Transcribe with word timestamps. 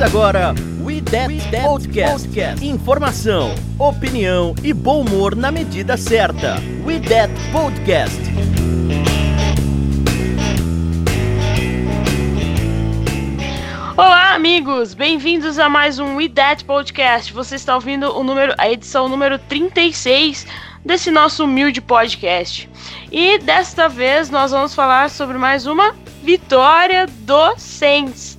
Começa 0.00 0.16
agora 0.16 0.54
We 0.82 1.02
That, 1.02 1.28
Podcast. 1.62 2.26
Podcast. 2.26 2.66
Informação, 2.66 3.54
opinião 3.78 4.54
e 4.64 4.72
bom 4.72 5.02
humor 5.02 5.36
na 5.36 5.52
medida 5.52 5.94
certa. 5.98 6.56
We 6.86 7.00
That 7.00 7.30
Podcast. 7.52 8.18
Olá, 13.94 14.34
amigos! 14.34 14.94
Bem-vindos 14.94 15.58
a 15.58 15.68
mais 15.68 15.98
um 15.98 16.16
We 16.16 16.30
That 16.30 16.64
Podcast. 16.64 17.30
Você 17.34 17.56
está 17.56 17.74
ouvindo 17.74 18.10
o 18.16 18.24
número, 18.24 18.54
a 18.56 18.70
edição 18.70 19.06
número 19.06 19.38
36 19.38 20.46
desse 20.82 21.10
nosso 21.10 21.44
humilde 21.44 21.82
podcast. 21.82 22.70
E 23.12 23.36
desta 23.38 23.86
vez 23.86 24.30
nós 24.30 24.50
vamos 24.50 24.74
falar 24.74 25.10
sobre 25.10 25.36
mais 25.36 25.66
uma 25.66 25.94
vitória 26.22 27.06
do 27.06 27.54
Saints, 27.58 28.29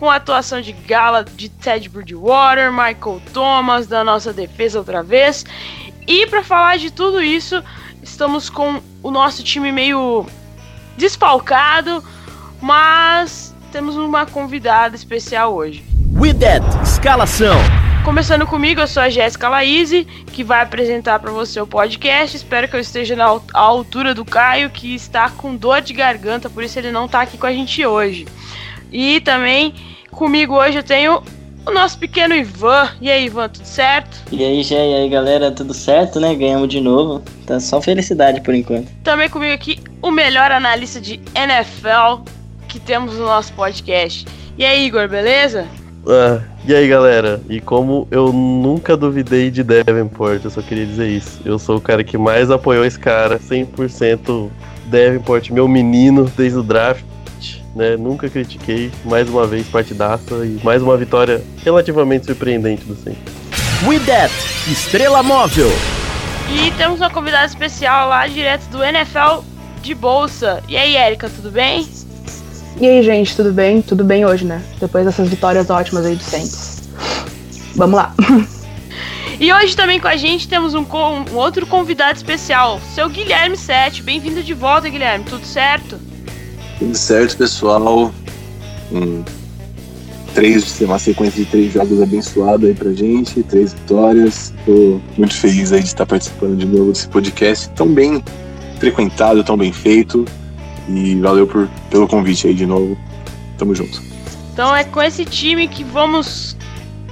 com 0.00 0.08
a 0.08 0.14
atuação 0.14 0.62
de 0.62 0.72
gala 0.72 1.22
de 1.22 1.50
Ted 1.50 1.86
Bridgewater, 1.90 2.72
Michael 2.72 3.20
Thomas, 3.34 3.86
da 3.86 4.02
nossa 4.02 4.32
defesa 4.32 4.78
outra 4.78 5.02
vez. 5.02 5.44
E 6.08 6.26
para 6.26 6.42
falar 6.42 6.78
de 6.78 6.90
tudo 6.90 7.22
isso, 7.22 7.62
estamos 8.02 8.48
com 8.48 8.80
o 9.02 9.10
nosso 9.10 9.44
time 9.44 9.70
meio 9.70 10.24
desfalcado, 10.96 12.02
mas 12.62 13.54
temos 13.70 13.94
uma 13.94 14.24
convidada 14.24 14.96
especial 14.96 15.54
hoje. 15.54 15.84
With 16.14 16.38
that, 16.38 16.64
escalação. 16.82 17.58
Começando 18.02 18.46
comigo, 18.46 18.80
eu 18.80 18.88
sou 18.88 19.02
a 19.02 19.10
Jéssica 19.10 19.50
Laíse, 19.50 20.04
que 20.32 20.42
vai 20.42 20.62
apresentar 20.62 21.18
para 21.18 21.30
você 21.30 21.60
o 21.60 21.66
podcast. 21.66 22.38
Espero 22.38 22.66
que 22.66 22.74
eu 22.74 22.80
esteja 22.80 23.14
na 23.14 23.38
altura 23.52 24.14
do 24.14 24.24
Caio, 24.24 24.70
que 24.70 24.94
está 24.94 25.28
com 25.28 25.54
dor 25.54 25.82
de 25.82 25.92
garganta, 25.92 26.48
por 26.48 26.64
isso 26.64 26.78
ele 26.78 26.90
não 26.90 27.04
está 27.04 27.20
aqui 27.20 27.36
com 27.36 27.46
a 27.46 27.52
gente 27.52 27.84
hoje. 27.84 28.26
E 28.90 29.20
também 29.20 29.89
comigo 30.10 30.54
hoje 30.54 30.78
eu 30.78 30.82
tenho 30.82 31.22
o 31.66 31.70
nosso 31.70 31.98
pequeno 31.98 32.34
Ivan. 32.34 32.88
E 33.00 33.10
aí, 33.10 33.26
Ivan, 33.26 33.48
tudo 33.48 33.64
certo? 33.64 34.22
E 34.32 34.44
aí, 34.44 34.62
Gé, 34.62 34.76
e 34.76 34.94
aí, 34.94 35.08
galera, 35.08 35.50
tudo 35.50 35.74
certo, 35.74 36.18
né? 36.18 36.34
Ganhamos 36.34 36.68
de 36.68 36.80
novo. 36.80 37.22
Tá 37.46 37.60
só 37.60 37.80
felicidade 37.80 38.40
por 38.40 38.54
enquanto. 38.54 38.88
Também 39.02 39.28
comigo 39.28 39.54
aqui 39.54 39.78
o 40.02 40.10
melhor 40.10 40.50
analista 40.50 41.00
de 41.00 41.20
NFL 41.34 42.22
que 42.68 42.78
temos 42.78 43.14
no 43.14 43.24
nosso 43.24 43.52
podcast. 43.52 44.26
E 44.56 44.64
aí, 44.64 44.86
Igor, 44.86 45.08
beleza? 45.08 45.66
Ah, 46.06 46.40
e 46.66 46.74
aí 46.74 46.88
galera, 46.88 47.40
e 47.48 47.60
como 47.60 48.08
eu 48.10 48.32
nunca 48.32 48.96
duvidei 48.96 49.50
de 49.50 49.62
Davenport, 49.62 50.44
eu 50.44 50.50
só 50.50 50.62
queria 50.62 50.86
dizer 50.86 51.08
isso. 51.08 51.40
Eu 51.44 51.58
sou 51.58 51.76
o 51.76 51.80
cara 51.80 52.02
que 52.02 52.16
mais 52.16 52.50
apoiou 52.50 52.84
esse 52.84 52.98
cara, 52.98 53.38
100% 53.38 54.50
Davenport, 54.86 55.50
meu 55.50 55.68
menino 55.68 56.30
desde 56.36 56.58
o 56.58 56.62
draft, 56.62 57.04
né? 57.74 57.96
Nunca 57.96 58.28
critiquei, 58.28 58.90
mais 59.04 59.28
uma 59.28 59.46
vez 59.46 59.66
partidaça 59.68 60.44
e 60.44 60.60
mais 60.62 60.82
uma 60.82 60.96
vitória 60.96 61.42
relativamente 61.64 62.26
surpreendente 62.26 62.84
do 62.84 62.94
Saints. 62.94 63.20
With 63.86 64.00
that, 64.00 64.32
estrela 64.68 65.22
móvel. 65.22 65.70
E 66.52 66.70
temos 66.72 67.00
uma 67.00 67.10
convidada 67.10 67.46
especial 67.46 68.08
lá, 68.08 68.26
direto 68.26 68.68
do 68.70 68.82
NFL 68.82 69.42
de 69.80 69.94
Bolsa. 69.94 70.62
E 70.68 70.76
aí, 70.76 70.96
Erika, 70.96 71.30
tudo 71.30 71.50
bem? 71.50 71.88
E 72.80 72.86
aí, 72.86 73.02
gente, 73.02 73.36
tudo 73.36 73.52
bem? 73.52 73.80
Tudo 73.80 74.04
bem 74.04 74.24
hoje, 74.24 74.44
né? 74.44 74.62
Depois 74.80 75.04
dessas 75.04 75.28
vitórias 75.28 75.70
ótimas 75.70 76.04
aí 76.04 76.16
do 76.16 76.22
Saints. 76.22 76.88
Vamos 77.76 77.96
lá. 77.96 78.14
E 79.40 79.50
hoje 79.54 79.74
também 79.74 79.98
com 79.98 80.06
a 80.06 80.18
gente 80.18 80.46
temos 80.46 80.74
um, 80.74 80.82
um 80.82 81.36
outro 81.36 81.66
convidado 81.66 82.14
especial, 82.14 82.78
seu 82.94 83.08
Guilherme 83.08 83.56
Sete. 83.56 84.02
Bem-vindo 84.02 84.42
de 84.42 84.52
volta, 84.52 84.86
Guilherme. 84.86 85.24
Tudo 85.24 85.46
certo? 85.46 85.98
Tudo 86.80 86.96
certo, 86.96 87.36
pessoal. 87.36 88.10
Três, 90.34 90.80
uma 90.80 90.98
sequência 90.98 91.44
de 91.44 91.50
três 91.50 91.74
jogos 91.74 92.00
abençoados 92.00 92.70
aí 92.70 92.74
pra 92.74 92.90
gente, 92.94 93.42
três 93.42 93.74
vitórias. 93.74 94.54
Tô 94.64 94.98
muito 95.18 95.34
feliz 95.34 95.72
aí 95.72 95.80
de 95.80 95.88
estar 95.88 96.06
participando 96.06 96.56
de 96.56 96.64
novo 96.64 96.90
desse 96.90 97.06
podcast 97.06 97.68
tão 97.70 97.86
bem 97.86 98.24
frequentado, 98.78 99.44
tão 99.44 99.58
bem 99.58 99.72
feito. 99.74 100.24
E 100.88 101.14
valeu 101.16 101.46
por, 101.46 101.68
pelo 101.90 102.08
convite 102.08 102.46
aí 102.46 102.54
de 102.54 102.64
novo. 102.64 102.96
Tamo 103.58 103.74
junto. 103.74 104.02
Então 104.54 104.74
é 104.74 104.82
com 104.82 105.02
esse 105.02 105.26
time 105.26 105.68
que 105.68 105.84
vamos 105.84 106.56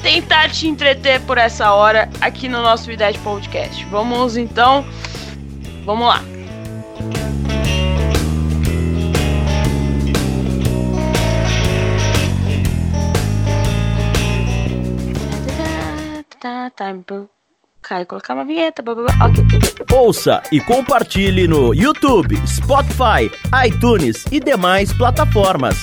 tentar 0.02 0.48
te 0.48 0.66
entreter 0.66 1.20
por 1.20 1.36
essa 1.36 1.72
hora 1.72 2.08
aqui 2.22 2.48
no 2.48 2.62
nosso 2.62 2.90
Idade 2.90 3.18
Podcast. 3.18 3.84
Vamos 3.90 4.38
então. 4.38 4.82
Vamos 5.84 6.06
lá. 6.06 6.24
Time 16.70 17.04
Caio 17.80 18.06
colocar 18.06 18.34
uma 18.34 18.44
vinheta. 18.44 18.82
Blá, 18.82 18.94
blá, 18.94 19.04
blá. 19.04 19.26
Okay. 19.26 19.96
Ouça 19.96 20.42
e 20.52 20.60
compartilhe 20.60 21.46
no 21.46 21.74
YouTube, 21.74 22.36
Spotify, 22.46 23.30
iTunes 23.66 24.24
e 24.30 24.40
demais 24.40 24.92
plataformas. 24.92 25.76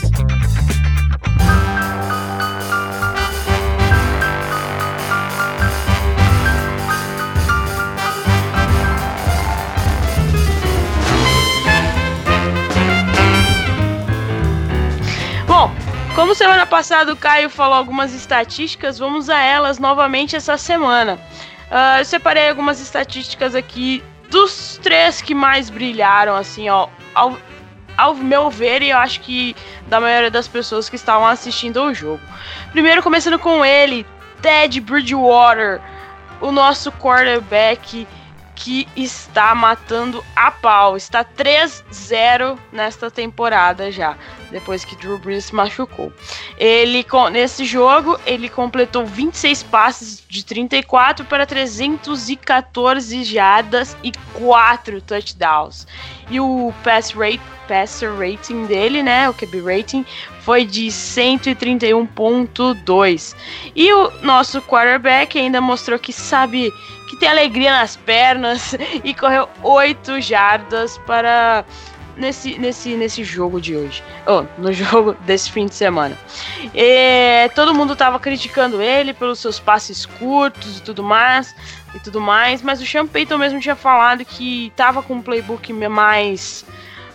Como 16.15 16.33
semana 16.33 16.65
passada 16.65 17.11
o 17.11 17.17
Caio 17.17 17.49
falou 17.49 17.75
algumas 17.75 18.13
estatísticas, 18.13 18.97
vamos 18.97 19.29
a 19.29 19.37
elas 19.37 19.77
novamente 19.77 20.33
essa 20.33 20.57
semana. 20.57 21.19
Uh, 21.69 21.99
eu 21.99 22.05
separei 22.05 22.47
algumas 22.47 22.79
estatísticas 22.79 23.53
aqui 23.53 24.01
dos 24.29 24.79
três 24.81 25.21
que 25.21 25.35
mais 25.35 25.69
brilharam, 25.69 26.33
assim, 26.33 26.69
ó, 26.69 26.87
ao, 27.13 27.37
ao 27.97 28.15
meu 28.15 28.49
ver, 28.49 28.81
e 28.81 28.91
eu 28.91 28.97
acho 28.97 29.19
que 29.19 29.53
da 29.87 29.99
maioria 29.99 30.31
das 30.31 30.47
pessoas 30.47 30.87
que 30.87 30.95
estavam 30.95 31.27
assistindo 31.27 31.81
ao 31.81 31.93
jogo. 31.93 32.21
Primeiro, 32.71 33.03
começando 33.03 33.37
com 33.37 33.65
ele, 33.65 34.05
Ted 34.41 34.79
Bridgewater, 34.79 35.81
o 36.39 36.49
nosso 36.49 36.93
quarterback 36.93 38.07
que 38.55 38.87
está 38.95 39.53
matando 39.53 40.23
a 40.35 40.49
pau. 40.49 40.95
Está 40.95 41.25
3-0 41.25 42.57
nesta 42.71 43.11
temporada 43.11 43.91
já, 43.91 44.15
depois 44.51 44.85
que 44.85 44.95
Drew 44.95 45.17
Brees 45.17 45.49
machucou. 45.51 46.13
Ele 46.57 47.05
nesse 47.31 47.65
jogo, 47.65 48.17
ele 48.25 48.47
completou 48.49 49.05
26 49.05 49.63
passes 49.63 50.23
de 50.27 50.43
34 50.43 51.25
para 51.25 51.45
314 51.45 53.23
jardas 53.23 53.95
e 54.03 54.11
4 54.33 54.99
touchdowns. 55.01 55.87
E 56.29 56.39
o 56.39 56.73
pass 56.83 57.11
rate, 57.11 57.41
passer 57.67 58.11
rating 58.13 58.65
dele, 58.65 59.01
né, 59.01 59.27
o 59.29 59.33
QB 59.33 59.61
rating 59.61 60.05
foi 60.41 60.65
de 60.65 60.87
131.2. 60.87 63.35
E 63.75 63.91
o 63.91 64.11
nosso 64.21 64.61
quarterback 64.61 65.39
ainda 65.39 65.59
mostrou 65.59 65.97
que 65.97 66.13
sabe 66.13 66.71
que 67.09 67.17
tem 67.17 67.27
alegria 67.29 67.71
nas 67.71 67.95
pernas 67.95 68.75
e 69.03 69.11
correu 69.13 69.49
8 69.63 70.21
jardas 70.21 70.97
para 70.99 71.65
nesse, 72.17 72.57
nesse, 72.57 72.95
nesse 72.95 73.23
jogo 73.23 73.59
de 73.59 73.75
hoje. 73.75 74.03
Oh, 74.25 74.43
no 74.57 74.71
jogo 74.73 75.15
desse 75.21 75.51
fim 75.51 75.65
de 75.65 75.75
semana. 75.75 76.17
E, 76.73 77.49
todo 77.55 77.73
mundo 77.73 77.95
tava 77.95 78.19
criticando 78.19 78.81
ele 78.81 79.13
pelos 79.13 79.39
seus 79.39 79.59
passes 79.59 80.05
curtos 80.05 80.79
e 80.79 80.81
tudo 80.81 81.03
mais. 81.03 81.55
E 81.93 81.99
tudo 81.99 82.19
mais, 82.19 82.61
mas 82.61 82.81
o 82.81 82.85
Sean 82.85 83.07
Payton 83.07 83.37
mesmo 83.37 83.59
tinha 83.61 83.75
falado 83.75 84.25
que 84.25 84.71
tava 84.75 85.01
com 85.01 85.13
um 85.13 85.21
playbook 85.21 85.71
mais 85.71 86.65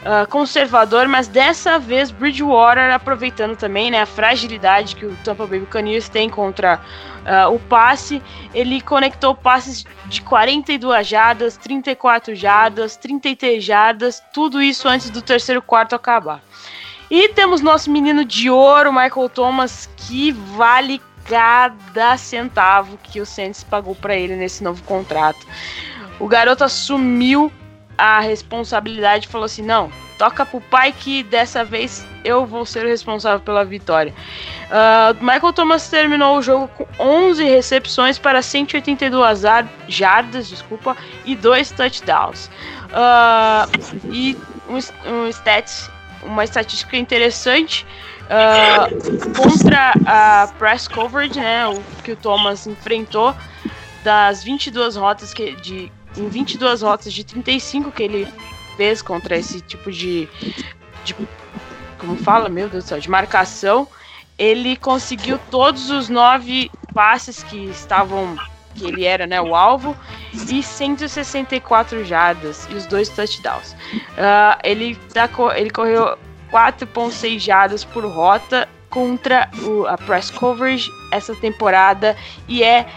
uh, 0.02 0.29
conservador, 0.29 1.08
mas 1.08 1.29
dessa 1.29 1.79
vez 1.79 2.11
Bridgewater 2.11 2.93
aproveitando 2.93 3.56
também 3.56 3.91
né, 3.91 4.02
a 4.02 4.06
fragilidade 4.06 4.97
que 4.97 5.06
o 5.06 5.17
Tampa 5.25 5.47
Bay 5.47 5.61
Buccaneers 5.61 6.08
tem 6.08 6.29
contra 6.29 6.81
uh, 7.20 7.55
o 7.55 7.58
passe, 7.58 8.23
ele 8.55 8.81
conectou 8.81 9.35
passes 9.35 9.85
de 10.06 10.23
42 10.23 11.06
jardas, 11.06 11.56
34 11.56 12.35
jardas, 12.35 12.97
33 12.97 13.62
jardas, 13.62 14.23
tudo 14.32 14.62
isso 14.62 14.88
antes 14.88 15.11
do 15.11 15.23
terceiro 15.23 15.62
quarto 15.62 15.94
acabar. 15.94 16.41
E 17.11 17.29
temos 17.31 17.61
nosso 17.61 17.91
menino 17.91 18.25
de 18.25 18.49
ouro, 18.49 18.93
Michael 18.93 19.29
Thomas, 19.29 19.91
que 19.97 20.31
vale 20.31 21.00
cada 21.25 22.17
centavo 22.17 22.99
que 23.02 23.20
o 23.20 23.26
Saints 23.26 23.64
pagou 23.64 23.94
para 23.94 24.14
ele 24.14 24.37
nesse 24.37 24.62
novo 24.62 24.82
contrato. 24.85 25.44
O 26.20 26.29
garoto 26.29 26.64
assumiu 26.64 27.50
a 28.00 28.20
responsabilidade 28.20 29.29
falou 29.29 29.44
assim: 29.44 29.62
não, 29.62 29.91
toca 30.19 30.47
pro 30.47 30.61
pai 30.61 30.93
que 30.93 31.23
dessa 31.23 31.62
vez 31.62 32.06
eu 32.25 32.47
vou 32.47 32.64
ser 32.64 32.87
responsável 32.87 33.41
pela 33.41 33.64
vitória. 33.64 34.14
Uh, 34.70 35.23
Michael 35.23 35.52
Thomas 35.52 35.88
terminou 35.88 36.38
o 36.38 36.43
jogo 36.43 36.69
com 36.69 36.87
11 36.99 37.44
recepções 37.44 38.19
para 38.19 38.41
182 38.41 39.43
jardas, 39.88 40.49
desculpa, 40.49 40.97
e 41.26 41.37
dois 41.37 41.70
touchdowns. 41.70 42.50
Uh, 42.87 44.11
e 44.11 44.37
um, 44.69 44.79
um 45.12 45.29
stats, 45.29 45.91
uma 46.23 46.44
estatística 46.44 46.97
interessante 46.97 47.87
Uh, 48.31 49.35
contra 49.37 49.93
a 50.06 50.47
press 50.56 50.87
coverage, 50.87 51.37
né, 51.37 51.67
o 51.67 51.82
que 52.05 52.12
o 52.12 52.17
Thomas 52.17 52.64
enfrentou, 52.64 53.35
das 54.05 54.44
22 54.44 54.94
rotas 54.94 55.35
que 55.35 55.56
de 55.56 55.91
em 56.16 56.28
22 56.28 56.82
rotas 56.82 57.12
de 57.12 57.24
35 57.24 57.92
que 57.92 58.02
ele 58.02 58.28
fez 58.76 59.02
contra 59.02 59.36
esse 59.36 59.60
tipo 59.60 59.90
de, 59.90 60.28
de 61.04 61.14
como 61.98 62.16
fala, 62.16 62.48
meu 62.48 62.68
Deus 62.68 62.84
do 62.84 62.88
céu, 62.88 63.00
de 63.00 63.10
marcação, 63.10 63.86
ele 64.38 64.76
conseguiu 64.76 65.38
todos 65.50 65.90
os 65.90 66.08
nove 66.08 66.70
passes 66.94 67.42
que 67.42 67.66
estavam 67.66 68.36
que 68.74 68.86
ele 68.86 69.04
era 69.04 69.26
né, 69.26 69.40
o 69.40 69.54
alvo 69.54 69.96
e 70.32 70.62
164 70.62 72.04
jardas 72.04 72.66
e 72.70 72.74
os 72.74 72.86
dois 72.86 73.08
touchdowns. 73.08 73.72
Uh, 73.72 74.58
ele, 74.62 74.94
tá, 75.12 75.28
ele 75.56 75.70
correu 75.70 76.16
4,6 76.50 77.38
jardas 77.38 77.84
por 77.84 78.04
rota 78.04 78.68
contra 78.88 79.48
o, 79.62 79.86
a 79.86 79.96
press 79.98 80.30
coverage 80.30 80.90
essa 81.12 81.34
temporada 81.36 82.16
e 82.48 82.62
é 82.62 82.88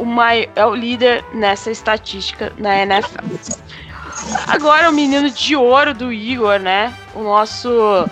o, 0.00 0.04
maior, 0.04 0.48
é 0.56 0.64
o 0.64 0.74
líder 0.74 1.22
nessa 1.34 1.70
estatística 1.70 2.52
na 2.56 2.78
NFL. 2.78 3.20
Agora 4.46 4.88
o 4.88 4.92
menino 4.92 5.30
de 5.30 5.54
ouro 5.54 5.92
do 5.92 6.12
Igor, 6.12 6.58
né? 6.58 6.92
O 7.14 7.22
nosso 7.22 8.08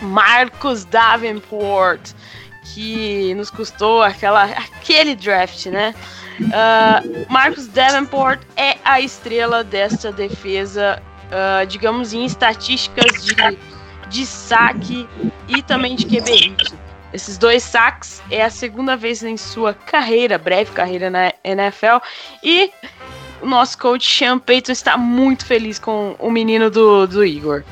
Marcos 0.00 0.84
Davenport, 0.84 2.12
que 2.64 3.34
nos 3.34 3.50
custou 3.50 4.02
aquela, 4.02 4.44
aquele 4.44 5.14
draft, 5.14 5.66
né? 5.66 5.94
Uh, 6.40 7.30
Marcos 7.30 7.68
Davenport 7.68 8.40
é 8.56 8.76
a 8.84 9.00
estrela 9.00 9.62
dessa 9.62 10.10
defesa, 10.10 11.00
uh, 11.26 11.66
digamos, 11.66 12.12
em 12.12 12.24
estatísticas 12.24 13.24
de, 13.24 13.36
de 14.08 14.26
saque 14.26 15.06
e 15.46 15.62
também 15.62 15.94
de 15.94 16.06
QB. 16.06 16.56
Esses 17.14 17.38
dois 17.38 17.62
saques 17.62 18.20
é 18.28 18.42
a 18.42 18.50
segunda 18.50 18.96
vez 18.96 19.22
em 19.22 19.36
sua 19.36 19.72
carreira, 19.72 20.36
breve 20.36 20.72
carreira 20.72 21.08
na 21.08 21.32
NFL, 21.44 21.98
e 22.42 22.72
o 23.40 23.46
nosso 23.46 23.78
coach 23.78 24.04
Sean 24.04 24.36
Payton 24.36 24.72
está 24.72 24.96
muito 24.96 25.46
feliz 25.46 25.78
com 25.78 26.16
o 26.18 26.28
menino 26.28 26.68
do, 26.68 27.06
do 27.06 27.24
Igor. 27.24 27.62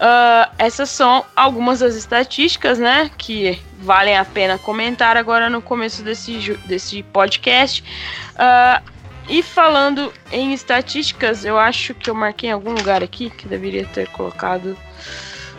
Uh, 0.00 0.50
essas 0.58 0.90
são 0.90 1.24
algumas 1.36 1.78
das 1.78 1.94
estatísticas, 1.94 2.80
né, 2.80 3.08
que 3.16 3.56
valem 3.78 4.16
a 4.16 4.24
pena 4.24 4.58
comentar 4.58 5.16
agora 5.16 5.48
no 5.48 5.62
começo 5.62 6.02
desse, 6.02 6.58
desse 6.66 7.04
podcast. 7.04 7.84
Uh, 8.32 8.90
e 9.28 9.44
falando 9.44 10.12
em 10.32 10.52
estatísticas, 10.52 11.44
eu 11.44 11.56
acho 11.56 11.94
que 11.94 12.10
eu 12.10 12.16
marquei 12.16 12.50
em 12.50 12.52
algum 12.52 12.72
lugar 12.72 13.00
aqui 13.00 13.30
que 13.30 13.46
deveria 13.46 13.86
ter 13.86 14.08
colocado. 14.08 14.76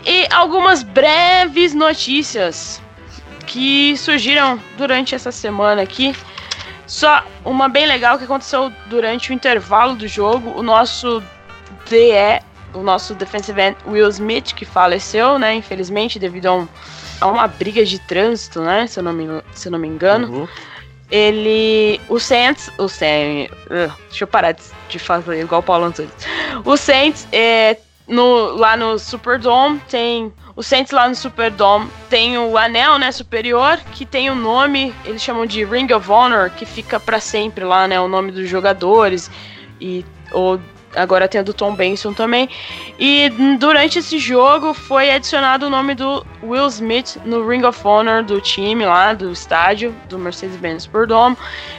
E 0.04 0.28
algumas 0.30 0.82
breves 0.82 1.72
notícias 1.72 2.83
que 3.54 3.96
surgiram 3.96 4.60
durante 4.76 5.14
essa 5.14 5.30
semana 5.30 5.80
aqui. 5.80 6.12
Só 6.88 7.24
uma 7.44 7.68
bem 7.68 7.86
legal 7.86 8.18
que 8.18 8.24
aconteceu 8.24 8.72
durante 8.86 9.30
o 9.30 9.32
intervalo 9.32 9.94
do 9.94 10.08
jogo. 10.08 10.52
O 10.58 10.62
nosso 10.62 11.22
DE 11.88 12.42
o 12.74 12.82
nosso 12.82 13.14
defensive 13.14 13.60
end 13.60 13.76
Will 13.86 14.08
Smith, 14.08 14.52
que 14.52 14.64
faleceu, 14.64 15.38
né, 15.38 15.54
infelizmente, 15.54 16.18
devido 16.18 16.46
a, 16.46 16.54
um, 16.56 16.68
a 17.20 17.28
uma 17.28 17.46
briga 17.46 17.84
de 17.84 18.00
trânsito, 18.00 18.60
né, 18.60 18.88
se 18.88 18.98
eu 18.98 19.04
não 19.04 19.12
me, 19.12 19.40
se 19.54 19.68
eu 19.68 19.72
não 19.72 19.78
me 19.78 19.86
engano. 19.86 20.28
Uhum. 20.28 20.48
Ele. 21.08 22.00
O 22.08 22.18
Saints. 22.18 22.72
O 22.76 22.88
Saints. 22.88 23.56
Uh, 23.66 23.92
deixa 24.08 24.24
eu 24.24 24.26
parar 24.26 24.50
de, 24.50 24.62
de 24.88 24.98
fazer 24.98 25.40
igual 25.40 25.60
o 25.60 25.64
Paulo 25.64 25.84
Antunes. 25.84 26.10
O 26.64 26.76
Saints, 26.76 27.28
é, 27.30 27.76
no, 28.08 28.56
lá 28.56 28.76
no 28.76 28.98
Superdome, 28.98 29.80
tem. 29.88 30.32
O 30.56 30.62
Saints 30.62 30.92
lá 30.92 31.08
no 31.08 31.14
Superdome 31.14 31.90
tem 32.08 32.38
o 32.38 32.56
anel, 32.56 32.96
né, 32.98 33.10
superior, 33.10 33.78
que 33.92 34.06
tem 34.06 34.30
o 34.30 34.36
nome, 34.36 34.94
eles 35.04 35.20
chamam 35.20 35.46
de 35.46 35.64
Ring 35.64 35.92
of 35.92 36.08
Honor, 36.08 36.50
que 36.50 36.64
fica 36.64 37.00
para 37.00 37.18
sempre 37.18 37.64
lá, 37.64 37.88
né, 37.88 38.00
o 38.00 38.06
nome 38.06 38.30
dos 38.30 38.48
jogadores 38.48 39.30
e 39.80 40.04
ou 40.30 40.60
agora 40.96 41.28
tem 41.28 41.40
a 41.40 41.44
do 41.44 41.52
Tom 41.52 41.74
Benson 41.74 42.12
também. 42.12 42.48
E 42.98 43.28
durante 43.58 43.98
esse 43.98 44.18
jogo 44.18 44.72
foi 44.72 45.10
adicionado 45.10 45.66
o 45.66 45.70
nome 45.70 45.94
do 45.94 46.24
Will 46.42 46.66
Smith 46.68 47.16
no 47.24 47.46
Ring 47.46 47.64
of 47.64 47.80
Honor 47.86 48.22
do 48.22 48.40
time 48.40 48.84
lá, 48.84 49.12
do 49.12 49.32
estádio, 49.32 49.94
do 50.08 50.18
Mercedes-Benz 50.18 50.84
Superdome. 50.84 51.36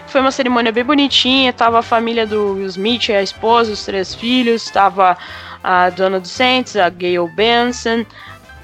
Foi 0.07 0.21
uma 0.21 0.31
cerimônia 0.31 0.71
bem 0.71 0.83
bonitinha, 0.83 1.53
tava 1.53 1.79
a 1.79 1.81
família 1.81 2.27
do 2.27 2.55
Will 2.55 2.67
Smith, 2.67 3.09
a 3.09 3.21
esposa, 3.21 3.71
os 3.71 3.85
três 3.85 4.13
filhos, 4.13 4.69
tava 4.69 5.17
a 5.63 5.89
dona 5.89 6.19
do 6.19 6.27
Saints, 6.27 6.75
a 6.75 6.89
Gail 6.89 7.27
Benson, 7.27 8.05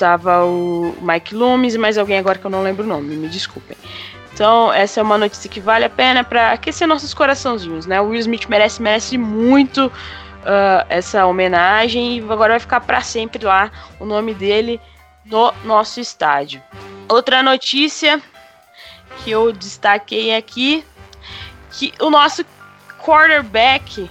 tava 0.01 0.44
o 0.44 0.95
Mike 1.00 1.36
Loomis 1.36 1.75
e 1.75 1.77
mais 1.77 1.95
alguém 1.95 2.18
agora 2.18 2.39
que 2.39 2.45
eu 2.45 2.50
não 2.50 2.63
lembro 2.63 2.83
o 2.83 2.88
nome, 2.88 3.15
me 3.15 3.27
desculpem. 3.27 3.77
Então, 4.33 4.74
essa 4.74 5.00
é 5.00 5.03
uma 5.03 5.15
notícia 5.15 5.48
que 5.48 5.59
vale 5.59 5.86
a 5.86 5.89
pena 5.92 6.24
para 6.24 6.53
aquecer 6.53 6.88
nossos 6.88 7.13
coraçãozinhos, 7.13 7.86
né? 7.86 8.01
O 8.01 8.06
Will 8.06 8.19
Smith 8.19 8.48
merece, 8.48 8.81
merece 8.81 9.15
muito 9.15 9.86
uh, 9.86 10.86
essa 10.89 11.27
homenagem 11.27 12.18
e 12.18 12.21
agora 12.21 12.53
vai 12.53 12.59
ficar 12.59 12.81
para 12.81 13.01
sempre 13.01 13.45
lá 13.45 13.69
o 14.00 14.06
nome 14.06 14.33
dele 14.33 14.81
no 15.24 15.53
nosso 15.63 16.00
estádio. 16.00 16.63
Outra 17.07 17.44
notícia 17.44 18.19
que 19.24 19.30
eu 19.30 19.51
destaquei 19.51 20.36
aqui 20.36 20.83
que 21.69 21.94
o 22.01 22.09
nosso 22.09 22.44
quarterback 23.00 24.09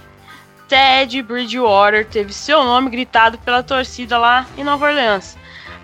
Ted 0.69 1.21
Bridgewater 1.21 2.05
teve 2.05 2.31
seu 2.31 2.63
nome 2.63 2.89
gritado 2.89 3.37
pela 3.39 3.61
torcida 3.61 4.17
lá 4.17 4.45
em 4.57 4.63
Nova 4.63 4.85
Orleans. 4.85 5.40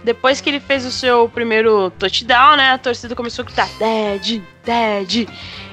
Depois 0.08 0.40
que 0.40 0.50
ele 0.50 0.62
fez 0.62 0.86
o 0.86 0.90
seu 0.90 1.28
primeiro 1.28 1.90
touchdown, 2.00 2.56
né, 2.56 2.72
a 2.72 2.78
torcida 2.78 3.14
começou 3.14 3.44
a 3.44 3.46
gritar 3.46 3.68
Ted, 3.78 4.42
Ted, 4.64 5.28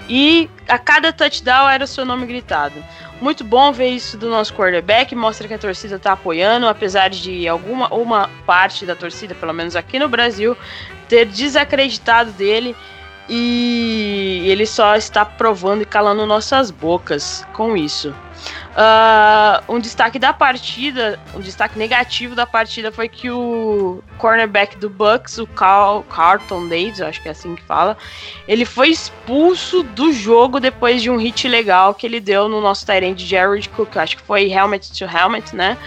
e 0.09 0.51
a 0.67 0.77
cada 0.77 1.13
touchdown 1.13 1.71
era 1.71 1.85
o 1.85 1.87
seu 1.87 2.05
nome 2.05 2.27
gritado. 2.27 2.75
Muito 3.21 3.45
bom 3.45 3.71
ver 3.71 3.91
isso 3.91 4.19
do 4.19 4.29
nosso 4.29 4.53
quarterback, 4.53 5.15
mostra 5.15 5.47
que 5.47 5.55
a 5.55 5.59
torcida 5.59 5.95
está 5.95 6.15
apoiando, 6.15 6.67
apesar 6.67 7.11
de 7.11 7.47
alguma 7.47 7.87
uma 7.95 8.29
parte 8.45 8.85
da 8.85 8.97
torcida, 8.97 9.37
pelo 9.37 9.53
menos 9.53 9.77
aqui 9.77 10.01
no 10.01 10.09
Brasil, 10.09 10.57
ter 11.09 11.27
desacreditado 11.27 12.33
dele 12.33 12.75
e 13.29 14.43
ele 14.47 14.67
só 14.67 14.97
está 14.97 15.25
provando 15.25 15.83
e 15.83 15.87
calando 15.87 16.27
nossas 16.27 16.73
bocas 16.73 17.47
com 17.53 17.77
isso. 17.77 18.13
Uh, 18.75 19.73
um 19.73 19.79
destaque 19.79 20.19
da 20.19 20.33
partida, 20.33 21.21
um 21.33 21.41
destaque 21.41 21.79
negativo 21.79 22.35
da 22.35 22.45
partida 22.45 22.91
foi 22.91 23.09
que 23.09 23.31
o 23.31 24.03
cornerback 24.19 24.77
do 24.79 24.91
Bucks, 24.91 25.39
o 25.39 25.47
Carl, 25.47 26.03
Carlton 26.03 26.67
Davis, 26.67 27.01
acho 27.01 27.23
que 27.23 27.29
é 27.29 27.31
assim 27.31 27.55
que 27.55 27.63
fala, 27.63 27.97
ele 28.49 28.65
foi 28.65 28.89
expulso 28.89 29.85
do 29.85 30.13
jogo 30.13 30.59
depois 30.59 31.01
de 31.01 31.09
um 31.09 31.17
hit 31.17 31.47
legal 31.47 31.95
que 31.95 32.05
ele 32.05 32.19
deu 32.19 32.49
no 32.49 32.61
nosso 32.61 32.85
Tyrant 32.85 33.21
Jared 33.21 33.69
Cook, 33.69 33.97
acho 33.97 34.17
que 34.17 34.23
foi 34.25 34.51
helmet 34.51 34.91
to 34.93 35.05
helmet, 35.05 35.55
né? 35.55 35.79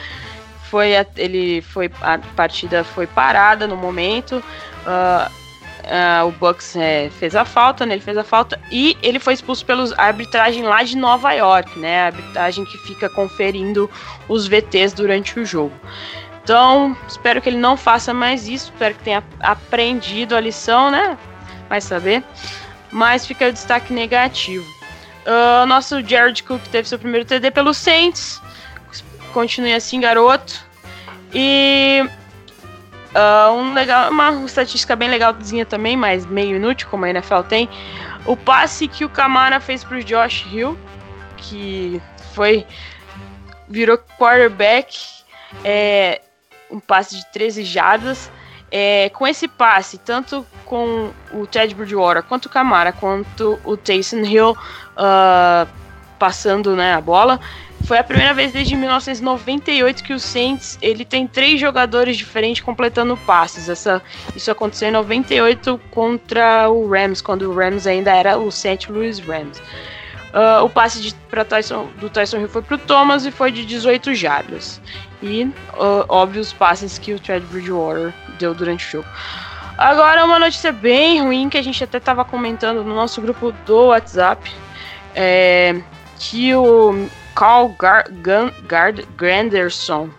Foi 0.70 0.94
ele 1.18 1.62
foi 1.62 1.92
a 2.02 2.18
partida 2.38 2.86
foi 2.86 3.06
parada 3.06 3.68
no 3.68 3.76
momento. 3.76 4.42
Uh, 4.86 5.47
Uh, 5.88 6.28
o 6.28 6.32
Bucks 6.32 6.76
é, 6.76 7.10
fez 7.10 7.34
a 7.34 7.46
falta, 7.46 7.86
né? 7.86 7.94
Ele 7.94 8.02
fez 8.02 8.18
a 8.18 8.24
falta 8.24 8.60
e 8.70 8.98
ele 9.02 9.20
foi 9.20 9.34
expulso 9.34 9.66
pela 9.66 9.90
arbitragem 9.98 10.64
lá 10.64 10.84
de 10.84 10.98
Nova 10.98 11.32
York, 11.32 11.80
né? 11.80 12.02
A 12.02 12.06
arbitragem 12.08 12.66
que 12.66 12.78
fica 12.80 13.08
conferindo 13.10 13.90
os 14.28 14.48
VTs 14.48 14.94
durante 14.94 15.40
o 15.40 15.46
jogo. 15.46 15.74
Então, 16.44 16.96
espero 17.08 17.42
que 17.42 17.48
ele 17.48 17.58
não 17.58 17.78
faça 17.78 18.14
mais 18.14 18.48
isso, 18.50 18.72
espero 18.74 18.96
que 18.96 19.04
tenha 19.04 19.24
aprendido 19.40 20.36
a 20.36 20.42
lição, 20.42 20.92
né? 20.92 21.18
Vai 21.70 21.80
saber. 21.80 22.22
Mas 22.92 23.26
fica 23.26 23.48
o 23.48 23.54
destaque 23.54 23.94
negativo. 23.94 24.66
Uh, 25.26 25.66
nosso 25.68 26.02
Jared 26.06 26.42
Cook 26.44 26.62
teve 26.70 26.88
seu 26.88 27.00
primeiro 27.00 27.26
TD 27.26 27.52
pelo 27.52 27.74
Saints. 27.74 28.42
Continue 29.34 29.74
assim, 29.74 30.02
garoto. 30.02 30.66
E 31.34 32.06
Uh, 33.18 33.52
um 33.52 33.74
legal, 33.74 34.12
uma 34.12 34.30
estatística 34.46 34.96
bem 34.96 35.10
legalzinha 35.10 35.66
também, 35.66 35.98
mas 35.98 36.24
meio 36.24 36.58
inútil, 36.58 36.88
como 36.88 37.06
a 37.06 37.10
NFL 37.10 37.42
tem. 37.50 37.68
O 38.28 38.38
passe 38.38 38.88
que 38.88 39.04
o 39.04 39.10
Camara 39.10 39.60
fez 39.60 39.84
pro 39.84 40.04
Josh 40.04 40.46
Hill, 40.52 40.78
que 41.38 42.00
foi. 42.36 42.64
virou 43.68 43.98
quarterback, 44.20 45.24
é, 45.64 46.22
um 46.70 46.80
passe 46.80 47.18
de 47.18 47.26
13 47.32 47.64
jardas. 47.64 48.32
É, 48.70 49.10
com 49.12 49.26
esse 49.26 49.48
passe, 49.48 49.98
tanto 49.98 50.46
com 50.66 51.10
o 51.32 51.48
Ted 51.48 51.74
Bridgewater, 51.74 52.22
quanto 52.22 52.48
o 52.48 52.50
Camara, 52.50 52.92
quanto 52.92 53.58
o 53.64 53.78
Taysom 53.78 54.26
Hill 54.26 54.52
uh, 54.52 55.68
passando 56.20 56.76
né, 56.76 56.94
a 56.94 57.00
bola, 57.00 57.40
foi 57.86 57.98
a 57.98 58.04
primeira 58.04 58.34
vez 58.34 58.52
desde 58.52 58.76
1998 58.76 60.04
que 60.04 60.14
o 60.14 60.20
Saints 60.20 60.78
ele 60.82 61.06
tem 61.06 61.28
três 61.28 61.60
jogadores 61.60 62.18
diferentes 62.18 62.62
completando 62.62 63.16
passes. 63.18 63.70
Essa, 63.70 64.02
isso 64.36 64.52
aconteceu 64.52 64.90
em 64.90 64.92
98 64.92 65.80
contra 65.92 66.70
o 66.70 66.90
Rams, 66.90 67.22
quando 67.22 67.44
o 67.44 67.56
Rams 67.56 67.88
ainda 67.88 68.14
era 68.14 68.38
o 68.38 68.52
St. 68.52 68.92
Louis 68.92 69.20
Rams. 69.20 69.60
Uh, 70.34 70.64
o 70.66 70.70
passe 70.70 71.02
de, 71.02 71.16
Tyson, 71.48 71.88
do 72.00 72.10
Tyson 72.10 72.38
Hill 72.40 72.50
foi 72.50 72.62
para 72.62 72.76
o 72.76 72.78
Thomas 72.78 73.26
e 73.26 73.32
foi 73.32 73.52
de 73.52 73.66
18 73.66 74.14
jardas. 74.14 74.82
E, 75.22 75.44
uh, 75.44 76.54
passes 76.58 76.98
que 76.98 77.14
o 77.14 77.24
Chad 77.24 77.42
Bridgewater 77.44 78.14
deu 78.38 78.54
durante 78.54 78.86
o 78.86 78.90
jogo. 78.90 79.08
Agora 79.78 80.26
uma 80.26 80.40
notícia 80.40 80.72
bem 80.72 81.22
ruim 81.22 81.50
que 81.50 81.58
a 81.58 81.62
gente 81.62 81.84
até 81.84 82.00
estava 82.00 82.26
comentando 82.26 82.84
no 82.84 82.94
nosso 82.96 83.22
grupo 83.22 83.52
do 83.66 83.88
WhatsApp. 83.88 84.52
É 85.16 85.82
que 86.20 86.54
o 86.56 87.08
Carl 87.38 87.70
Gar 87.78 88.10
Gan 88.10 88.52
Gard 88.68 89.08
Granderson, 89.16 90.10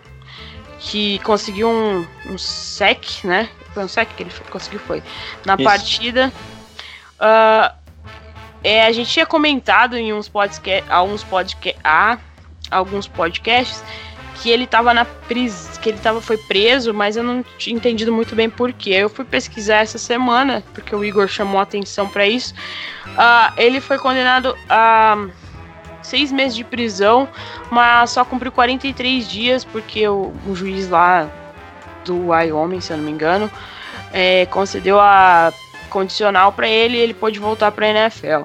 que 0.79 1.19
conseguiu 1.19 1.69
um, 1.69 2.07
um 2.27 2.37
sec, 2.37 3.25
né? 3.25 3.49
Foi 3.73 3.83
um 3.83 3.89
sec 3.89 4.07
que 4.15 4.23
ele 4.23 4.31
conseguiu, 4.49 4.79
foi. 4.79 5.03
Na 5.45 5.55
Isso. 5.55 5.63
partida. 5.65 6.31
Ah, 7.19 7.75
é, 8.63 8.85
a 8.85 8.91
gente 8.93 9.11
tinha 9.11 9.25
comentado 9.25 9.97
em 9.97 10.13
uns 10.13 10.29
podcasts, 10.29 10.89
alguns 10.89 11.21
podca 11.21 11.75
ah, 11.83 12.17
alguns 12.71 13.05
podcasts 13.05 13.83
que 14.35 14.49
ele 14.49 14.65
tava 14.65 14.93
na 14.93 15.03
pris 15.03 15.77
que 15.81 15.89
ele 15.89 15.97
tava 15.97 16.21
foi 16.21 16.37
preso, 16.37 16.93
mas 16.93 17.17
eu 17.17 17.23
não 17.23 17.43
tinha 17.57 17.75
entendido 17.75 18.13
muito 18.13 18.33
bem 18.33 18.49
por 18.49 18.71
quê. 18.71 18.91
Eu 18.91 19.09
fui 19.09 19.25
pesquisar 19.25 19.79
essa 19.79 19.97
semana, 19.97 20.63
porque 20.73 20.95
o 20.95 21.03
Igor 21.03 21.27
chamou 21.27 21.59
a 21.59 21.63
atenção 21.63 22.07
para 22.07 22.25
isso. 22.25 22.53
Ah, 23.17 23.51
ele 23.57 23.81
foi 23.81 23.97
condenado 23.97 24.57
a 24.69 25.27
seis 26.09 26.31
meses 26.31 26.55
de 26.55 26.63
prisão, 26.63 27.27
mas 27.69 28.09
só 28.09 28.25
cumpriu 28.25 28.51
43 28.51 29.27
dias, 29.29 29.63
porque 29.63 30.07
o, 30.07 30.33
o 30.47 30.55
juiz 30.55 30.89
lá 30.89 31.29
do 32.03 32.29
Wyoming, 32.29 32.81
se 32.81 32.91
eu 32.91 32.97
não 32.97 33.03
me 33.03 33.11
engano, 33.11 33.49
é, 34.11 34.45
concedeu 34.47 34.99
a 34.99 35.53
condicional 35.89 36.51
para 36.51 36.67
ele 36.67 36.97
e 36.97 36.99
ele 36.99 37.13
pôde 37.13 37.39
voltar 37.39 37.71
para 37.71 37.85
a 37.85 37.89
NFL, 37.89 38.41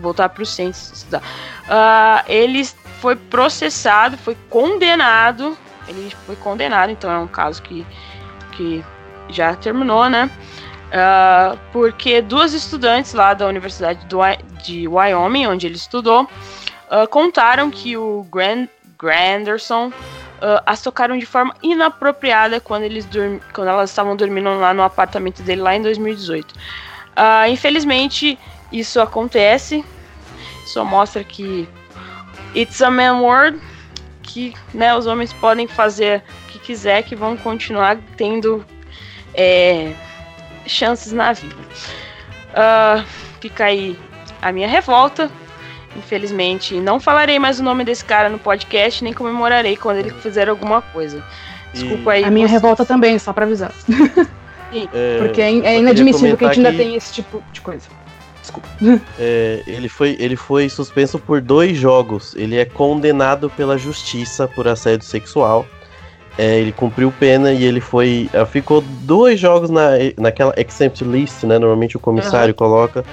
voltar 0.00 0.28
para 0.28 0.42
o 0.42 0.46
Saints 0.46 0.92
estudar. 0.92 1.22
Ah, 1.68 2.24
ele 2.26 2.64
foi 3.00 3.16
processado, 3.16 4.16
foi 4.16 4.36
condenado, 4.48 5.56
ele 5.86 6.12
foi 6.26 6.36
condenado, 6.36 6.90
então 6.90 7.10
é 7.10 7.18
um 7.18 7.26
caso 7.26 7.62
que, 7.62 7.86
que 8.52 8.84
já 9.28 9.54
terminou, 9.54 10.08
né? 10.08 10.30
Ah, 10.92 11.56
porque 11.72 12.22
duas 12.22 12.52
estudantes 12.52 13.12
lá 13.12 13.34
da 13.34 13.46
Universidade 13.46 14.04
do, 14.06 14.18
de 14.64 14.88
Wyoming, 14.88 15.46
onde 15.46 15.66
ele 15.66 15.76
estudou, 15.76 16.28
ah, 16.90 17.06
contaram 17.06 17.70
que 17.70 17.96
o 17.96 18.26
Grand, 18.30 18.68
Granderson 18.98 19.92
ah, 20.40 20.62
as 20.66 20.82
tocaram 20.82 21.18
de 21.18 21.26
forma 21.26 21.54
inapropriada 21.62 22.60
quando, 22.60 22.84
eles 22.84 23.06
quando 23.52 23.68
elas 23.68 23.90
estavam 23.90 24.16
dormindo 24.16 24.58
lá 24.58 24.72
no 24.72 24.82
apartamento 24.82 25.42
dele 25.42 25.60
lá 25.60 25.74
em 25.74 25.82
2018. 25.82 26.54
Ah, 27.14 27.48
infelizmente, 27.48 28.38
isso 28.72 29.00
acontece. 29.00 29.84
Só 30.66 30.84
mostra 30.84 31.24
que 31.24 31.68
it's 32.54 32.80
a 32.82 32.90
man 32.90 33.20
world, 33.20 33.60
que 34.22 34.54
né, 34.72 34.94
os 34.94 35.06
homens 35.06 35.32
podem 35.32 35.66
fazer 35.66 36.22
o 36.44 36.52
que 36.52 36.58
quiser, 36.58 37.02
que 37.02 37.16
vão 37.16 37.36
continuar 37.36 37.98
tendo 38.16 38.64
é, 39.34 39.92
chances 40.66 41.12
na 41.12 41.32
vida. 41.32 41.56
Ah, 42.54 43.04
fica 43.40 43.64
aí 43.64 43.98
a 44.40 44.52
minha 44.52 44.68
revolta. 44.68 45.30
Infelizmente, 45.96 46.74
não 46.80 47.00
falarei 47.00 47.38
mais 47.38 47.58
o 47.60 47.62
nome 47.62 47.84
desse 47.84 48.04
cara 48.04 48.28
no 48.28 48.38
podcast, 48.38 49.02
nem 49.02 49.12
comemorarei 49.12 49.76
quando 49.76 49.98
ele 49.98 50.10
fizer 50.10 50.48
alguma 50.48 50.80
coisa. 50.82 51.22
Desculpa 51.72 52.12
aí. 52.12 52.24
A 52.24 52.30
minha 52.30 52.46
você- 52.46 52.52
revolta 52.54 52.84
também, 52.84 53.18
só 53.18 53.32
pra 53.32 53.44
avisar. 53.44 53.72
É, 54.92 55.16
Porque 55.18 55.40
é, 55.40 55.46
é 55.50 55.78
inadmissível 55.78 56.36
que 56.36 56.44
a 56.44 56.48
gente 56.52 56.58
ainda 56.58 56.72
que- 56.72 56.76
tem 56.76 56.94
esse 56.94 57.10
tipo 57.14 57.42
de 57.54 57.60
coisa. 57.62 57.86
Desculpa. 58.42 58.68
É, 59.18 59.62
ele, 59.66 59.88
foi, 59.88 60.14
ele 60.20 60.36
foi 60.36 60.68
suspenso 60.68 61.18
por 61.18 61.40
dois 61.40 61.74
jogos. 61.74 62.34
Ele 62.36 62.54
é 62.58 62.66
condenado 62.66 63.48
pela 63.48 63.78
justiça 63.78 64.46
por 64.46 64.68
assédio 64.68 65.06
sexual. 65.06 65.64
É, 66.36 66.58
ele 66.58 66.70
cumpriu 66.70 67.10
pena 67.18 67.50
e 67.50 67.64
ele 67.64 67.80
foi. 67.80 68.28
ah, 68.34 68.44
Ficou 68.44 68.82
dois 68.82 69.40
jogos 69.40 69.70
na, 69.70 69.92
naquela 70.18 70.52
exempt 70.56 71.02
list, 71.02 71.44
né? 71.44 71.58
Normalmente 71.58 71.96
o 71.96 72.00
comissário 72.00 72.52
coloca. 72.54 73.04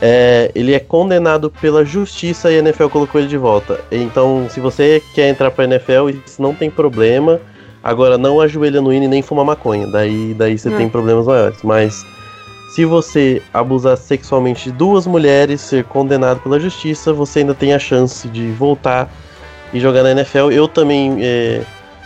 É, 0.00 0.50
ele 0.54 0.74
é 0.74 0.78
condenado 0.78 1.50
pela 1.50 1.84
justiça 1.84 2.50
e 2.50 2.56
a 2.56 2.58
NFL 2.58 2.88
colocou 2.88 3.20
ele 3.20 3.28
de 3.28 3.38
volta. 3.38 3.80
Então, 3.90 4.46
se 4.50 4.60
você 4.60 5.02
quer 5.14 5.28
entrar 5.28 5.50
pra 5.50 5.64
NFL, 5.64 6.10
isso 6.26 6.40
não 6.40 6.54
tem 6.54 6.70
problema. 6.70 7.40
Agora, 7.82 8.18
não 8.18 8.40
ajoelha 8.40 8.80
no 8.80 8.92
hino 8.92 9.04
e 9.04 9.08
nem 9.08 9.22
fuma 9.22 9.44
maconha. 9.44 9.86
Daí, 9.86 10.34
daí 10.34 10.58
você 10.58 10.68
Hum. 10.68 10.76
tem 10.76 10.88
problemas 10.88 11.26
maiores. 11.26 11.62
Mas 11.62 12.04
se 12.74 12.84
você 12.84 13.40
abusar 13.54 13.96
sexualmente 13.96 14.64
de 14.64 14.72
duas 14.72 15.06
mulheres, 15.06 15.60
ser 15.62 15.84
condenado 15.84 16.40
pela 16.40 16.60
justiça, 16.60 17.12
você 17.12 17.38
ainda 17.38 17.54
tem 17.54 17.72
a 17.72 17.78
chance 17.78 18.28
de 18.28 18.48
voltar 18.52 19.10
e 19.72 19.80
jogar 19.80 20.02
na 20.02 20.10
NFL. 20.10 20.50
Eu 20.50 20.68
também, 20.68 21.18
é, 21.20 21.62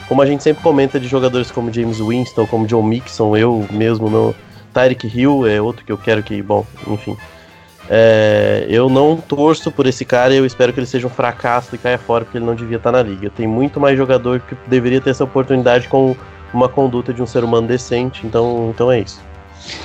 como 0.07 0.23
a 0.23 0.27
gente 0.27 0.43
sempre 0.45 0.63
comenta 0.63 1.01
de 1.01 1.09
jogadores 1.09 1.51
como 1.51 1.73
James 1.73 1.99
Winston, 1.99 2.47
como 2.47 2.67
John 2.67 2.83
Mixon, 2.83 3.37
eu 3.37 3.67
mesmo 3.71 4.09
não. 4.09 4.35
Tyreek 4.73 5.09
Hill 5.09 5.47
é 5.49 5.61
outro 5.61 5.85
que 5.85 5.91
eu 5.91 5.99
quero 5.99 6.23
que, 6.23 6.41
bom, 6.41 6.65
enfim. 6.87 7.17
É, 7.93 8.67
eu 8.69 8.89
não 8.89 9.17
torço 9.17 9.73
por 9.73 9.85
esse 9.85 10.05
cara 10.05 10.33
e 10.33 10.37
eu 10.37 10.47
espero 10.47 10.73
que 10.73 10.79
ele 10.79 10.87
seja 10.87 11.09
um 11.09 11.11
fracasso 11.11 11.75
e 11.75 11.79
caia 11.79 11.99
fora, 11.99 12.25
porque 12.25 12.39
ele 12.39 12.45
não 12.45 12.55
devia 12.55 12.77
estar 12.77 12.93
na 12.93 13.03
liga. 13.03 13.29
Tem 13.31 13.49
muito 13.49 13.81
mais 13.81 13.97
jogador 13.99 14.39
que 14.41 14.55
deveria 14.69 15.01
ter 15.01 15.11
essa 15.11 15.25
oportunidade 15.25 15.89
com 15.89 16.15
uma 16.55 16.69
conduta 16.69 17.13
de 17.13 17.21
um 17.21 17.27
ser 17.27 17.43
humano 17.43 17.67
decente, 17.67 18.25
então, 18.25 18.71
então 18.73 18.93
é 18.93 19.01
isso. 19.01 19.21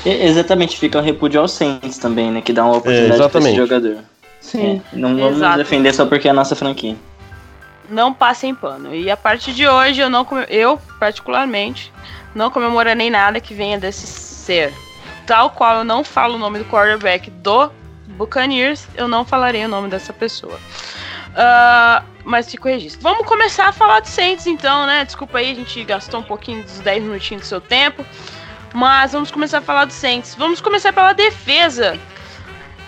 E- 0.05 0.09
exatamente, 0.27 0.77
fica 0.77 0.99
um 0.99 1.01
repúdio 1.01 1.41
ao 1.41 1.47
Saints 1.47 1.97
também, 1.97 2.29
né? 2.31 2.41
Que 2.41 2.53
dá 2.53 2.63
uma 2.63 2.77
oportunidade 2.77 3.07
pra 3.07 3.15
esse 3.15 3.23
exatamente. 3.23 3.57
jogador. 3.57 3.97
Sim. 4.39 4.81
É, 4.93 4.95
não 4.97 5.15
vamos 5.17 5.37
Exato. 5.37 5.57
defender 5.57 5.93
só 5.93 6.05
porque 6.05 6.27
é 6.27 6.31
a 6.31 6.33
nossa 6.33 6.55
franquia. 6.55 6.95
não 7.89 8.13
passem 8.13 8.53
pano. 8.53 8.93
E 8.95 9.09
a 9.09 9.17
partir 9.17 9.53
de 9.53 9.67
hoje, 9.67 10.01
eu 10.01 10.09
não 10.09 10.25
eu, 10.47 10.79
particularmente, 10.99 11.91
não 12.35 12.51
comemorarei 12.51 13.09
nada 13.09 13.39
que 13.39 13.53
venha 13.53 13.79
desse 13.79 14.05
ser. 14.05 14.71
Tal 15.25 15.49
qual 15.49 15.79
eu 15.79 15.83
não 15.83 16.03
falo 16.03 16.35
o 16.35 16.37
nome 16.37 16.59
do 16.59 16.65
quarterback 16.65 17.29
do 17.31 17.69
Buccaneers, 18.15 18.87
eu 18.95 19.07
não 19.07 19.23
falarei 19.23 19.65
o 19.65 19.67
nome 19.67 19.89
dessa 19.89 20.11
pessoa. 20.11 20.59
Ah, 21.35 22.03
mas 22.23 22.49
fica 22.49 22.67
o 22.67 22.71
registro. 22.71 23.01
Vamos 23.01 23.27
começar 23.27 23.67
a 23.67 23.71
falar 23.71 23.99
de 23.99 24.09
Saints 24.09 24.47
então, 24.47 24.85
né? 24.87 25.03
Desculpa 25.03 25.37
aí, 25.37 25.51
a 25.51 25.55
gente 25.55 25.83
gastou 25.83 26.21
um 26.21 26.23
pouquinho 26.23 26.63
dos 26.63 26.79
10 26.79 27.03
minutinhos 27.03 27.43
do 27.43 27.47
seu 27.47 27.61
tempo. 27.61 28.05
Mas 28.73 29.11
vamos 29.11 29.31
começar 29.31 29.59
a 29.59 29.61
falar 29.61 29.85
do 29.85 29.93
Saints. 29.93 30.35
Vamos 30.35 30.59
começar 30.59 30.91
pela 30.91 31.13
defesa. 31.13 31.97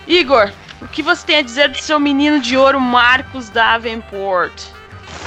Igor, 0.06 0.50
o 0.82 0.88
que 0.88 1.02
você 1.02 1.26
tem 1.26 1.36
a 1.36 1.42
dizer 1.42 1.68
do 1.68 1.78
seu 1.78 2.00
menino 2.00 2.40
de 2.40 2.56
ouro, 2.56 2.80
Marcos 2.80 3.48
Davenport? 3.48 4.52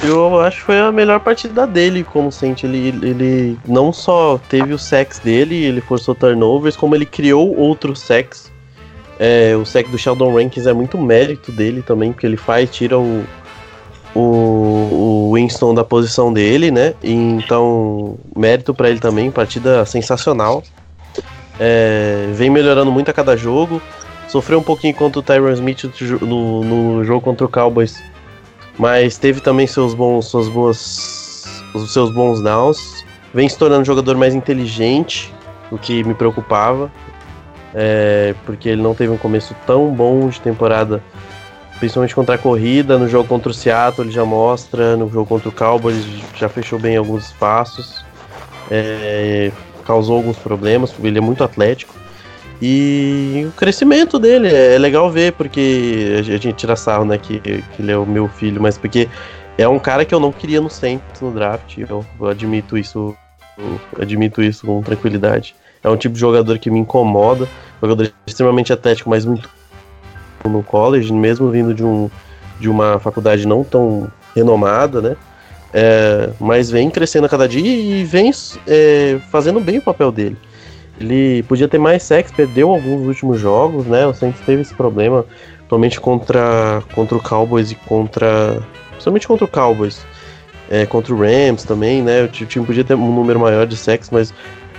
Eu 0.02 0.40
acho 0.40 0.58
que 0.58 0.64
foi 0.64 0.78
a 0.78 0.92
melhor 0.92 1.20
partida 1.20 1.66
dele 1.66 2.04
como 2.04 2.30
sente. 2.30 2.66
Ele, 2.66 2.88
ele 3.06 3.58
não 3.66 3.92
só 3.92 4.38
teve 4.48 4.72
o 4.72 4.78
sex 4.78 5.18
dele, 5.18 5.64
ele 5.64 5.80
forçou 5.80 6.14
turnovers, 6.14 6.76
como 6.76 6.94
ele 6.94 7.06
criou 7.06 7.56
outros 7.56 8.00
sex. 8.00 8.51
É, 9.24 9.54
o 9.54 9.64
sec 9.64 9.88
do 9.88 9.96
Sheldon 9.96 10.34
Rankins 10.34 10.66
é 10.66 10.72
muito 10.72 10.98
mérito 10.98 11.52
dele 11.52 11.80
também, 11.80 12.12
porque 12.12 12.26
ele 12.26 12.36
faz, 12.36 12.68
tira 12.70 12.98
o, 12.98 13.24
o, 14.14 14.20
o 14.20 15.32
Winston 15.34 15.74
da 15.74 15.84
posição 15.84 16.32
dele, 16.32 16.72
né? 16.72 16.94
E 17.02 17.12
então, 17.12 18.18
mérito 18.36 18.74
pra 18.74 18.90
ele 18.90 18.98
também, 18.98 19.30
partida 19.30 19.86
sensacional. 19.86 20.64
É, 21.60 22.30
vem 22.32 22.50
melhorando 22.50 22.90
muito 22.90 23.10
a 23.10 23.14
cada 23.14 23.36
jogo. 23.36 23.80
Sofreu 24.26 24.58
um 24.58 24.62
pouquinho 24.62 24.94
contra 24.94 25.20
o 25.20 25.22
Tyron 25.22 25.52
Smith 25.52 25.84
no, 26.20 26.64
no 26.64 27.04
jogo 27.04 27.20
contra 27.20 27.46
o 27.46 27.48
Cowboys 27.48 28.02
mas 28.78 29.18
teve 29.18 29.40
também 29.40 29.66
seus 29.66 29.94
bons, 29.94 30.26
suas 30.26 30.48
boas, 30.48 31.62
os 31.74 31.92
seus 31.92 32.12
bons 32.12 32.40
downs. 32.42 33.04
Vem 33.34 33.48
se 33.48 33.56
tornando 33.56 33.82
um 33.82 33.84
jogador 33.84 34.16
mais 34.16 34.34
inteligente, 34.34 35.32
o 35.70 35.78
que 35.78 36.04
me 36.04 36.14
preocupava, 36.14 36.90
é, 37.74 38.34
porque 38.44 38.68
ele 38.68 38.82
não 38.82 38.94
teve 38.94 39.12
um 39.12 39.16
começo 39.16 39.54
tão 39.66 39.88
bom 39.92 40.28
de 40.28 40.40
temporada, 40.40 41.02
principalmente 41.78 42.14
contra 42.14 42.34
a 42.34 42.38
corrida. 42.38 42.98
No 42.98 43.08
jogo 43.08 43.28
contra 43.28 43.50
o 43.50 43.54
Seattle 43.54 44.06
ele 44.06 44.14
já 44.14 44.24
mostra, 44.24 44.96
no 44.96 45.10
jogo 45.10 45.26
contra 45.26 45.48
o 45.48 45.52
Cowboys 45.52 46.04
já 46.36 46.48
fechou 46.48 46.78
bem 46.78 46.96
alguns 46.96 47.26
espaços, 47.26 48.04
é, 48.70 49.50
causou 49.84 50.16
alguns 50.16 50.36
problemas, 50.36 50.94
ele 51.02 51.18
é 51.18 51.20
muito 51.20 51.42
atlético. 51.42 51.94
E 52.64 53.44
o 53.48 53.52
crescimento 53.52 54.20
dele 54.20 54.46
é 54.46 54.78
legal 54.78 55.10
ver, 55.10 55.32
porque 55.32 56.16
a 56.20 56.22
gente 56.22 56.52
tira 56.52 56.76
sarro, 56.76 57.04
né, 57.04 57.18
que, 57.18 57.40
que 57.40 57.62
ele 57.80 57.90
é 57.90 57.96
o 57.96 58.06
meu 58.06 58.28
filho, 58.28 58.62
mas 58.62 58.78
porque 58.78 59.08
é 59.58 59.66
um 59.66 59.80
cara 59.80 60.04
que 60.04 60.14
eu 60.14 60.20
não 60.20 60.30
queria 60.30 60.60
no 60.60 60.70
Saints 60.70 61.20
no 61.20 61.32
draft, 61.32 61.78
eu, 61.78 62.06
eu 62.20 62.26
admito 62.28 62.78
isso, 62.78 63.16
eu 63.58 63.80
admito 64.00 64.40
isso 64.40 64.64
com 64.64 64.80
tranquilidade. 64.80 65.56
É 65.82 65.88
um 65.88 65.96
tipo 65.96 66.14
de 66.14 66.20
jogador 66.20 66.58
que 66.58 66.70
me 66.70 66.78
incomoda, 66.78 67.48
jogador 67.80 68.12
extremamente 68.26 68.72
atlético, 68.72 69.10
mas 69.10 69.24
muito 69.24 69.48
no 70.44 70.62
college, 70.62 71.12
mesmo 71.12 71.50
vindo 71.50 71.74
de, 71.74 71.84
um, 71.84 72.10
de 72.60 72.68
uma 72.68 72.98
faculdade 72.98 73.46
não 73.46 73.64
tão 73.64 74.10
renomada, 74.34 75.00
né? 75.00 75.16
É, 75.74 76.30
mas 76.38 76.70
vem 76.70 76.90
crescendo 76.90 77.26
a 77.26 77.28
cada 77.28 77.48
dia 77.48 77.62
e 77.62 78.04
vem 78.04 78.30
é, 78.66 79.18
fazendo 79.30 79.58
bem 79.60 79.78
o 79.78 79.82
papel 79.82 80.12
dele. 80.12 80.36
Ele 81.00 81.42
podia 81.44 81.66
ter 81.66 81.78
mais 81.78 82.02
sexo, 82.02 82.34
perdeu 82.34 82.70
alguns 82.70 83.06
últimos 83.06 83.40
jogos, 83.40 83.86
né? 83.86 84.06
O 84.06 84.14
Saints 84.14 84.40
teve 84.44 84.62
esse 84.62 84.74
problema, 84.74 85.24
principalmente 85.56 86.00
contra, 86.00 86.82
contra 86.94 87.16
o 87.16 87.22
Cowboys 87.22 87.70
e 87.70 87.74
contra. 87.74 88.62
Principalmente 88.90 89.26
contra 89.26 89.44
o 89.44 89.48
Cowboys. 89.48 90.04
É, 90.70 90.86
contra 90.86 91.12
o 91.12 91.18
Rams 91.18 91.64
também, 91.64 92.02
né? 92.02 92.22
O 92.22 92.28
ti- 92.28 92.46
time 92.46 92.64
podia 92.64 92.84
ter 92.84 92.94
um 92.94 93.14
número 93.14 93.40
maior 93.40 93.66
de 93.66 93.76
sexo, 93.76 94.10
mas 94.12 94.32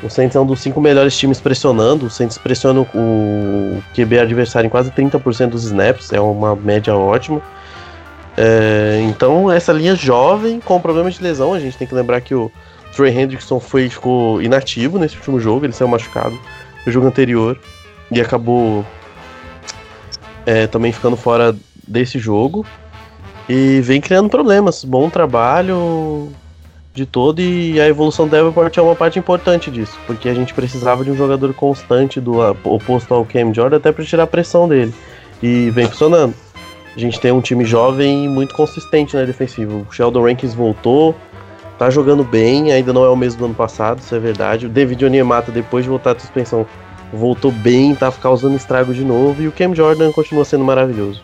O 0.04 0.10
Saints 0.10 0.36
é 0.36 0.40
um 0.40 0.46
dos 0.46 0.60
cinco 0.60 0.82
melhores 0.82 1.18
times 1.18 1.40
pressionando. 1.40 2.08
O 2.08 2.10
Saints 2.10 2.38
pressiona 2.38 2.82
o 2.82 3.82
QB 3.96 4.20
adversário 4.20 4.68
em 4.68 4.70
quase 4.70 4.92
30% 4.92 5.50
dos 5.50 5.64
snaps, 5.64 6.12
é 6.12 6.20
uma 6.20 6.56
média 6.56 6.94
ótima. 6.94 7.42
É, 8.36 9.00
então, 9.08 9.50
essa 9.50 9.72
linha 9.72 9.96
jovem 9.96 10.60
com 10.60 10.82
problema 10.82 11.10
de 11.10 11.24
lesão, 11.24 11.54
a 11.54 11.60
gente 11.60 11.78
tem 11.78 11.88
que 11.88 11.96
lembrar 11.96 12.20
que 12.20 12.36
o 12.36 12.52
Trey 12.96 13.18
Hendrickson 13.18 13.60
foi, 13.60 13.90
ficou 13.90 14.42
inativo 14.42 15.00
nesse 15.00 15.16
último 15.16 15.40
jogo, 15.40 15.66
ele 15.66 15.74
saiu 15.74 15.88
machucado 15.88 16.38
no 16.86 16.92
jogo 16.92 17.08
anterior 17.08 17.58
e 18.12 18.20
acabou 18.20 18.86
é, 20.46 20.68
também 20.68 20.92
ficando 20.92 21.16
fora 21.16 21.56
desse 21.88 22.20
jogo. 22.20 22.66
E 23.48 23.82
vem 23.82 24.00
criando 24.00 24.30
problemas. 24.30 24.84
Bom 24.84 25.10
trabalho 25.10 26.32
de 26.94 27.06
todo 27.06 27.40
e 27.42 27.82
a 27.82 27.88
evolução 27.88 28.28
do 28.28 28.32
Davenport 28.32 28.78
é 28.78 28.82
uma 28.82 28.96
parte 28.96 29.18
importante 29.18 29.72
disso, 29.72 29.98
porque 30.06 30.30
a 30.30 30.34
gente 30.34 30.54
precisava 30.54 31.04
de 31.04 31.10
um 31.10 31.18
jogador 31.18 31.52
constante 31.54 32.22
do 32.22 32.40
oposto 32.64 33.14
ao 33.14 33.26
Cam 33.26 33.54
Jordan 33.54 33.78
até 33.78 33.92
para 33.92 34.06
tirar 34.06 34.24
a 34.24 34.28
pressão 34.28 34.68
dele. 34.68 34.94
E 35.42 35.70
vem 35.72 35.88
funcionando. 35.88 36.34
A 36.96 37.00
gente 37.00 37.20
tem 37.20 37.32
um 37.32 37.42
time 37.42 37.66
jovem 37.66 38.26
e 38.26 38.28
muito 38.28 38.54
consistente 38.54 39.16
na 39.16 39.24
defensiva. 39.24 39.74
O 39.74 39.92
Sheldon 39.92 40.24
Rankins 40.24 40.54
voltou, 40.54 41.16
tá 41.80 41.90
jogando 41.90 42.24
bem, 42.24 42.72
ainda 42.72 42.94
não 42.94 43.04
é 43.04 43.10
o 43.10 43.16
mesmo 43.16 43.40
do 43.40 43.46
ano 43.46 43.56
passado, 43.56 44.00
isso 44.00 44.14
é 44.14 44.20
verdade. 44.20 44.68
O 44.68 44.70
David 44.70 45.04
Onyemata, 45.04 45.52
depois 45.52 45.84
de 45.84 45.90
voltar 45.90 46.14
da 46.14 46.20
suspensão, 46.20 46.68
voltou 47.12 47.52
bem, 47.52 47.96
tá 47.96 48.12
causando 48.12 48.56
estrago 48.56 48.94
de 48.94 49.04
novo. 49.04 49.42
E 49.42 49.48
o 49.48 49.52
Cam 49.52 49.74
Jordan 49.74 50.12
continua 50.12 50.46
sendo 50.46 50.64
maravilhoso. 50.64 51.24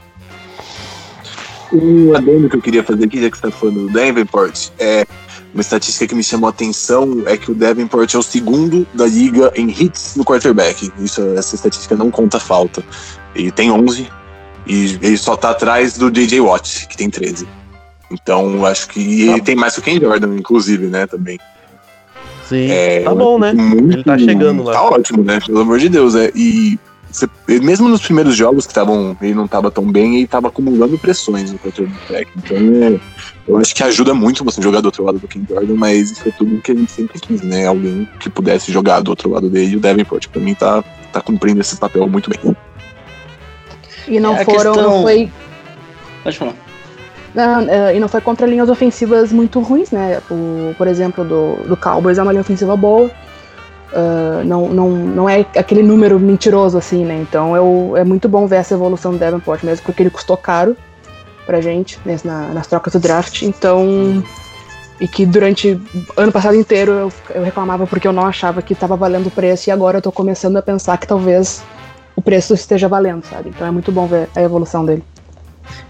Um 1.71 2.15
adendo 2.15 2.49
que 2.49 2.55
eu 2.55 2.61
queria 2.61 2.83
fazer 2.83 3.05
aqui, 3.05 3.21
já 3.21 3.29
que 3.29 3.37
você 3.37 3.43
tá 3.43 3.51
falando 3.51 3.87
do 3.87 3.93
Davenport, 3.93 4.69
é 4.79 5.05
uma 5.53 5.61
estatística 5.61 6.07
que 6.07 6.15
me 6.15 6.23
chamou 6.23 6.47
a 6.47 6.51
atenção 6.51 7.23
é 7.25 7.35
que 7.35 7.51
o 7.51 7.55
Davenport 7.55 8.13
é 8.13 8.17
o 8.17 8.23
segundo 8.23 8.85
da 8.93 9.05
liga 9.05 9.51
em 9.55 9.69
hits 9.69 10.15
no 10.15 10.23
quarterback. 10.23 10.91
Isso, 10.99 11.21
essa 11.35 11.55
estatística 11.55 11.95
não 11.95 12.11
conta 12.11 12.39
falta. 12.39 12.83
Ele 13.35 13.51
tem 13.51 13.71
11 13.71 14.07
e 14.67 14.99
ele 15.01 15.17
só 15.17 15.35
tá 15.35 15.51
atrás 15.51 15.97
do 15.97 16.11
J.J. 16.11 16.39
Watt, 16.39 16.87
que 16.87 16.95
tem 16.95 17.09
13. 17.09 17.47
Então, 18.11 18.65
acho 18.65 18.87
que 18.89 19.29
ele 19.29 19.41
tem 19.41 19.55
mais 19.55 19.73
que 19.73 19.79
o 19.79 19.83
Ken 19.83 19.99
Jordan, 19.99 20.35
inclusive, 20.35 20.87
né, 20.87 21.07
também. 21.07 21.39
Sim, 22.47 22.69
é, 22.71 23.01
tá 23.01 23.13
bom, 23.13 23.37
né? 23.37 23.53
Muito, 23.53 23.97
ele 23.97 24.03
tá 24.03 24.17
chegando 24.17 24.63
lá. 24.63 24.73
Tá 24.73 24.83
ótimo, 24.83 25.23
né? 25.23 25.39
Pelo 25.45 25.59
amor 25.59 25.77
de 25.77 25.87
Deus. 25.87 26.15
É. 26.15 26.31
E 26.33 26.79
mesmo 27.47 27.89
nos 27.89 28.01
primeiros 28.01 28.35
jogos 28.35 28.65
que 28.65 28.71
estavam, 28.71 29.15
ele 29.21 29.33
não 29.33 29.45
estava 29.45 29.71
tão 29.71 29.83
bem, 29.91 30.15
ele 30.15 30.25
estava 30.25 30.47
acumulando 30.47 30.97
pressões 30.97 31.51
no 31.51 31.57
quarterback. 31.59 32.29
Então, 32.37 32.57
é, 32.57 32.99
eu 33.47 33.57
acho 33.57 33.73
que 33.75 33.81
ajuda 33.83 34.13
muito 34.13 34.43
você 34.43 34.61
jogar 34.61 34.81
do 34.81 34.85
outro 34.85 35.03
lado 35.03 35.17
do 35.19 35.27
Ken 35.27 35.41
Jordan, 35.49 35.75
mas 35.75 36.11
isso 36.11 36.27
é 36.27 36.31
tudo 36.31 36.61
que 36.61 36.71
a 36.71 36.75
gente 36.75 36.91
sempre 36.91 37.19
quis, 37.19 37.41
né? 37.41 37.65
Alguém 37.65 38.07
que 38.19 38.29
pudesse 38.29 38.71
jogar 38.71 39.01
do 39.01 39.09
outro 39.09 39.29
lado 39.29 39.49
dele. 39.49 39.73
E 39.73 39.75
o 39.75 39.79
Davenport, 39.79 40.27
para 40.27 40.41
mim, 40.41 40.53
tá, 40.53 40.83
tá 41.11 41.19
cumprindo 41.21 41.59
esse 41.61 41.75
papel 41.77 42.07
muito 42.07 42.29
bem. 42.29 42.55
E 44.07 44.19
não 44.19 44.35
É, 44.35 44.43
foram. 44.45 44.73
questão- 44.73 44.91
Não 44.97 45.01
foi, 45.03 45.31
Pode 46.23 46.37
falar. 46.37 46.53
não, 47.33 47.59
é, 47.61 47.95
e 47.95 47.99
não 47.99 48.07
foi 48.07 48.21
contra 48.21 48.45
linhas 48.47 48.69
ofensivas 48.69 49.31
muito 49.31 49.59
ruins, 49.59 49.91
né? 49.91 50.21
O, 50.29 50.73
por 50.77 50.87
exemplo, 50.87 51.23
do, 51.23 51.55
do 51.67 51.77
Cowboys 51.77 52.17
é 52.17 52.23
uma 52.23 52.31
linha 52.31 52.41
ofensiva 52.41 52.75
boa. 52.75 53.09
Ah, 53.93 54.41
não, 54.45 54.69
não, 54.69 54.89
não 54.89 55.29
é 55.29 55.45
aquele 55.57 55.81
número 55.83 56.19
mentiroso 56.19 56.77
assim, 56.77 57.03
né? 57.05 57.15
Então 57.21 57.53
o- 57.53 57.97
é 57.97 58.03
muito 58.03 58.29
bom 58.29 58.45
ver 58.47 58.57
essa 58.57 58.73
evolução 58.73 59.11
do 59.11 59.17
Davenport, 59.17 59.63
mesmo 59.63 59.83
porque 59.85 60.03
ele 60.03 60.09
custou 60.09 60.37
caro 60.37 60.75
pra 61.45 61.59
gente 61.61 61.99
né, 62.05 62.15
na- 62.23 62.49
nas 62.49 62.67
trocas 62.67 62.93
do 62.93 62.99
draft. 62.99 63.41
Então. 63.41 64.23
E 65.01 65.07
que 65.07 65.25
durante 65.25 65.79
ano 66.17 66.29
passado 66.29 66.55
inteiro 66.55 66.91
eu, 66.91 67.13
eu 67.33 67.41
reclamava 67.41 67.87
porque 67.87 68.05
eu 68.05 68.11
não 68.11 68.25
achava 68.25 68.61
que 68.61 68.73
estava 68.73 68.97
valendo 68.97 69.27
o 69.27 69.31
preço, 69.31 69.69
e 69.69 69.71
agora 69.71 69.99
eu 69.99 70.01
tô 70.01 70.11
começando 70.11 70.57
a 70.57 70.61
pensar 70.61 70.97
que 70.97 71.07
talvez 71.07 71.63
o 72.17 72.21
preço 72.21 72.53
esteja 72.53 72.89
valendo, 72.89 73.23
sabe? 73.25 73.47
Então 73.47 73.65
é 73.65 73.71
muito 73.71 73.93
bom 73.93 74.05
ver 74.07 74.27
a 74.35 74.41
evolução 74.41 74.85
dele. 74.85 75.01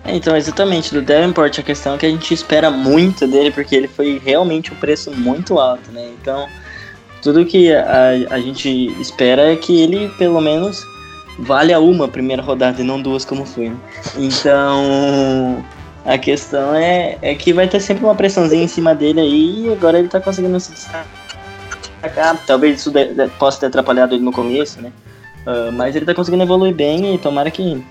É, 0.05 0.15
então, 0.15 0.37
exatamente, 0.37 0.93
do 0.93 1.01
Davenport, 1.01 1.57
a 1.57 1.63
questão 1.63 1.95
é 1.95 1.97
que 1.97 2.05
a 2.05 2.09
gente 2.09 2.31
espera 2.35 2.69
muito 2.69 3.25
dele, 3.25 3.49
porque 3.49 3.75
ele 3.75 3.87
foi 3.87 4.21
realmente 4.23 4.71
um 4.71 4.75
preço 4.75 5.09
muito 5.09 5.57
alto, 5.57 5.91
né? 5.91 6.07
Então, 6.21 6.45
tudo 7.21 7.45
que 7.45 7.71
a, 7.73 8.09
a 8.31 8.39
gente 8.39 8.69
espera 8.99 9.51
é 9.51 9.55
que 9.55 9.81
ele, 9.81 10.09
pelo 10.17 10.39
menos, 10.41 10.83
valha 11.39 11.79
uma 11.79 12.07
primeira 12.07 12.41
rodada 12.41 12.81
e 12.81 12.83
não 12.83 13.01
duas 13.01 13.23
como 13.25 13.45
foi, 13.45 13.69
né? 13.69 13.75
Então, 14.17 15.63
a 16.05 16.17
questão 16.17 16.73
é, 16.75 17.17
é 17.21 17.35
que 17.35 17.53
vai 17.53 17.67
ter 17.67 17.79
sempre 17.79 18.03
uma 18.05 18.15
pressãozinha 18.15 18.63
em 18.63 18.67
cima 18.67 18.95
dele 18.95 19.19
aí, 19.19 19.65
e 19.67 19.71
agora 19.73 19.99
ele 19.99 20.07
tá 20.07 20.19
conseguindo 20.19 20.59
se 20.59 20.71
destacar. 20.71 21.05
Talvez 22.47 22.79
isso 22.79 22.91
de- 22.91 23.13
de- 23.13 23.27
possa 23.37 23.59
ter 23.59 23.65
atrapalhado 23.67 24.15
ele 24.15 24.23
no 24.23 24.31
começo, 24.31 24.81
né? 24.81 24.91
Ah, 25.45 25.69
mas 25.73 25.95
ele 25.95 26.05
tá 26.05 26.13
conseguindo 26.13 26.43
evoluir 26.43 26.73
bem 26.73 27.15
e 27.15 27.17
tomara 27.17 27.51
que, 27.51 27.83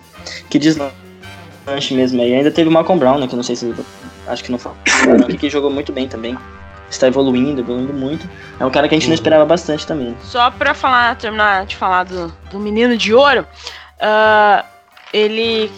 que 0.48 0.58
deslanche 0.58 0.92
mesmo 1.92 2.20
aí. 2.22 2.34
Ainda 2.34 2.50
teve 2.50 2.68
o 2.68 2.72
Malcolm 2.72 2.98
Brown, 2.98 3.18
né? 3.18 3.26
Que 3.26 3.34
eu 3.34 3.36
não 3.36 3.42
sei 3.42 3.56
se. 3.56 3.74
Acho 4.26 4.44
que 4.44 4.50
não 4.52 4.58
que, 5.26 5.36
que 5.38 5.50
jogou 5.50 5.70
muito 5.70 5.92
bem 5.92 6.06
também. 6.06 6.36
Está 6.90 7.07
evoluindo, 7.07 7.61
evoluindo 7.61 7.92
muito. 7.92 8.29
É 8.59 8.64
um 8.64 8.70
cara 8.70 8.88
que 8.88 8.94
a 8.94 8.98
gente 8.98 9.09
não 9.09 9.14
esperava 9.14 9.44
bastante 9.44 9.87
também. 9.87 10.16
Só 10.22 10.51
pra 10.51 10.72
falar, 10.74 11.16
terminar 11.16 11.66
de 11.66 11.77
falar 11.77 12.05
do, 12.05 12.29
do 12.51 12.59
menino 12.59 12.96
de 12.96 13.12
ouro, 13.12 13.46
ah, 14.01 14.64
ele, 15.12 15.70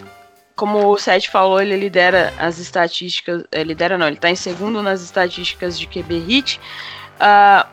como 0.55 0.87
o 0.87 0.97
Seth 0.97 1.27
falou, 1.27 1.61
ele 1.61 1.75
lidera 1.75 2.33
as 2.39 2.59
estatísticas. 2.59 3.43
eh, 3.51 3.63
lidera 3.63 3.97
não, 3.97 4.07
ele 4.07 4.17
tá 4.17 4.29
em 4.29 4.35
segundo 4.35 4.81
nas 4.81 5.01
estatísticas 5.01 5.77
de 5.77 5.87
QB 5.87 6.19
hit. 6.19 6.61
Ah, 7.19 7.65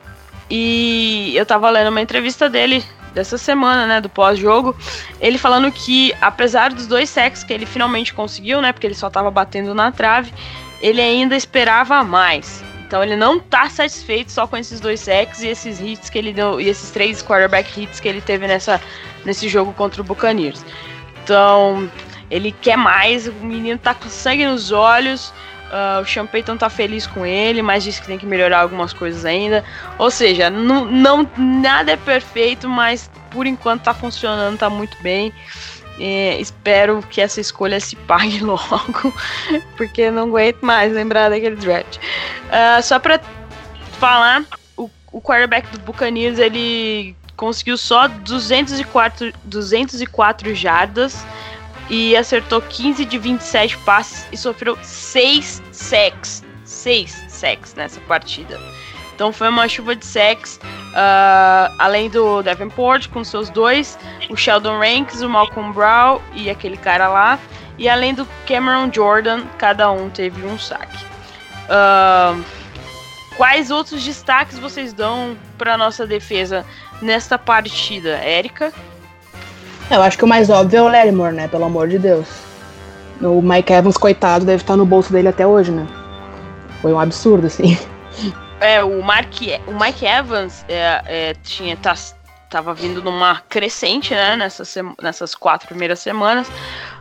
e 0.51 1.33
eu 1.37 1.45
tava 1.47 1.71
lendo 1.71 1.89
uma 1.89 2.01
entrevista 2.01 2.49
dele 2.49 2.85
dessa 3.15 3.39
semana, 3.39 3.87
né, 3.87 4.01
do 4.01 4.09
pós-jogo, 4.09 4.77
ele 5.21 5.39
falando 5.39 5.71
que 5.73 6.15
apesar 6.21 6.73
dos 6.73 6.87
dois 6.87 7.09
sacks 7.09 7.43
que 7.43 7.53
ele 7.53 7.67
finalmente 7.67 8.15
conseguiu, 8.15 8.61
né, 8.61 8.73
porque 8.73 8.87
ele 8.87 8.95
só 8.95 9.11
tava 9.11 9.31
batendo 9.31 9.75
na 9.75 9.91
trave, 9.91 10.33
ele 10.81 11.01
ainda 11.01 11.37
esperava 11.37 12.05
mais. 12.05 12.63
Então 12.89 13.05
ele 13.05 13.17
não 13.17 13.39
tá 13.39 13.69
satisfeito 13.69 14.33
só 14.33 14.47
com 14.47 14.57
esses 14.57 14.81
dois 14.81 15.01
sacks 15.01 15.43
e 15.43 15.49
esses 15.49 15.79
hits 15.79 16.09
que 16.09 16.17
ele 16.17 16.33
deu, 16.33 16.59
e 16.59 16.71
esses 16.71 16.91
três 16.91 17.23
quarterback 17.23 17.83
hits 17.83 18.01
que 18.01 18.09
ele 18.09 18.23
teve 18.23 18.47
nessa, 18.47 18.81
nesse 19.27 19.47
jogo 19.47 19.75
contra 19.75 20.01
o 20.01 20.05
Buccaneers. 20.05 20.65
Então, 21.23 21.91
ele 22.31 22.51
quer 22.51 22.79
mais, 22.79 23.29
o 23.29 23.33
menino 23.35 23.79
tá 23.79 23.93
com 23.93 24.09
sangue 24.09 24.47
nos 24.47 24.73
olhos, 24.73 25.35
ah, 25.71 26.01
o 26.03 26.07
Sean 26.07 26.25
Payton 26.25 26.57
tá 26.57 26.71
feliz 26.71 27.07
com 27.07 27.27
ele, 27.27 27.61
mas 27.61 27.85
disse 27.85 28.01
que 28.01 28.07
tem 28.07 28.17
que 28.17 28.25
melhorar 28.25 28.61
algumas 28.61 28.95
coisas 28.95 29.27
ainda. 29.27 29.63
Ou 29.99 30.11
seja, 30.11 30.49
não, 30.49 30.87
não 30.87 31.29
nada 31.37 31.93
é 31.93 31.97
perfeito, 31.97 32.71
mas 32.71 33.11
por 33.31 33.47
enquanto 33.47 33.83
tá 33.83 33.93
funcionando, 33.93 34.57
tá 34.57 34.71
muito 34.71 34.97
bem. 35.03 35.31
É, 36.01 36.41
espero 36.41 37.03
que 37.11 37.21
essa 37.21 37.41
escolha 37.41 37.81
se 37.81 37.97
pague 37.97 38.39
logo, 38.45 39.13
porque 39.77 40.11
não 40.11 40.29
aguento 40.29 40.63
mais 40.63 40.93
lembrar 40.93 41.29
daquele 41.29 41.57
draft. 41.57 41.99
Ah, 42.51 42.81
só 42.83 42.99
pra 42.99 43.21
falar, 43.99 44.45
o, 44.77 44.89
o 45.13 45.21
quarterback 45.21 45.69
do 45.71 45.79
Buccaneers 45.81 46.39
ele 46.39 47.17
conseguiu 47.37 47.77
só 47.77 48.09
204, 48.09 49.33
204 49.45 50.55
jardas 50.55 51.25
e 51.91 52.17
acertou 52.17 52.61
15 52.61 53.05
de 53.05 53.19
27 53.19 53.79
passes 53.79 54.27
e 54.33 54.37
sofreu 54.37 54.79
6 54.83 55.63
sacks. 55.73 56.45
6 56.65 57.25
sacks 57.29 57.75
nessa 57.75 58.01
partida. 58.03 58.61
Então 59.15 59.33
foi 59.33 59.49
uma 59.49 59.67
chuva 59.67 59.97
de 59.97 60.07
sacks, 60.07 60.61
ah, 61.01 61.71
além 61.79 62.11
do 62.11 62.43
Davenport 62.43 63.09
com 63.09 63.23
seus 63.23 63.49
dois, 63.49 63.97
o 64.29 64.37
Sheldon 64.37 64.81
Ranks, 64.81 65.23
o 65.23 65.29
Malcolm 65.29 65.73
Brown 65.73 66.19
e 66.35 66.51
aquele 66.51 66.77
cara 66.77 67.07
lá, 67.07 67.39
e 67.79 67.89
além 67.89 68.13
do 68.13 68.27
Cameron 68.49 68.91
Jordan, 68.93 69.45
cada 69.57 69.93
um 69.93 70.11
teve 70.11 70.45
um 70.45 70.59
saque. 70.59 70.99
Ah, 71.71 72.37
quais 73.37 73.71
outros 73.71 74.05
destaques 74.05 74.59
vocês 74.59 74.93
dão 74.93 75.37
para 75.57 75.79
nossa 75.79 76.05
defesa 76.05 76.67
nesta 77.01 77.39
partida, 77.39 78.17
Érica? 78.17 78.73
Eu 79.89 80.03
acho 80.03 80.19
que 80.19 80.25
o 80.25 80.29
mais 80.29 80.51
óbvio 80.51 80.79
é 80.79 80.83
o 80.83 80.89
Lattimore, 80.89 81.33
né? 81.33 81.47
Pelo 81.47 81.65
amor 81.65 81.87
de 81.87 81.99
Deus. 82.01 82.27
O 83.21 83.41
Mike 83.41 83.73
Evans, 83.73 83.97
coitado, 83.97 84.45
deve 84.45 84.63
estar 84.63 84.77
no 84.77 84.85
bolso 84.85 85.13
dele 85.13 85.29
até 85.29 85.47
hoje, 85.47 85.71
né? 85.71 85.87
Foi 86.83 86.93
um 86.93 86.99
absurdo, 86.99 87.47
assim. 87.47 87.79
É, 88.61 88.83
o, 88.83 89.03
Mark, 89.03 89.35
o 89.67 89.73
Mike 89.73 90.05
Evans 90.05 90.65
é, 90.69 91.03
é, 91.07 91.35
tinha, 91.43 91.77
tá, 91.77 91.95
tava 92.51 92.75
vindo 92.75 93.03
numa 93.03 93.41
crescente, 93.49 94.15
né, 94.15 94.37
nessas, 94.37 94.75
nessas 95.01 95.35
quatro 95.35 95.69
primeiras 95.69 96.01
semanas, 96.01 96.51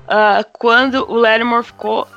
ah, 0.07 0.45
quando 0.53 1.09
o 1.09 1.15
Lattimore 1.15 1.63
ficou 1.65 2.07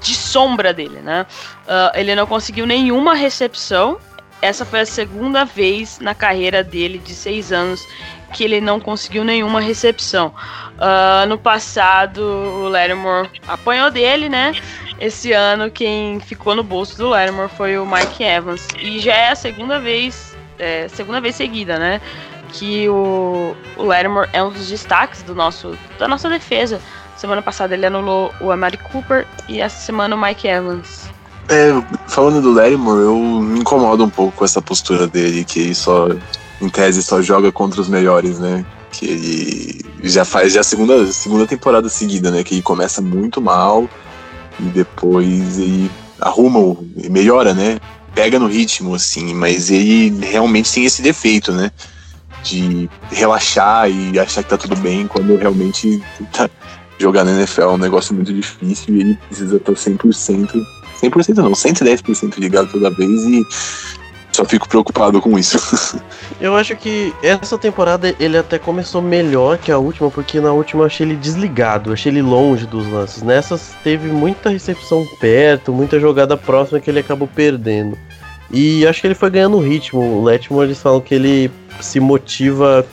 de 0.00 0.14
sombra 0.14 0.72
dele, 0.72 1.00
né? 1.00 1.26
Ah, 1.66 1.92
ele 1.94 2.14
não 2.14 2.26
conseguiu 2.26 2.66
nenhuma 2.66 3.14
recepção. 3.14 3.98
Essa 4.42 4.64
foi 4.64 4.80
a 4.80 4.86
segunda 4.86 5.44
vez 5.44 5.98
na 5.98 6.14
carreira 6.14 6.64
dele 6.64 6.98
de 6.98 7.14
seis 7.14 7.52
anos 7.52 7.86
que 8.32 8.44
ele 8.44 8.60
não 8.60 8.80
conseguiu 8.80 9.24
nenhuma 9.24 9.60
recepção. 9.60 10.32
Ah, 10.78 11.26
no 11.28 11.36
passado, 11.36 12.22
o 12.22 12.68
Lattimore 12.68 13.28
apanhou 13.46 13.90
dele, 13.90 14.30
né? 14.30 14.54
Esse 14.98 15.32
ano, 15.32 15.70
quem 15.70 16.18
ficou 16.20 16.54
no 16.54 16.62
bolso 16.62 16.96
do 16.96 17.08
Lattimore 17.08 17.50
foi 17.56 17.78
o 17.78 17.84
Mike 17.84 18.22
Evans. 18.22 18.66
E 18.78 18.98
já 18.98 19.14
é 19.14 19.30
a 19.30 19.36
segunda 19.36 19.78
vez 19.78 20.30
é, 20.58 20.88
segunda 20.88 21.20
vez 21.20 21.34
seguida, 21.34 21.78
né? 21.78 22.00
Que 22.52 22.88
o, 22.88 23.54
o 23.76 23.92
é 23.92 24.42
um 24.42 24.50
dos 24.50 24.68
destaques 24.68 25.22
do 25.22 25.34
nosso, 25.34 25.76
da 25.98 26.08
nossa 26.08 26.28
defesa. 26.28 26.80
Semana 27.16 27.42
passada 27.42 27.74
ele 27.74 27.84
anulou 27.84 28.32
o 28.40 28.50
Amari 28.50 28.78
Cooper 28.78 29.26
e 29.48 29.60
essa 29.60 29.78
semana 29.84 30.16
o 30.16 30.20
Mike 30.20 30.48
Evans. 30.48 31.10
É, 31.48 31.70
falando 32.08 32.40
do 32.40 32.52
Lattimore, 32.52 33.00
eu 33.00 33.16
me 33.16 33.60
incomodo 33.60 34.04
um 34.04 34.10
pouco 34.10 34.38
com 34.38 34.44
essa 34.44 34.62
postura 34.62 35.06
dele, 35.06 35.44
que 35.44 35.74
só, 35.74 36.08
em 36.60 36.68
tese, 36.68 37.02
só 37.02 37.22
joga 37.22 37.50
contra 37.50 37.80
os 37.80 37.88
melhores, 37.88 38.38
né? 38.38 38.64
Que 38.92 39.06
ele 39.06 39.84
já 40.02 40.24
faz 40.24 40.52
já 40.52 40.60
a 40.60 40.64
segunda, 40.64 41.06
segunda 41.12 41.46
temporada 41.46 41.88
seguida, 41.88 42.30
né? 42.30 42.42
Que 42.44 42.54
ele 42.54 42.62
começa 42.62 43.00
muito 43.00 43.40
mal 43.40 43.88
e 44.58 44.64
depois 44.64 45.58
ele 45.58 45.90
arruma, 46.20 46.76
melhora, 47.08 47.54
né? 47.54 47.78
Pega 48.14 48.38
no 48.38 48.46
ritmo, 48.46 48.94
assim, 48.94 49.32
mas 49.34 49.70
ele 49.70 50.24
realmente 50.24 50.72
tem 50.72 50.84
esse 50.84 51.00
defeito, 51.00 51.52
né? 51.52 51.70
De 52.42 52.88
relaxar 53.10 53.90
e 53.90 54.18
achar 54.18 54.42
que 54.42 54.50
tá 54.50 54.56
tudo 54.56 54.76
bem 54.76 55.06
quando 55.06 55.36
realmente 55.36 56.02
tá, 56.32 56.48
jogar 56.98 57.24
na 57.24 57.32
NFL 57.32 57.62
é 57.62 57.66
um 57.68 57.78
negócio 57.78 58.14
muito 58.14 58.32
difícil 58.32 58.94
e 58.94 59.00
ele 59.00 59.18
precisa 59.28 59.56
estar 59.56 59.72
100%, 59.72 60.62
100% 61.02 61.36
não, 61.36 61.52
110% 61.52 62.38
ligado 62.38 62.70
toda 62.70 62.90
vez 62.90 63.22
e 63.22 63.42
só 64.32 64.44
fico 64.44 64.68
preocupado 64.68 65.20
com 65.20 65.38
isso. 65.38 66.00
Eu 66.40 66.56
acho 66.56 66.74
que 66.76 67.14
essa 67.22 67.58
temporada 67.58 68.14
ele 68.18 68.38
até 68.38 68.58
começou 68.58 69.02
melhor 69.02 69.58
que 69.58 69.70
a 69.70 69.78
última, 69.78 70.10
porque 70.10 70.40
na 70.40 70.52
última 70.52 70.82
eu 70.82 70.86
achei 70.86 71.06
ele 71.06 71.16
desligado, 71.16 71.92
achei 71.92 72.10
ele 72.10 72.22
longe 72.22 72.66
dos 72.66 72.88
lances. 72.88 73.22
Nessas 73.22 73.74
teve 73.84 74.08
muita 74.08 74.48
recepção 74.48 75.06
perto, 75.20 75.70
muita 75.70 76.00
jogada 76.00 76.36
próxima 76.36 76.80
que 76.80 76.88
ele 76.88 77.00
acabou 77.00 77.28
perdendo. 77.28 77.98
E 78.50 78.86
acho 78.86 79.00
que 79.00 79.06
ele 79.06 79.14
foi 79.14 79.30
ganhando 79.30 79.58
ritmo. 79.58 80.00
O 80.00 80.24
Letmore 80.24 80.66
eles 80.66 80.80
falam 80.80 81.00
que 81.00 81.14
ele 81.14 81.50
se 81.80 82.00
motiva 82.00 82.86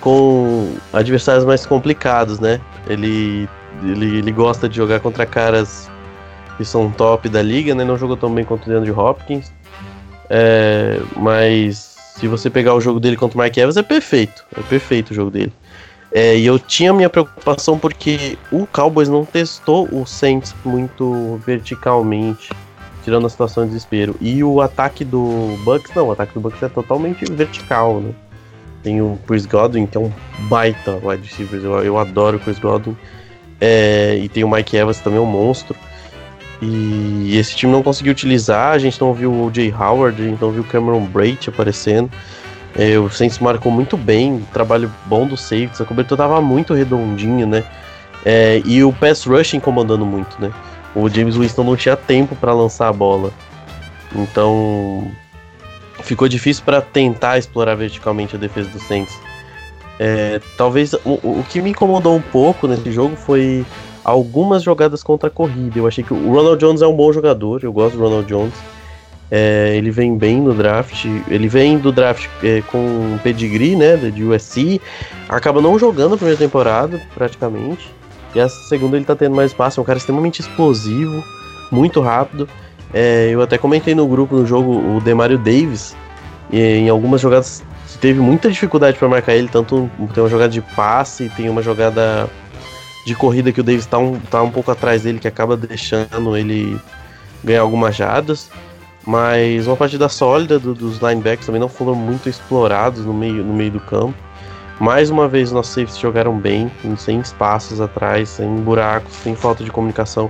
com 0.00 0.74
adversários 0.92 1.44
mais 1.44 1.64
complicados, 1.64 2.40
né? 2.40 2.60
Ele, 2.88 3.48
ele, 3.82 4.18
ele 4.18 4.32
gosta 4.32 4.68
de 4.68 4.76
jogar 4.76 5.00
contra 5.00 5.24
caras 5.24 5.90
que 6.56 6.64
são 6.64 6.90
top 6.90 7.28
da 7.28 7.42
liga, 7.42 7.74
né? 7.74 7.84
Não 7.84 7.96
jogou 7.96 8.16
tão 8.16 8.32
bem 8.32 8.44
contra 8.44 8.66
o 8.66 8.72
DeAndre 8.72 8.90
Hopkins. 8.90 9.52
É, 10.28 11.00
mas 11.16 11.96
se 12.18 12.26
você 12.26 12.48
pegar 12.48 12.74
o 12.74 12.80
jogo 12.80 12.98
dele 12.98 13.16
contra 13.16 13.38
o 13.38 13.42
Mike 13.42 13.60
Evans, 13.60 13.76
é 13.76 13.82
perfeito. 13.82 14.44
É 14.56 14.62
perfeito 14.62 15.10
o 15.10 15.14
jogo 15.14 15.30
dele. 15.30 15.52
É, 16.12 16.36
e 16.36 16.46
eu 16.46 16.58
tinha 16.58 16.92
minha 16.92 17.10
preocupação 17.10 17.78
porque 17.78 18.38
o 18.50 18.66
Cowboys 18.66 19.08
não 19.08 19.24
testou 19.24 19.88
o 19.92 20.06
Saints 20.06 20.54
muito 20.64 21.40
verticalmente, 21.44 22.50
tirando 23.04 23.26
a 23.26 23.30
situação 23.30 23.64
de 23.64 23.70
desespero. 23.70 24.16
E 24.20 24.42
o 24.42 24.60
ataque 24.60 25.04
do 25.04 25.58
Bucks, 25.64 25.94
não, 25.94 26.08
o 26.08 26.12
ataque 26.12 26.32
do 26.34 26.40
Bucks 26.40 26.62
é 26.62 26.68
totalmente 26.68 27.24
vertical, 27.30 28.00
né? 28.00 28.14
Tem 28.82 29.02
o 29.02 29.18
Chris 29.26 29.46
Godwin, 29.46 29.84
que 29.86 29.96
é 29.96 30.00
um 30.00 30.12
baita 30.48 30.98
wide 31.02 31.22
receiver, 31.22 31.60
eu, 31.62 31.84
eu 31.84 31.98
adoro 31.98 32.36
o 32.36 32.40
Chris 32.40 32.58
Godwin. 32.58 32.96
É, 33.60 34.16
e 34.16 34.28
tem 34.28 34.44
o 34.44 34.50
Mike 34.50 34.76
Evans 34.76 35.00
também, 35.00 35.18
um 35.18 35.26
monstro. 35.26 35.76
E 36.60 37.36
esse 37.36 37.54
time 37.54 37.70
não 37.70 37.82
conseguiu 37.82 38.12
utilizar, 38.12 38.72
a 38.72 38.78
gente 38.78 39.00
não 39.00 39.12
viu 39.12 39.30
o 39.30 39.50
Jay 39.52 39.72
Howard, 39.72 40.20
a 40.20 40.24
gente 40.24 40.40
não 40.40 40.50
viu 40.50 40.62
o 40.62 40.64
Cameron 40.64 41.04
Brate 41.04 41.50
aparecendo. 41.50 42.10
É, 42.78 42.98
o 42.98 43.08
Saints 43.10 43.38
marcou 43.38 43.72
muito 43.72 43.96
bem, 43.96 44.44
trabalho 44.52 44.92
bom 45.06 45.26
do 45.26 45.36
safety, 45.36 45.82
a 45.82 45.84
cobertura 45.84 46.18
tava 46.22 46.40
muito 46.40 46.74
redondinha, 46.74 47.46
né? 47.46 47.64
É, 48.24 48.60
e 48.64 48.82
o 48.84 48.92
pass 48.92 49.24
rush 49.24 49.54
incomodando 49.54 50.04
muito, 50.04 50.36
né? 50.40 50.50
O 50.94 51.08
James 51.08 51.36
Winston 51.36 51.64
não 51.64 51.76
tinha 51.76 51.96
tempo 51.96 52.34
para 52.36 52.52
lançar 52.52 52.88
a 52.88 52.92
bola. 52.92 53.30
Então 54.14 55.10
ficou 56.02 56.28
difícil 56.28 56.64
para 56.64 56.80
tentar 56.80 57.38
explorar 57.38 57.74
verticalmente 57.74 58.36
a 58.36 58.38
defesa 58.38 58.68
do 58.70 58.78
Saints. 58.80 59.14
É, 59.98 60.40
talvez 60.58 60.92
o, 60.92 61.14
o 61.22 61.44
que 61.48 61.62
me 61.62 61.70
incomodou 61.70 62.14
um 62.14 62.20
pouco 62.20 62.68
nesse 62.68 62.92
jogo 62.92 63.16
foi 63.16 63.64
algumas 64.06 64.62
jogadas 64.62 65.02
contra 65.02 65.26
a 65.26 65.30
corrida. 65.30 65.80
Eu 65.80 65.86
achei 65.86 66.04
que 66.04 66.14
o 66.14 66.32
Ronald 66.32 66.60
Jones 66.60 66.80
é 66.80 66.86
um 66.86 66.94
bom 66.94 67.12
jogador, 67.12 67.64
eu 67.64 67.72
gosto 67.72 67.96
do 67.96 68.04
Ronald 68.04 68.28
Jones. 68.28 68.54
É, 69.28 69.74
ele 69.76 69.90
vem 69.90 70.16
bem 70.16 70.40
no 70.40 70.54
draft, 70.54 71.04
ele 71.28 71.48
vem 71.48 71.76
do 71.78 71.90
draft 71.90 72.28
é, 72.44 72.62
com 72.70 73.18
pedigree, 73.24 73.74
né, 73.74 73.96
de 73.96 74.22
USC, 74.22 74.80
acaba 75.28 75.60
não 75.60 75.76
jogando 75.76 76.14
a 76.14 76.16
primeira 76.16 76.38
temporada, 76.38 77.02
praticamente, 77.12 77.92
e 78.32 78.38
essa 78.38 78.54
segunda 78.68 78.96
ele 78.96 79.04
tá 79.04 79.16
tendo 79.16 79.34
mais 79.34 79.50
espaço, 79.50 79.80
é 79.80 79.82
um 79.82 79.84
cara 79.84 79.98
extremamente 79.98 80.40
explosivo, 80.40 81.24
muito 81.72 82.00
rápido, 82.00 82.48
é, 82.94 83.28
eu 83.28 83.42
até 83.42 83.58
comentei 83.58 83.96
no 83.96 84.06
grupo, 84.06 84.36
no 84.36 84.46
jogo, 84.46 84.96
o 84.96 85.00
Demario 85.00 85.38
Davis, 85.38 85.96
em 86.52 86.88
algumas 86.88 87.20
jogadas 87.20 87.64
teve 88.00 88.20
muita 88.20 88.48
dificuldade 88.48 88.96
para 88.96 89.08
marcar 89.08 89.34
ele, 89.34 89.48
tanto 89.48 89.90
tem 90.14 90.22
uma 90.22 90.30
jogada 90.30 90.52
de 90.52 90.60
passe, 90.60 91.28
tem 91.36 91.48
uma 91.48 91.62
jogada 91.62 92.30
de 93.06 93.14
corrida 93.14 93.52
que 93.52 93.60
o 93.60 93.64
Davis 93.64 93.86
tá 93.86 93.98
um, 93.98 94.18
tá 94.18 94.42
um 94.42 94.50
pouco 94.50 94.68
atrás 94.72 95.02
dele, 95.04 95.20
que 95.20 95.28
acaba 95.28 95.56
deixando 95.56 96.36
ele 96.36 96.76
ganhar 97.42 97.60
algumas 97.60 97.94
jardas. 97.94 98.50
Mas 99.06 99.68
uma 99.68 99.76
partida 99.76 100.08
sólida 100.08 100.58
do, 100.58 100.74
dos 100.74 100.98
linebacks 100.98 101.46
também 101.46 101.60
não 101.60 101.68
foram 101.68 101.94
muito 101.94 102.28
explorados 102.28 103.06
no 103.06 103.14
meio, 103.14 103.44
no 103.44 103.54
meio 103.54 103.70
do 103.70 103.78
campo. 103.78 104.18
Mais 104.80 105.08
uma 105.08 105.28
vez, 105.28 105.52
nossos 105.52 105.72
safeties 105.72 105.98
jogaram 105.98 106.36
bem, 106.36 106.70
sem 106.98 107.20
espaços 107.20 107.80
atrás, 107.80 108.28
sem 108.28 108.56
buracos, 108.56 109.12
sem 109.14 109.36
falta 109.36 109.62
de 109.62 109.70
comunicação. 109.70 110.28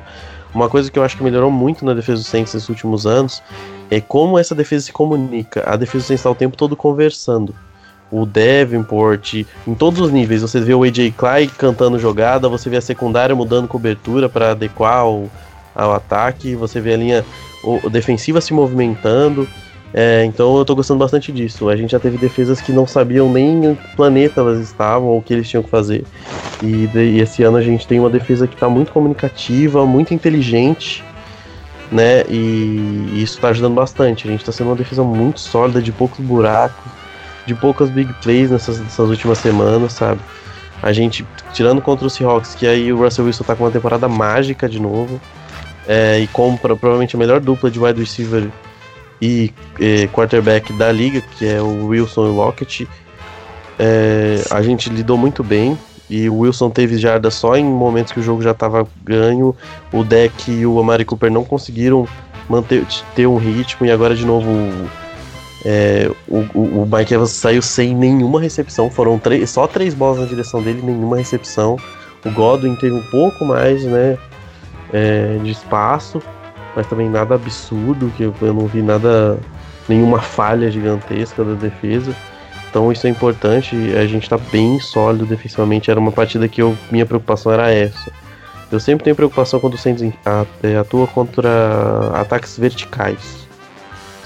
Uma 0.55 0.69
coisa 0.69 0.91
que 0.91 0.99
eu 0.99 1.03
acho 1.03 1.17
que 1.17 1.25
melhorou 1.25 1.51
muito 1.51 1.83
na 1.83 1.95
defesa 1.95 2.21
do 2.21 2.25
Saints 2.27 2.53
nesses 2.53 2.69
últimos 2.69 3.07
anos 3.07 3.43
é 3.91 4.03
como 4.03 4.39
essa 4.39 4.55
defesa 4.55 4.85
se 4.85 4.93
comunica. 4.93 5.65
A 5.67 5.77
defesa 5.77 6.05
do 6.05 6.07
Saints 6.09 6.21
está 6.21 6.31
o 6.31 6.35
tempo 6.35 6.59
todo 6.59 6.77
conversando 6.77 7.55
o 8.11 8.25
Davenport, 8.25 9.45
em 9.67 9.75
todos 9.75 10.01
os 10.01 10.13
níveis. 10.13 10.43
Você 10.43 10.61
vê 10.61 10.75
o 10.75 10.85
AJ 10.85 11.13
Clay 11.17 11.49
cantando 11.49 11.99
jogada, 11.99 12.49
você 12.49 12.71
vê 12.71 12.77
a 12.77 12.81
secundária 12.81 13.35
mudando 13.35 13.69
cobertura 13.69 14.29
para 14.29 14.53
adequar 14.53 14.99
ao, 14.99 15.29
ao 15.75 15.93
ataque, 15.93 16.55
você 16.55 16.81
vê 16.81 16.95
a 16.95 16.97
linha 16.97 17.25
o, 17.63 17.91
defensiva 17.91 18.41
se 18.41 18.53
movimentando. 18.53 19.49
É, 19.95 20.25
então 20.25 20.57
eu 20.59 20.65
tô 20.65 20.75
gostando 20.75 20.99
bastante 20.99 21.33
disso. 21.33 21.69
A 21.69 21.77
gente 21.77 21.93
já 21.93 21.99
teve 21.99 22.19
defesas 22.19 22.61
que 22.61 22.71
não 22.71 22.87
sabiam 22.87 23.33
nem 23.33 23.65
em 23.65 23.75
que 23.75 23.97
planeta 23.97 24.41
elas 24.41 24.61
estavam 24.61 25.09
ou 25.09 25.19
o 25.19 25.23
que 25.23 25.33
eles 25.33 25.49
tinham 25.49 25.63
que 25.63 25.71
fazer. 25.71 26.05
E, 26.63 26.87
de, 26.87 26.99
e 26.99 27.21
esse 27.21 27.43
ano 27.43 27.57
a 27.57 27.63
gente 27.63 27.87
tem 27.87 27.99
uma 27.99 28.11
defesa 28.11 28.47
que 28.47 28.55
está 28.55 28.69
muito 28.69 28.93
comunicativa, 28.93 29.87
muito 29.87 30.13
inteligente, 30.13 31.03
né? 31.91 32.25
E, 32.29 33.11
e 33.15 33.23
isso 33.23 33.37
está 33.37 33.49
ajudando 33.49 33.75
bastante. 33.75 34.29
A 34.29 34.31
gente 34.31 34.41
está 34.41 34.53
sendo 34.53 34.69
uma 34.69 34.77
defesa 34.77 35.03
muito 35.03 35.41
sólida, 35.41 35.81
de 35.81 35.93
poucos 35.93 36.19
buracos 36.21 36.97
de 37.47 37.55
poucas 37.55 37.89
big 37.89 38.13
plays 38.23 38.51
nessas, 38.51 38.81
nessas 38.81 39.09
últimas 39.09 39.39
semanas, 39.39 39.93
sabe? 39.93 40.21
A 40.83 40.93
gente, 40.93 41.27
tirando 41.53 41.81
contra 41.81 42.07
os 42.07 42.13
Seahawks, 42.13 42.55
que 42.55 42.67
aí 42.67 42.93
o 42.93 42.99
Russell 42.99 43.25
Wilson 43.25 43.45
tá 43.45 43.57
com 43.57 43.65
uma 43.65 43.71
temporada 43.71 44.09
mágica 44.09 44.69
de 44.69 44.81
novo, 44.81 45.21
é, 45.87 46.19
e 46.19 46.27
compra 46.27 46.77
provavelmente 46.77 47.17
a 47.17 47.19
melhor 47.19 47.41
dupla 47.41 47.71
de 47.71 47.79
wide 47.79 48.01
receiver 48.01 48.51
e 49.23 49.53
é, 49.81 50.07
quarterback 50.09 50.73
da 50.75 50.93
liga, 50.93 51.21
que 51.21 51.47
é 51.47 51.61
o 51.61 51.87
Wilson 51.87 52.27
e 52.27 52.29
o 52.29 52.35
Lockett. 52.35 52.89
É, 53.79 54.43
a 54.51 54.61
gente 54.63 54.91
lidou 54.91 55.17
muito 55.17 55.43
bem, 55.43 55.79
e 56.09 56.29
o 56.29 56.39
Wilson 56.39 56.71
teve 56.71 56.99
jarda 56.99 57.31
só 57.31 57.57
em 57.57 57.65
momentos 57.65 58.13
que 58.13 58.21
o 58.21 58.23
jogo 58.23 58.43
já 58.43 58.53
estava 58.53 58.87
ganho. 59.05 59.57
O 59.93 60.05
Deck 60.05 60.51
e 60.51 60.65
o 60.65 60.79
Amari 60.79 61.05
Cooper 61.05 61.31
não 61.31 61.45
conseguiram 61.45 62.07
manter 62.49 62.85
ter 63.15 63.27
um 63.27 63.37
ritmo, 63.37 63.87
e 63.87 63.91
agora 63.91 64.15
de 64.15 64.25
novo 64.25 64.49
é, 65.69 66.09
o, 66.29 66.45
o, 66.55 66.89
Mike 66.89 67.13
Evans 67.13 67.33
saiu 67.33 67.61
sem 67.61 67.93
nenhuma 67.93 68.41
recepção, 68.41 68.89
foram 68.89 69.21
só 69.49 69.67
três 69.67 69.95
bolas 69.95 70.21
na 70.21 70.27
direção 70.27 70.63
dele, 70.63 70.81
nenhuma 70.81 71.17
recepção. 71.17 71.77
O 72.25 72.31
Godwin 72.31 72.77
teve 72.77 72.95
um 72.95 73.03
pouco 73.11 73.45
mais 73.45 73.83
né, 73.83 74.17
é, 74.93 75.39
de 75.43 75.51
espaço, 75.51 76.23
mas 76.77 76.87
também 76.87 77.11
nada 77.11 77.35
absurdo, 77.35 78.13
que 78.17 78.23
eu, 78.23 78.35
não 78.55 78.69
vi 78.69 78.81
nada, 78.81 79.41
nenhuma 79.89 80.21
falha 80.21 80.71
gigantesca 80.71 81.43
da 81.43 81.55
defesa. 81.55 82.15
Então 82.71 82.93
isso 82.93 83.05
é 83.09 83.11
importante, 83.11 83.75
a 83.97 84.07
gente 84.07 84.23
está 84.23 84.39
bem 84.39 84.79
sólido 84.79 85.27
defensivamente. 85.27 85.91
Era 85.91 85.99
uma 85.99 86.13
partida 86.13 86.47
que 86.47 86.63
eu, 86.63 86.79
minha 86.93 87.05
preocupação 87.05 87.51
era 87.51 87.73
essa. 87.73 88.13
Eu 88.71 88.79
sempre 88.79 89.03
tenho 89.03 89.17
preocupação 89.17 89.59
quando 89.59 89.75
o 89.75 89.79
Saints 89.79 90.03
atua 90.81 91.09
contra 91.09 92.13
ataques 92.15 92.57
verticais. 92.57 93.46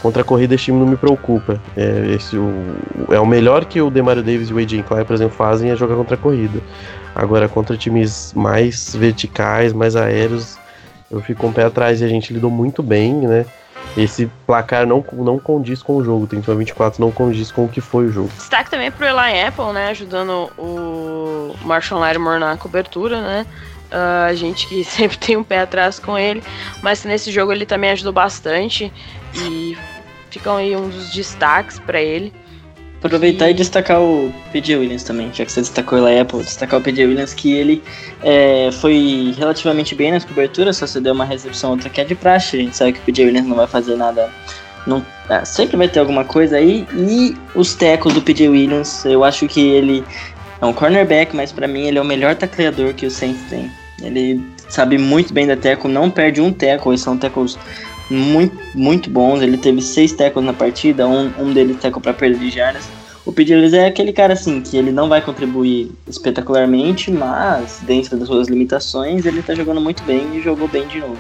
Contra 0.02 0.22
a 0.22 0.24
corrida, 0.24 0.54
esse 0.54 0.64
time 0.64 0.78
não 0.78 0.86
me 0.86 0.96
preocupa. 0.96 1.60
É, 1.76 2.14
esse, 2.14 2.36
o, 2.36 2.76
é 3.10 3.20
o 3.20 3.26
melhor 3.26 3.66
que 3.66 3.80
o 3.82 3.90
Demario 3.90 4.22
Davis 4.22 4.48
e 4.48 4.54
o 4.54 4.58
AJ 4.58 4.82
Klein, 4.82 5.04
por 5.04 5.14
exemplo, 5.14 5.36
fazem 5.36 5.70
é 5.70 5.76
jogar 5.76 5.96
contra 5.96 6.14
a 6.14 6.18
corrida. 6.18 6.60
Agora, 7.14 7.48
contra 7.48 7.76
times 7.76 8.32
mais 8.34 8.94
verticais, 8.94 9.72
mais 9.72 9.96
aéreos, 9.96 10.58
eu 11.10 11.20
fico 11.20 11.46
um 11.46 11.52
pé 11.52 11.64
atrás 11.64 12.00
e 12.00 12.04
a 12.04 12.08
gente 12.08 12.32
lidou 12.32 12.50
muito 12.50 12.82
bem, 12.82 13.14
né? 13.14 13.44
Esse 13.96 14.30
placar 14.46 14.86
não, 14.86 15.04
não 15.12 15.38
condiz 15.38 15.82
com 15.82 15.96
o 15.96 16.04
jogo, 16.04 16.26
31 16.26 16.54
a 16.54 16.56
24 16.56 17.00
não 17.00 17.10
condiz 17.10 17.50
com 17.50 17.64
o 17.64 17.68
que 17.68 17.80
foi 17.80 18.06
o 18.06 18.12
jogo. 18.12 18.30
Destaque 18.36 18.70
também 18.70 18.90
pro 18.90 19.04
Eli 19.04 19.42
Apple, 19.42 19.72
né? 19.72 19.88
Ajudando 19.88 20.50
o 20.56 21.56
Marshall 21.62 22.00
Lattimore 22.00 22.38
na 22.38 22.56
cobertura, 22.56 23.20
né? 23.20 23.46
Uh, 23.90 24.28
a 24.28 24.34
gente 24.34 24.68
que 24.68 24.84
sempre 24.84 25.18
tem 25.18 25.36
um 25.36 25.42
pé 25.42 25.60
atrás 25.60 25.98
com 25.98 26.16
ele, 26.16 26.42
mas 26.82 27.04
nesse 27.04 27.32
jogo 27.32 27.50
ele 27.52 27.66
também 27.66 27.90
ajudou 27.90 28.12
bastante 28.12 28.92
e 29.34 29.76
ficam 30.30 30.56
aí 30.56 30.76
um 30.76 30.88
dos 30.88 31.10
destaques 31.10 31.78
para 31.78 32.00
ele. 32.00 32.32
Aproveitar 33.02 33.48
e... 33.48 33.52
e 33.52 33.54
destacar 33.54 34.00
o 34.00 34.32
PJ 34.52 34.76
Williams 34.76 35.02
também, 35.02 35.32
já 35.32 35.44
que 35.44 35.52
você 35.52 35.60
destacou 35.60 35.98
ele 35.98 36.20
Apple, 36.20 36.40
destacar 36.40 36.80
o 36.80 36.82
PJ 36.82 37.06
Williams 37.06 37.32
que 37.32 37.52
ele 37.52 37.82
é, 38.22 38.70
foi 38.72 39.34
relativamente 39.38 39.94
bem 39.94 40.12
nas 40.12 40.24
coberturas, 40.24 40.76
só 40.76 40.86
se 40.86 41.00
deu 41.00 41.14
uma 41.14 41.24
recepção 41.24 41.70
outra 41.70 41.88
que 41.88 42.00
é 42.00 42.04
de 42.04 42.14
praxe, 42.14 42.56
a 42.56 42.60
gente 42.60 42.76
sabe 42.76 42.92
que 42.92 42.98
o 42.98 43.02
PJ 43.02 43.24
Williams 43.24 43.46
não 43.46 43.56
vai 43.56 43.66
fazer 43.66 43.96
nada, 43.96 44.28
não, 44.86 45.04
é, 45.30 45.44
sempre 45.46 45.78
vai 45.78 45.88
ter 45.88 46.00
alguma 46.00 46.24
coisa 46.24 46.58
aí, 46.58 46.86
e 46.92 47.34
os 47.54 47.74
tecos 47.74 48.12
do 48.12 48.20
PJ 48.20 48.48
Williams, 48.50 49.02
eu 49.06 49.24
acho 49.24 49.48
que 49.48 49.60
ele 49.60 50.04
é 50.60 50.66
um 50.66 50.72
cornerback, 50.74 51.34
mas 51.34 51.52
para 51.52 51.66
mim 51.66 51.86
ele 51.86 51.98
é 51.98 52.02
o 52.02 52.04
melhor 52.04 52.34
tacleador 52.34 52.92
que 52.92 53.06
o 53.06 53.10
Saints 53.10 53.40
tem. 53.48 53.70
Ele 54.02 54.40
sabe 54.68 54.98
muito 54.98 55.32
bem 55.32 55.46
da 55.46 55.56
teco, 55.56 55.88
não 55.88 56.10
perde 56.10 56.40
um 56.40 56.52
teco, 56.52 56.90
eles 56.90 57.00
são 57.00 57.16
tecos 57.16 57.58
muito, 58.10 58.56
muito 58.74 59.08
bons. 59.08 59.40
Ele 59.40 59.56
teve 59.56 59.80
seis 59.80 60.12
tackles 60.12 60.44
na 60.44 60.52
partida, 60.52 61.06
um, 61.06 61.32
um 61.38 61.52
deles 61.52 61.78
tackle 61.80 62.02
para 62.02 62.12
perda 62.12 62.36
de 62.36 62.50
jardas. 62.50 62.88
O 63.24 63.32
Pedilis 63.32 63.72
é 63.72 63.86
aquele 63.86 64.12
cara 64.12 64.32
assim 64.32 64.60
que 64.60 64.76
ele 64.76 64.90
não 64.90 65.08
vai 65.08 65.20
contribuir 65.20 65.92
espetacularmente, 66.08 67.10
mas 67.10 67.78
dentro 67.82 68.16
das 68.16 68.26
suas 68.26 68.48
limitações 68.48 69.26
ele 69.26 69.42
tá 69.42 69.54
jogando 69.54 69.80
muito 69.80 70.02
bem 70.04 70.36
e 70.36 70.42
jogou 70.42 70.66
bem 70.66 70.86
de 70.86 70.98
novo. 70.98 71.18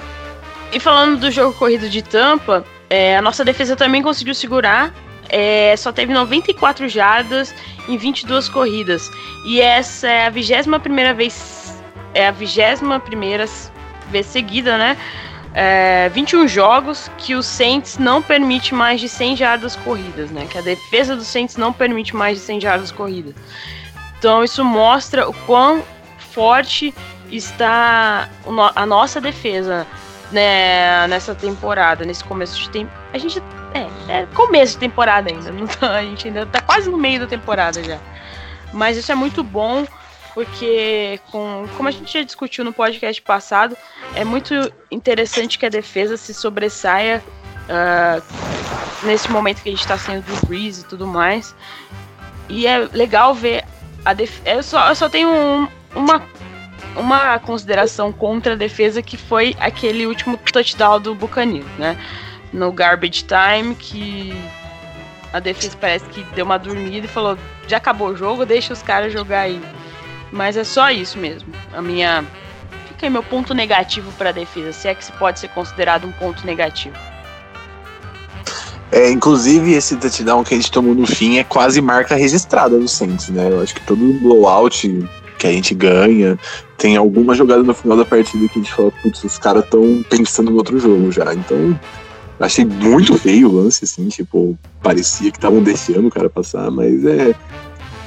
E 0.72 0.80
falando 0.80 1.20
do 1.20 1.30
jogo 1.30 1.56
corrido 1.56 1.88
de 1.88 2.02
Tampa, 2.02 2.64
é, 2.88 3.16
a 3.16 3.22
nossa 3.22 3.44
defesa 3.44 3.76
também 3.76 4.02
conseguiu 4.02 4.34
segurar. 4.34 4.94
É, 5.28 5.76
só 5.76 5.92
teve 5.92 6.12
94 6.12 6.88
jardas 6.88 7.54
em 7.88 7.96
22 7.96 8.48
corridas. 8.48 9.08
E 9.46 9.60
essa 9.60 10.08
é 10.08 10.26
a 10.26 10.30
21 10.30 10.80
primeira 10.80 11.14
vez. 11.14 11.80
É 12.14 12.26
a 12.26 12.30
21 12.32 12.98
primeira 13.00 13.44
vez 14.10 14.26
seguida, 14.26 14.76
né? 14.76 14.96
É, 15.52 16.08
21 16.10 16.46
jogos 16.46 17.10
que 17.18 17.34
o 17.34 17.42
Saints 17.42 17.98
não 17.98 18.22
permite 18.22 18.74
mais 18.74 19.00
de 19.00 19.08
100 19.08 19.36
jardas 19.36 19.76
corridas, 19.76 20.30
né? 20.30 20.46
Que 20.48 20.58
a 20.58 20.60
defesa 20.60 21.16
do 21.16 21.24
Saints 21.24 21.56
não 21.56 21.72
permite 21.72 22.14
mais 22.14 22.38
de 22.38 22.44
100 22.44 22.60
jardas 22.60 22.90
corridas. 22.92 23.34
Então 24.18 24.44
isso 24.44 24.64
mostra 24.64 25.28
o 25.28 25.32
quão 25.32 25.82
forte 26.18 26.94
está 27.30 28.28
a 28.74 28.86
nossa 28.86 29.20
defesa 29.20 29.86
né, 30.30 31.06
nessa 31.08 31.34
temporada, 31.34 32.04
nesse 32.04 32.22
começo 32.22 32.60
de 32.60 32.70
tempo. 32.70 32.92
A 33.12 33.18
gente 33.18 33.42
é, 33.74 34.20
é, 34.20 34.26
começo 34.34 34.74
de 34.74 34.78
temporada 34.78 35.30
ainda, 35.30 35.50
não 35.52 35.66
tá, 35.66 35.96
a 35.96 36.02
gente 36.02 36.28
ainda 36.28 36.46
tá 36.46 36.60
quase 36.60 36.88
no 36.88 36.96
meio 36.96 37.20
da 37.20 37.26
temporada 37.26 37.82
já. 37.82 37.98
Mas 38.72 38.96
isso 38.96 39.10
é 39.10 39.14
muito 39.14 39.42
bom 39.42 39.84
porque 40.34 41.20
com, 41.30 41.66
como 41.76 41.88
a 41.88 41.92
gente 41.92 42.12
já 42.12 42.22
discutiu 42.22 42.64
no 42.64 42.72
podcast 42.72 43.20
passado, 43.22 43.76
é 44.14 44.24
muito 44.24 44.54
interessante 44.90 45.58
que 45.58 45.66
a 45.66 45.68
defesa 45.68 46.16
se 46.16 46.32
sobressaia 46.32 47.22
uh, 47.68 49.06
nesse 49.06 49.30
momento 49.30 49.62
que 49.62 49.68
a 49.68 49.72
gente 49.72 49.80
está 49.80 49.98
sendo 49.98 50.24
do 50.24 50.46
Breeze 50.46 50.82
e 50.82 50.84
tudo 50.84 51.06
mais. 51.06 51.54
E 52.48 52.66
é 52.66 52.78
legal 52.92 53.34
ver 53.34 53.64
a 54.04 54.12
defesa. 54.12 54.48
Eu 54.48 54.62
só, 54.62 54.88
eu 54.88 54.94
só 54.94 55.08
tenho 55.08 55.28
um, 55.28 55.68
uma, 55.94 56.22
uma 56.96 57.38
consideração 57.38 58.12
contra 58.12 58.54
a 58.54 58.56
defesa 58.56 59.02
que 59.02 59.16
foi 59.16 59.56
aquele 59.60 60.06
último 60.06 60.36
touchdown 60.52 61.00
do 61.00 61.14
Buccaneers, 61.14 61.66
né? 61.78 61.96
No 62.52 62.72
garbage 62.72 63.24
time, 63.24 63.74
que 63.76 64.34
a 65.32 65.38
defesa 65.38 65.76
parece 65.80 66.04
que 66.06 66.22
deu 66.34 66.44
uma 66.44 66.58
dormida 66.58 67.06
e 67.06 67.08
falou: 67.08 67.38
já 67.68 67.76
acabou 67.76 68.08
o 68.08 68.16
jogo, 68.16 68.44
deixa 68.44 68.72
os 68.72 68.82
caras 68.82 69.12
jogar 69.12 69.40
aí. 69.40 69.60
Mas 70.32 70.56
é 70.56 70.64
só 70.64 70.90
isso 70.90 71.18
mesmo. 71.18 71.48
A 71.72 71.82
minha. 71.82 72.24
Fica 72.88 73.06
aí 73.06 73.10
meu 73.10 73.22
ponto 73.22 73.54
negativo 73.54 74.12
para 74.12 74.28
a 74.28 74.32
defesa, 74.32 74.72
se 74.72 74.88
é 74.88 74.94
que 74.94 75.04
se 75.04 75.12
pode 75.12 75.40
ser 75.40 75.48
considerado 75.48 76.06
um 76.06 76.12
ponto 76.12 76.44
negativo. 76.46 76.96
É, 78.92 79.10
inclusive, 79.10 79.72
esse 79.72 79.96
touchdown 79.96 80.42
que 80.42 80.54
a 80.54 80.56
gente 80.56 80.70
tomou 80.70 80.94
no 80.94 81.06
fim 81.06 81.38
é 81.38 81.44
quase 81.44 81.80
marca 81.80 82.16
registrada 82.16 82.78
do 82.78 82.88
Saints, 82.88 83.28
né? 83.28 83.48
Eu 83.48 83.62
acho 83.62 83.74
que 83.74 83.80
todo 83.82 84.20
blowout 84.20 85.08
que 85.38 85.46
a 85.46 85.52
gente 85.52 85.74
ganha 85.74 86.38
tem 86.76 86.96
alguma 86.96 87.34
jogada 87.34 87.62
no 87.62 87.72
final 87.72 87.96
da 87.96 88.04
partida 88.04 88.48
que 88.48 88.58
a 88.58 88.62
gente 88.62 88.74
fala, 88.74 88.90
putz, 89.02 89.22
os 89.22 89.38
caras 89.38 89.64
estão 89.64 90.04
pensando 90.10 90.50
no 90.50 90.56
outro 90.56 90.78
jogo 90.78 91.12
já. 91.12 91.32
Então, 91.32 91.78
achei 92.38 92.64
muito 92.64 93.16
feio 93.16 93.48
o 93.48 93.62
lance, 93.62 93.84
assim, 93.84 94.08
tipo, 94.08 94.58
parecia 94.82 95.30
que 95.30 95.38
estavam 95.38 95.62
deixando 95.62 96.08
o 96.08 96.10
cara 96.10 96.28
passar, 96.28 96.70
mas 96.70 97.04
é 97.04 97.34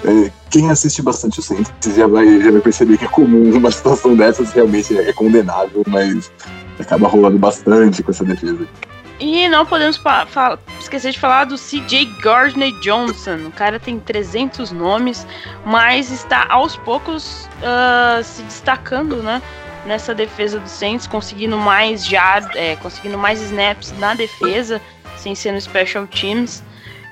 é, 0.05 0.31
quem 0.49 0.69
assiste 0.69 1.01
bastante 1.01 1.39
o 1.39 1.41
Saints 1.41 1.71
já 1.95 2.07
vai, 2.07 2.41
já 2.41 2.51
vai 2.51 2.61
perceber 2.61 2.97
que 2.97 3.05
é 3.05 3.07
comum 3.07 3.55
uma 3.55 3.71
situação 3.71 4.15
dessas 4.15 4.51
realmente 4.51 4.97
é 4.97 5.13
condenável, 5.13 5.83
mas 5.87 6.31
acaba 6.79 7.07
rolando 7.07 7.37
bastante 7.37 8.03
com 8.03 8.11
essa 8.11 8.23
defesa. 8.23 8.67
E 9.19 9.47
não 9.47 9.65
podemos 9.65 9.99
esquecer 10.79 11.11
de 11.11 11.19
falar 11.19 11.45
do 11.45 11.55
CJ 11.55 12.05
Gardner 12.21 12.71
Johnson. 12.81 13.47
O 13.47 13.51
cara 13.51 13.79
tem 13.79 13.99
300 13.99 14.71
nomes, 14.71 15.25
mas 15.65 16.11
está 16.11 16.45
aos 16.49 16.75
poucos 16.75 17.47
uh, 17.59 18.23
se 18.23 18.41
destacando, 18.43 19.23
né? 19.23 19.41
Nessa 19.85 20.13
defesa 20.13 20.59
do 20.59 20.67
Saints, 20.67 21.07
conseguindo 21.07 21.57
mais 21.57 22.05
já, 22.05 22.41
é, 22.55 22.75
conseguindo 22.77 23.17
mais 23.17 23.41
snaps 23.41 23.93
na 23.99 24.13
defesa, 24.13 24.81
sem 25.17 25.35
ser 25.35 25.51
no 25.51 25.61
Special 25.61 26.07
Teams. 26.07 26.63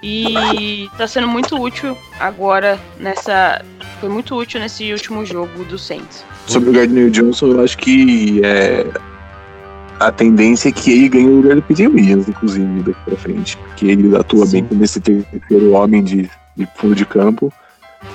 E 0.03 0.89
tá 0.97 1.07
sendo 1.07 1.27
muito 1.27 1.59
útil 1.59 1.95
agora 2.19 2.79
nessa. 2.99 3.63
Foi 3.99 4.09
muito 4.09 4.35
útil 4.35 4.59
nesse 4.59 4.91
último 4.91 5.23
jogo 5.25 5.63
do 5.65 5.77
Saints. 5.77 6.25
Sobre 6.47 6.71
o 6.71 6.73
Gardner 6.73 7.09
Johnson, 7.11 7.51
eu 7.51 7.63
acho 7.63 7.77
que 7.77 8.41
é, 8.43 8.87
a 9.99 10.11
tendência 10.11 10.69
é 10.69 10.71
que 10.71 10.91
ele 10.91 11.09
ganhe 11.09 11.27
o 11.27 11.35
lugar 11.35 11.55
do 11.55 11.61
P.J. 11.61 11.87
Williams, 11.87 12.27
inclusive, 12.27 12.81
daqui 12.81 12.99
pra 13.05 13.15
frente. 13.15 13.57
Porque 13.57 13.85
ele 13.85 14.15
atua 14.17 14.45
Sim. 14.47 14.51
bem 14.53 14.65
como 14.65 14.83
esse 14.83 14.99
terceiro 14.99 15.71
homem 15.73 16.03
de, 16.03 16.29
de 16.55 16.67
fundo 16.75 16.95
de 16.95 17.05
campo. 17.05 17.53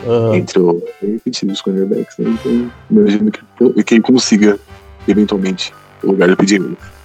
Uhum. 0.04 0.34
Entre 0.34 0.58
o 0.58 0.82
e 1.04 1.46
os 1.46 1.60
cornerbacks. 1.62 2.18
Né? 2.18 2.30
Então, 2.30 2.72
imagino 2.90 3.30
que, 3.30 3.84
que 3.84 3.94
ele 3.94 4.02
consiga, 4.02 4.58
eventualmente, 5.06 5.72
o 6.02 6.08
lugar 6.08 6.28
do 6.28 6.36
P.J. 6.36 6.58
Williams 6.58 6.95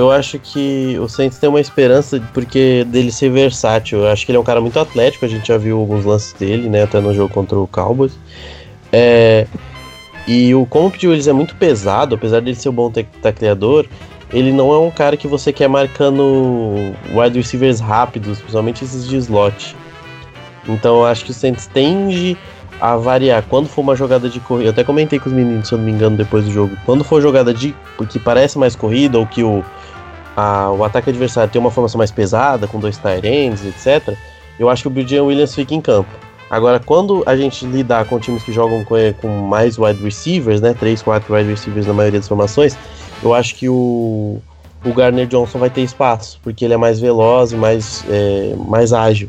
eu 0.00 0.10
acho 0.10 0.38
que 0.38 0.98
o 0.98 1.08
Saints 1.08 1.38
tem 1.38 1.48
uma 1.48 1.60
esperança 1.60 2.22
porque 2.32 2.84
dele 2.84 3.12
ser 3.12 3.30
versátil. 3.30 4.00
Eu 4.00 4.08
acho 4.08 4.24
que 4.24 4.32
ele 4.32 4.38
é 4.38 4.40
um 4.40 4.44
cara 4.44 4.60
muito 4.60 4.78
atlético, 4.78 5.24
a 5.24 5.28
gente 5.28 5.48
já 5.48 5.58
viu 5.58 5.78
alguns 5.78 6.04
lances 6.04 6.32
dele, 6.32 6.68
né, 6.68 6.82
até 6.82 7.00
no 7.00 7.14
jogo 7.14 7.32
contra 7.32 7.58
o 7.58 7.66
Cowboys. 7.66 8.12
É, 8.92 9.46
e 10.26 10.54
o 10.54 10.66
como 10.66 10.88
o 10.88 10.92
Willis 11.08 11.28
é 11.28 11.32
muito 11.32 11.54
pesado, 11.56 12.14
apesar 12.14 12.40
dele 12.40 12.56
ser 12.56 12.68
um 12.68 12.72
bom 12.72 12.90
tacleador, 12.90 13.86
ele 14.32 14.52
não 14.52 14.72
é 14.72 14.78
um 14.78 14.90
cara 14.90 15.16
que 15.16 15.26
você 15.26 15.52
quer 15.52 15.68
marcando 15.68 16.94
wide 17.12 17.36
receivers 17.36 17.80
rápidos, 17.80 18.38
principalmente 18.38 18.84
esses 18.84 19.06
de 19.08 19.16
slot. 19.16 19.76
Então 20.68 21.00
eu 21.00 21.06
acho 21.06 21.24
que 21.24 21.30
o 21.30 21.34
Saints 21.34 21.66
tende 21.66 22.36
a 22.80 22.96
variar. 22.96 23.44
Quando 23.48 23.68
for 23.68 23.82
uma 23.82 23.94
jogada 23.94 24.28
de 24.28 24.40
corrida, 24.40 24.68
eu 24.68 24.70
até 24.72 24.82
comentei 24.82 25.18
com 25.18 25.28
os 25.28 25.34
meninos, 25.34 25.68
se 25.68 25.74
eu 25.74 25.78
não 25.78 25.84
me 25.84 25.92
engano, 25.92 26.16
depois 26.16 26.44
do 26.44 26.50
jogo. 26.50 26.76
Quando 26.86 27.04
for 27.04 27.20
jogada 27.20 27.52
de 27.52 27.74
que 28.08 28.18
parece 28.18 28.58
mais 28.58 28.74
corrida 28.74 29.18
ou 29.18 29.26
que 29.26 29.42
o 29.42 29.64
a, 30.40 30.72
o 30.72 30.84
ataque 30.84 31.10
adversário 31.10 31.50
tem 31.50 31.60
uma 31.60 31.70
formação 31.70 31.98
mais 31.98 32.10
pesada, 32.10 32.66
com 32.66 32.78
dois 32.78 32.96
tight 32.96 33.26
ends, 33.26 33.64
etc., 33.64 34.16
eu 34.58 34.68
acho 34.68 34.82
que 34.82 34.88
o 34.88 34.90
Brian 34.90 35.24
Williams 35.24 35.54
fica 35.54 35.74
em 35.74 35.80
campo. 35.80 36.10
Agora, 36.50 36.80
quando 36.80 37.22
a 37.26 37.36
gente 37.36 37.64
lidar 37.64 38.04
com 38.06 38.18
times 38.18 38.42
que 38.42 38.52
jogam 38.52 38.84
com, 38.84 38.96
com 39.20 39.28
mais 39.28 39.78
wide 39.78 40.02
receivers, 40.02 40.60
né, 40.60 40.74
3, 40.74 41.00
4 41.00 41.32
wide 41.34 41.48
receivers 41.48 41.86
na 41.86 41.92
maioria 41.92 42.18
das 42.18 42.28
formações, 42.28 42.76
eu 43.22 43.32
acho 43.32 43.54
que 43.54 43.68
o, 43.68 44.38
o 44.84 44.92
Garner 44.92 45.26
Johnson 45.26 45.58
vai 45.58 45.70
ter 45.70 45.82
espaço, 45.82 46.40
porque 46.42 46.64
ele 46.64 46.74
é 46.74 46.76
mais 46.76 46.98
veloz 46.98 47.52
e 47.52 47.56
mais, 47.56 48.04
é, 48.08 48.54
mais 48.66 48.92
ágil. 48.92 49.28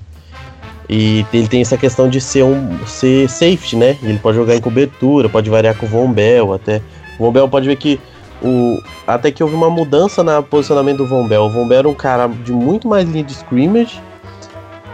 E 0.89 1.25
ele 1.31 1.47
tem 1.47 1.61
essa 1.61 1.77
questão 1.77 2.09
de 2.09 2.19
ser 2.19 2.43
um 2.43 2.85
ser 2.85 3.29
safety, 3.29 3.77
né? 3.77 3.97
Ele 4.03 4.19
pode 4.19 4.37
jogar 4.37 4.55
em 4.55 4.59
cobertura, 4.59 5.29
pode 5.29 5.49
variar 5.49 5.77
com 5.77 5.85
o 5.85 5.89
Von 5.89 6.11
Bell 6.11 6.53
até. 6.53 6.81
O 7.17 7.25
Von 7.25 7.31
Bell 7.31 7.47
pode 7.47 7.67
ver 7.67 7.77
que 7.77 7.99
o, 8.41 8.81
até 9.05 9.31
que 9.31 9.43
houve 9.43 9.55
uma 9.55 9.69
mudança 9.69 10.23
no 10.23 10.43
posicionamento 10.43 10.97
do 10.97 11.07
Von 11.07 11.27
Bell. 11.27 11.43
O 11.43 11.49
Von 11.49 11.67
Bell 11.67 11.79
era 11.79 11.89
um 11.89 11.93
cara 11.93 12.27
de 12.27 12.51
muito 12.51 12.87
mais 12.87 13.07
linha 13.07 13.23
de 13.23 13.33
scrimmage 13.33 14.01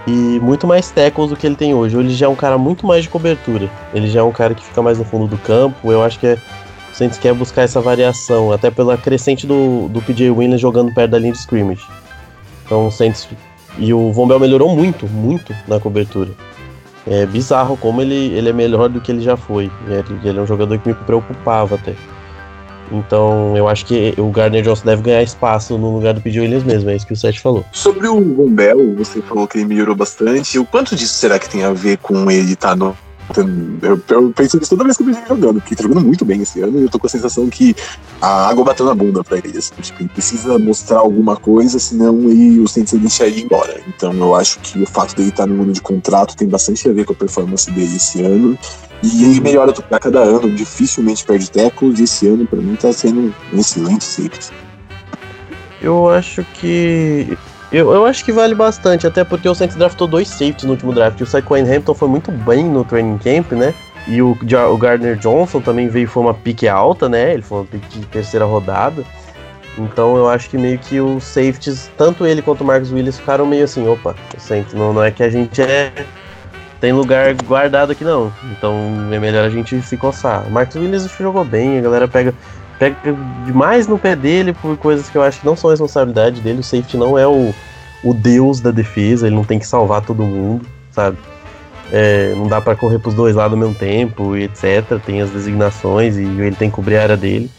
e 0.06 0.40
muito 0.42 0.68
mais 0.68 0.90
tackles 0.92 1.30
do 1.30 1.36
que 1.36 1.48
ele 1.48 1.56
tem 1.56 1.74
hoje. 1.74 1.98
Ele 1.98 2.10
já 2.10 2.26
é 2.26 2.30
um 2.30 2.36
cara 2.36 2.58
muito 2.58 2.86
mais 2.86 3.04
de 3.04 3.10
cobertura. 3.10 3.70
Ele 3.94 4.08
já 4.08 4.20
é 4.20 4.24
um 4.24 4.32
cara 4.32 4.54
que 4.54 4.64
fica 4.64 4.82
mais 4.82 4.98
no 4.98 5.06
fundo 5.06 5.28
do 5.28 5.38
campo. 5.38 5.92
Eu 5.92 6.04
acho 6.04 6.20
que 6.20 6.28
é, 6.28 6.38
o 6.92 6.96
Saints 6.96 7.18
quer 7.18 7.34
buscar 7.34 7.64
essa 7.64 7.82
variação, 7.82 8.52
até 8.52 8.70
pela 8.72 8.98
crescente 8.98 9.46
do, 9.46 9.88
do 9.90 10.02
PJ 10.02 10.30
Williams 10.30 10.62
jogando 10.62 10.94
perto 10.94 11.12
da 11.12 11.20
linha 11.20 11.34
de 11.34 11.40
scrimmage. 11.40 11.86
Então 12.66 12.88
o 12.88 12.92
Saints 12.92 13.28
e 13.78 13.94
o 13.94 14.12
Von 14.12 14.28
Bell 14.28 14.40
melhorou 14.40 14.76
muito, 14.76 15.08
muito 15.08 15.54
na 15.68 15.80
cobertura. 15.80 16.32
É 17.06 17.26
bizarro 17.26 17.78
como 17.78 18.02
ele, 18.02 18.34
ele 18.34 18.50
é 18.50 18.54
melhor 18.54 18.90
do 18.90 19.00
que 19.00 19.12
ele 19.12 19.22
já 19.22 19.38
foi. 19.38 19.72
Ele, 19.88 20.30
ele 20.30 20.40
é 20.40 20.42
um 20.42 20.48
jogador 20.48 20.78
que 20.78 20.90
me 20.90 20.96
preocupava 20.96 21.76
até. 21.76 21.94
Então 22.92 23.56
eu 23.56 23.68
acho 23.68 23.86
que 23.86 24.14
o 24.18 24.30
Gardner 24.30 24.64
Johnson 24.64 24.86
deve 24.86 25.02
ganhar 25.02 25.24
espaço 25.24 25.78
no 25.78 25.96
lugar 25.96 26.14
do 26.14 26.22
P.J. 26.22 26.42
Williams 26.42 26.64
mesmo, 26.64 26.90
é 26.90 26.96
isso 26.96 27.06
que 27.06 27.14
o 27.14 27.16
Seth 27.16 27.38
falou. 27.38 27.66
Sobre 27.72 28.08
o 28.08 28.36
Von 28.36 28.50
Bell, 28.50 28.96
você 28.96 29.22
falou 29.22 29.48
que 29.48 29.58
ele 29.58 29.66
melhorou 29.66 29.96
bastante. 29.96 30.58
O 30.60 30.66
quanto 30.66 30.96
disso 30.96 31.14
será 31.14 31.38
que 31.40 31.50
tem 31.50 31.64
a 31.64 31.74
ver 31.74 31.98
com 31.98 32.30
ele 32.32 32.54
estar 32.54 32.70
tá 32.70 32.76
no 32.76 32.96
Eu, 33.82 34.02
eu 34.10 34.32
penso 34.32 34.58
nisso 34.58 34.70
toda 34.70 34.84
vez 34.84 34.96
que 34.96 35.04
eu 35.04 35.08
vejo 35.08 35.20
jogando, 35.28 35.56
porque 35.56 35.74
ele 35.74 35.78
tá 35.78 35.84
jogando 35.84 36.06
muito 36.06 36.24
bem 36.24 36.42
esse 36.42 36.62
ano 36.62 36.80
e 36.80 36.84
eu 36.84 36.90
tô 36.90 36.98
com 36.98 37.08
a 37.08 37.10
sensação 37.10 37.50
que 37.50 37.76
a 38.22 38.48
água 38.48 38.64
bateu 38.64 38.86
na 38.86 38.96
bunda 38.96 39.24
pra 39.24 39.38
ele. 39.38 39.58
Assim, 39.58 39.74
tipo, 39.82 40.02
ele 40.02 40.10
precisa 40.10 40.58
mostrar 40.58 41.00
alguma 41.00 41.36
coisa, 41.36 41.78
senão 41.80 42.18
ele, 42.30 42.60
o 42.60 42.68
Saints 42.68 42.94
deixa 42.94 43.28
ele 43.28 43.42
embora. 43.42 43.82
Então 43.88 44.14
eu 44.14 44.34
acho 44.34 44.60
que 44.60 44.82
o 44.82 44.86
fato 44.86 45.16
dele 45.16 45.30
estar 45.30 45.46
no 45.46 45.62
ano 45.62 45.74
de 45.74 45.82
contrato 45.82 46.36
tem 46.36 46.48
bastante 46.48 46.88
a 46.88 46.94
ver 46.94 47.06
com 47.06 47.14
a 47.14 47.16
performance 47.16 47.70
dele 47.70 47.98
esse 47.98 48.22
ano. 48.22 48.58
E 49.04 49.24
ele 49.24 49.40
melhora 49.40 49.74
a 49.92 50.00
cada 50.00 50.20
ano, 50.20 50.50
dificilmente 50.52 51.24
perde 51.24 51.52
tackles, 51.52 52.00
e 52.00 52.04
esse 52.04 52.28
ano 52.28 52.46
pra 52.48 52.60
mim 52.60 52.76
tá 52.76 52.92
sendo 52.92 53.34
um 53.54 53.60
excelente 53.60 54.04
safety. 54.04 54.52
Eu 55.82 56.10
acho 56.10 56.44
que. 56.56 57.38
Eu, 57.72 57.92
eu 57.92 58.06
acho 58.06 58.24
que 58.24 58.32
vale 58.32 58.56
bastante, 58.56 59.06
até 59.06 59.24
porque 59.24 59.48
o 59.48 59.54
Saints 59.54 59.76
draftou 59.76 60.08
dois 60.08 60.28
safeties 60.30 60.64
no 60.64 60.72
último 60.72 60.94
draft. 60.94 61.20
O 61.22 61.26
Saquon 61.26 61.58
Hampton 61.58 61.94
foi 61.94 62.08
muito 62.08 62.32
bem 62.32 62.64
no 62.64 62.84
training 62.84 63.18
camp, 63.18 63.52
né? 63.52 63.74
E 64.08 64.22
o, 64.22 64.32
o 64.32 64.78
Gardner 64.78 65.18
Johnson 65.18 65.60
também 65.60 65.90
veio, 65.90 66.08
foi 66.08 66.24
uma 66.24 66.34
pique 66.34 66.68
alta, 66.68 67.10
né? 67.10 67.34
Ele 67.34 67.42
foi 67.42 67.60
uma 67.60 67.66
pique 67.66 68.00
de 68.00 68.06
terceira 68.06 68.46
rodada. 68.46 69.04
Então 69.78 70.16
eu 70.16 70.30
acho 70.30 70.50
que 70.50 70.58
meio 70.58 70.80
que 70.80 71.00
os 71.00 71.24
safeties, 71.24 71.92
tanto 71.98 72.26
ele 72.26 72.42
quanto 72.42 72.62
o 72.62 72.66
Marcos 72.66 72.92
Willis, 72.92 73.20
ficaram 73.20 73.46
meio 73.46 73.66
assim, 73.66 73.88
opa, 73.88 74.16
Saints, 74.38 74.74
não, 74.74 74.94
não 74.94 75.04
é 75.04 75.12
que 75.12 75.22
a 75.22 75.30
gente 75.30 75.62
é. 75.62 75.92
Tem 76.80 76.94
lugar 76.94 77.34
guardado 77.34 77.92
aqui 77.92 78.04
não. 78.04 78.32
Então 78.52 78.76
é 79.12 79.20
melhor 79.20 79.46
a 79.46 79.50
gente 79.50 79.82
se 79.82 79.98
coçar. 79.98 80.48
O 80.48 80.52
Marcos 80.52 80.76
Willis 80.76 81.10
jogou 81.18 81.44
bem, 81.44 81.78
a 81.78 81.82
galera 81.82 82.08
pega 82.08 82.34
pega 82.78 82.96
demais 83.46 83.88
no 83.88 83.98
pé 83.98 84.16
dele 84.16 84.54
por 84.54 84.78
coisas 84.78 85.10
que 85.10 85.18
eu 85.18 85.24
acho 85.24 85.40
que 85.40 85.46
não 85.46 85.56
são 85.56 85.70
responsabilidade 85.70 86.42
dele. 86.42 86.60
O 86.60 86.64
safety 86.64 86.96
não 86.98 87.18
é 87.18 87.28
o, 87.28 87.54
o 88.04 88.14
deus 88.14 88.60
da 88.60 88.72
defesa, 88.72 89.28
ele 89.28 89.36
não 89.36 89.44
tem 89.44 89.58
que 89.58 89.66
salvar 89.66 90.02
todo 90.02 90.24
mundo, 90.24 90.66
sabe? 90.92 91.18
É, 91.92 92.34
não 92.36 92.48
dá 92.48 92.60
para 92.62 92.76
correr 92.76 93.00
pros 93.00 93.16
dois 93.16 93.36
lados 93.36 93.54
ao 93.54 93.60
mesmo 93.60 93.74
tempo 93.74 94.36
etc. 94.36 95.00
Tem 95.04 95.22
as 95.22 95.30
designações 95.30 96.18
e 96.18 96.24
ele 96.24 96.56
tem 96.56 96.70
que 96.70 96.76
cobrir 96.76 96.98
a 96.98 97.04
área 97.04 97.18
dele. 97.18 97.50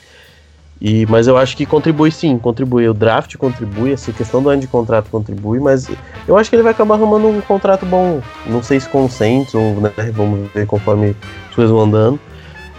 E, 0.80 1.04
mas 1.06 1.26
eu 1.26 1.36
acho 1.36 1.56
que 1.56 1.66
contribui 1.66 2.10
sim, 2.10 2.38
contribui. 2.38 2.88
O 2.88 2.94
draft 2.94 3.36
contribui, 3.36 3.92
essa 3.92 4.12
questão 4.12 4.42
do 4.42 4.48
ano 4.48 4.60
de 4.60 4.68
contrato 4.68 5.10
contribui, 5.10 5.58
mas 5.58 5.90
eu 6.26 6.36
acho 6.36 6.48
que 6.48 6.56
ele 6.56 6.62
vai 6.62 6.72
acabar 6.72 6.94
arrumando 6.94 7.28
um 7.28 7.40
contrato 7.40 7.84
bom. 7.84 8.20
Não 8.46 8.62
sei 8.62 8.78
se 8.78 8.88
com 8.88 9.08
Saints, 9.08 9.54
ou, 9.54 9.80
né, 9.80 9.92
vamos 10.12 10.50
ver 10.52 10.66
conforme 10.66 11.16
as 11.48 11.54
coisas 11.54 11.72
vão 11.72 11.82
andando. 11.82 12.20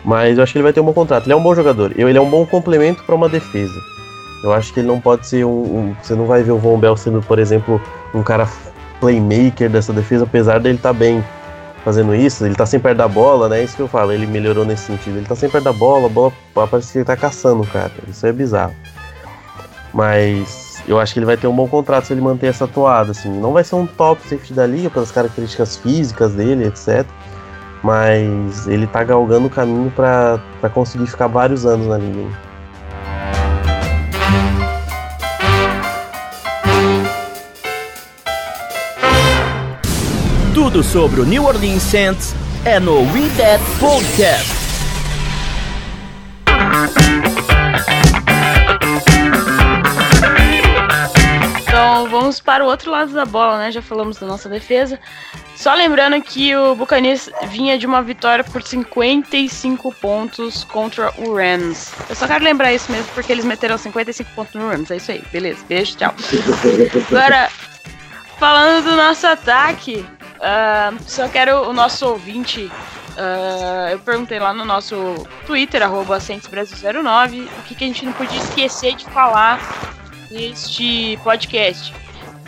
Mas 0.03 0.37
eu 0.37 0.43
acho 0.43 0.53
que 0.53 0.57
ele 0.57 0.63
vai 0.63 0.71
ter 0.71 0.79
um 0.79 0.85
bom 0.85 0.93
contrato. 0.93 1.25
Ele 1.25 1.33
é 1.33 1.35
um 1.35 1.43
bom 1.43 1.53
jogador. 1.53 1.91
Ele 1.95 2.17
é 2.17 2.21
um 2.21 2.29
bom 2.29 2.45
complemento 2.45 3.03
para 3.03 3.15
uma 3.15 3.27
defesa. 3.27 3.79
Eu 4.41 4.53
acho 4.53 4.73
que 4.73 4.79
ele 4.79 4.87
não 4.87 5.01
pode 5.01 5.27
ser 5.27 5.45
um, 5.45 5.49
um, 5.49 5.95
Você 6.01 6.15
não 6.15 6.25
vai 6.25 6.41
ver 6.41 6.51
o 6.51 6.57
Von 6.57 6.79
Bell 6.79 6.95
sendo, 6.95 7.21
por 7.21 7.37
exemplo, 7.37 7.81
um 8.13 8.23
cara 8.23 8.47
playmaker 9.01 9.69
dessa 9.69 9.91
defesa, 9.91 10.23
apesar 10.23 10.59
dele 10.59 10.75
estar 10.75 10.93
tá 10.93 10.93
bem 10.93 11.23
fazendo 11.83 12.13
isso. 12.15 12.45
Ele 12.45 12.55
tá 12.55 12.65
sempre 12.65 12.89
perto 12.89 12.97
da 12.97 13.07
bola, 13.07 13.49
né? 13.49 13.63
Isso 13.63 13.75
que 13.75 13.81
eu 13.81 13.87
falo. 13.87 14.11
Ele 14.11 14.25
melhorou 14.25 14.65
nesse 14.65 14.83
sentido. 14.83 15.17
Ele 15.17 15.25
tá 15.25 15.35
sempre 15.35 15.53
perto 15.53 15.65
da 15.65 15.73
bola, 15.73 16.05
a 16.05 16.09
bola 16.09 16.33
parece 16.69 16.91
que 16.91 16.97
ele 16.99 17.05
tá 17.05 17.15
caçando 17.15 17.63
o 17.63 17.67
cara. 17.67 17.91
Isso 18.07 18.25
é 18.25 18.31
bizarro. 18.31 18.75
Mas 19.93 20.81
eu 20.87 20.99
acho 20.99 21.13
que 21.13 21.19
ele 21.19 21.25
vai 21.25 21.37
ter 21.37 21.47
um 21.47 21.55
bom 21.55 21.67
contrato 21.67 22.05
se 22.05 22.13
ele 22.13 22.21
manter 22.21 22.47
essa 22.47 22.67
toada. 22.67 23.11
Assim. 23.11 23.29
Não 23.29 23.53
vai 23.53 23.63
ser 23.63 23.75
um 23.75 23.85
top 23.85 24.21
safety 24.23 24.53
da 24.53 24.65
liga 24.65 24.89
pelas 24.89 25.11
características 25.11 25.77
físicas 25.77 26.33
dele, 26.33 26.65
etc 26.65 27.05
mas 27.83 28.67
ele 28.67 28.87
tá 28.87 29.03
galgando 29.03 29.47
o 29.47 29.49
caminho 29.49 29.91
para 29.91 30.69
conseguir 30.73 31.07
ficar 31.07 31.27
vários 31.27 31.65
anos 31.65 31.87
na 31.87 31.97
liga. 31.97 32.48
Tudo 40.71 40.83
sobre 40.83 41.19
o 41.19 41.25
New 41.25 41.45
Orleans 41.45 41.81
Saints 41.81 42.35
é 42.63 42.79
no 42.79 42.99
We 43.11 43.27
That 43.37 43.63
Podcast. 43.79 44.51
Então 51.63 52.07
vamos 52.07 52.39
para 52.39 52.63
o 52.63 52.67
outro 52.67 52.91
lado 52.91 53.11
da 53.11 53.25
bola, 53.25 53.57
né? 53.57 53.71
Já 53.71 53.81
falamos 53.81 54.19
da 54.19 54.27
nossa 54.27 54.47
defesa. 54.47 54.99
Só 55.55 55.73
lembrando 55.73 56.21
que 56.21 56.55
o 56.55 56.75
Buccaneers 56.75 57.31
vinha 57.47 57.75
de 57.75 57.87
uma 57.87 58.03
vitória 58.03 58.43
por 58.43 58.61
55 58.61 59.91
pontos 59.95 60.65
contra 60.65 61.11
o 61.17 61.33
Rams. 61.33 61.91
Eu 62.07 62.15
só 62.15 62.27
quero 62.27 62.43
lembrar 62.43 62.71
isso 62.71 62.91
mesmo 62.91 63.11
porque 63.15 63.31
eles 63.31 63.43
meteram 63.43 63.75
55 63.75 64.29
pontos 64.35 64.53
no 64.53 64.69
Rams. 64.69 64.91
É 64.91 64.97
isso 64.97 65.11
aí. 65.11 65.23
Beleza. 65.31 65.65
Beijo, 65.67 65.97
tchau. 65.97 66.13
Agora, 67.09 67.49
falando 68.37 68.83
do 68.83 68.95
nosso 68.95 69.25
ataque, 69.25 70.05
uh, 70.39 70.97
só 71.05 71.27
quero 71.27 71.69
o 71.69 71.73
nosso 71.73 72.07
ouvinte. 72.07 72.71
Uh, 73.11 73.89
eu 73.91 73.99
perguntei 73.99 74.39
lá 74.39 74.53
no 74.53 74.63
nosso 74.63 74.95
Twitter, 75.45 75.81
arroba 75.83 76.19
09 76.19 77.41
o 77.41 77.63
que, 77.63 77.75
que 77.75 77.83
a 77.83 77.87
gente 77.87 78.05
não 78.05 78.13
podia 78.13 78.37
esquecer 78.37 78.95
de 78.95 79.05
falar 79.05 79.59
neste 80.31 81.19
podcast. 81.23 81.93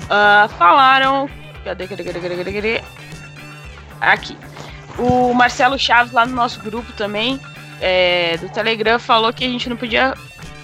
Uh, 0.04 0.50
falaram. 0.58 1.30
Cadê, 1.64 1.88
cadê, 1.88 2.04
cadê, 2.04 2.20
cadê, 2.20 2.36
cadê, 2.36 2.54
cadê? 2.54 2.84
Aqui. 4.00 4.38
O 4.98 5.34
Marcelo 5.34 5.78
Chaves, 5.78 6.12
lá 6.12 6.26
no 6.26 6.36
nosso 6.36 6.60
grupo 6.60 6.92
também, 6.94 7.40
é, 7.80 8.38
do 8.38 8.50
Telegram, 8.50 9.00
falou 9.00 9.32
que 9.32 9.44
a 9.44 9.48
gente 9.48 9.70
não 9.70 9.78
podia 9.78 10.14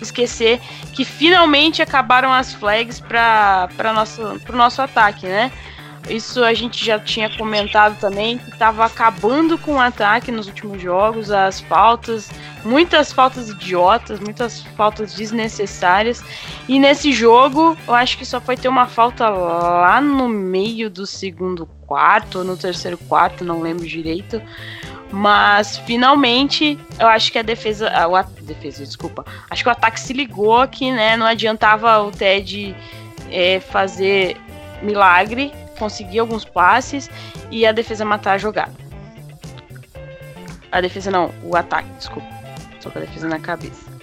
esquecer 0.02 0.60
que 0.94 1.04
finalmente 1.06 1.82
acabaram 1.82 2.32
as 2.32 2.54
flags 2.54 3.00
para 3.00 3.70
o 4.50 4.56
nosso 4.56 4.82
ataque, 4.82 5.28
né? 5.28 5.52
Isso 6.10 6.44
a 6.44 6.54
gente 6.54 6.84
já 6.84 7.00
tinha 7.00 7.30
comentado 7.38 8.00
também, 8.00 8.38
que 8.38 8.50
estava 8.50 8.86
acabando 8.86 9.58
com 9.58 9.76
o 9.76 9.80
ataque 9.80 10.32
nos 10.32 10.48
últimos 10.48 10.82
jogos, 10.82 11.32
as 11.32 11.60
faltas, 11.60 12.30
muitas 12.64 13.12
faltas 13.12 13.50
idiotas, 13.50 14.20
muitas 14.20 14.62
faltas 14.76 15.14
desnecessárias. 15.14 16.24
E 16.68 16.80
nesse 16.80 17.12
jogo, 17.12 17.78
eu 17.88 17.94
acho 17.94 18.18
que 18.18 18.26
só 18.26 18.40
foi 18.40 18.56
ter 18.56 18.70
uma 18.70 18.88
falta 18.88 19.28
lá 19.28 20.00
no 20.00 20.28
meio 20.28 20.90
do 20.90 21.06
segundo 21.06 21.66
quarto, 21.86 22.44
no 22.44 22.56
terceiro 22.56 22.98
quarto, 22.98 23.44
não 23.44 23.62
lembro 23.62 23.86
direito. 23.86 24.42
Mas 25.12 25.78
finalmente, 25.78 26.78
eu 27.00 27.08
acho 27.08 27.32
que 27.32 27.40
a 27.40 27.42
defesa. 27.42 27.88
A, 27.90 28.20
a 28.20 28.24
defesa, 28.42 28.84
desculpa. 28.84 29.26
Acho 29.50 29.64
que 29.64 29.70
o 29.70 29.72
ataque 29.72 30.00
se 30.00 30.12
ligou 30.12 30.68
que 30.68 30.92
né, 30.92 31.16
não 31.16 31.26
adiantava 31.26 32.02
o 32.02 32.12
Ted 32.12 32.76
é, 33.32 33.60
fazer 33.60 34.36
milagre 34.82 35.52
conseguir 35.78 36.20
alguns 36.20 36.44
passes 36.44 37.10
e 37.50 37.66
a 37.66 37.72
defesa 37.72 38.04
matar 38.04 38.34
a 38.34 38.38
jogada. 38.38 38.74
A 40.72 40.82
defesa 40.82 41.10
não, 41.10 41.34
o 41.44 41.56
ataque, 41.56 41.90
desculpa. 41.98 42.28
Só 42.80 42.90
com 42.90 43.00
a 43.00 43.02
defesa 43.02 43.28
na 43.28 43.40
cabeça. 43.40 43.98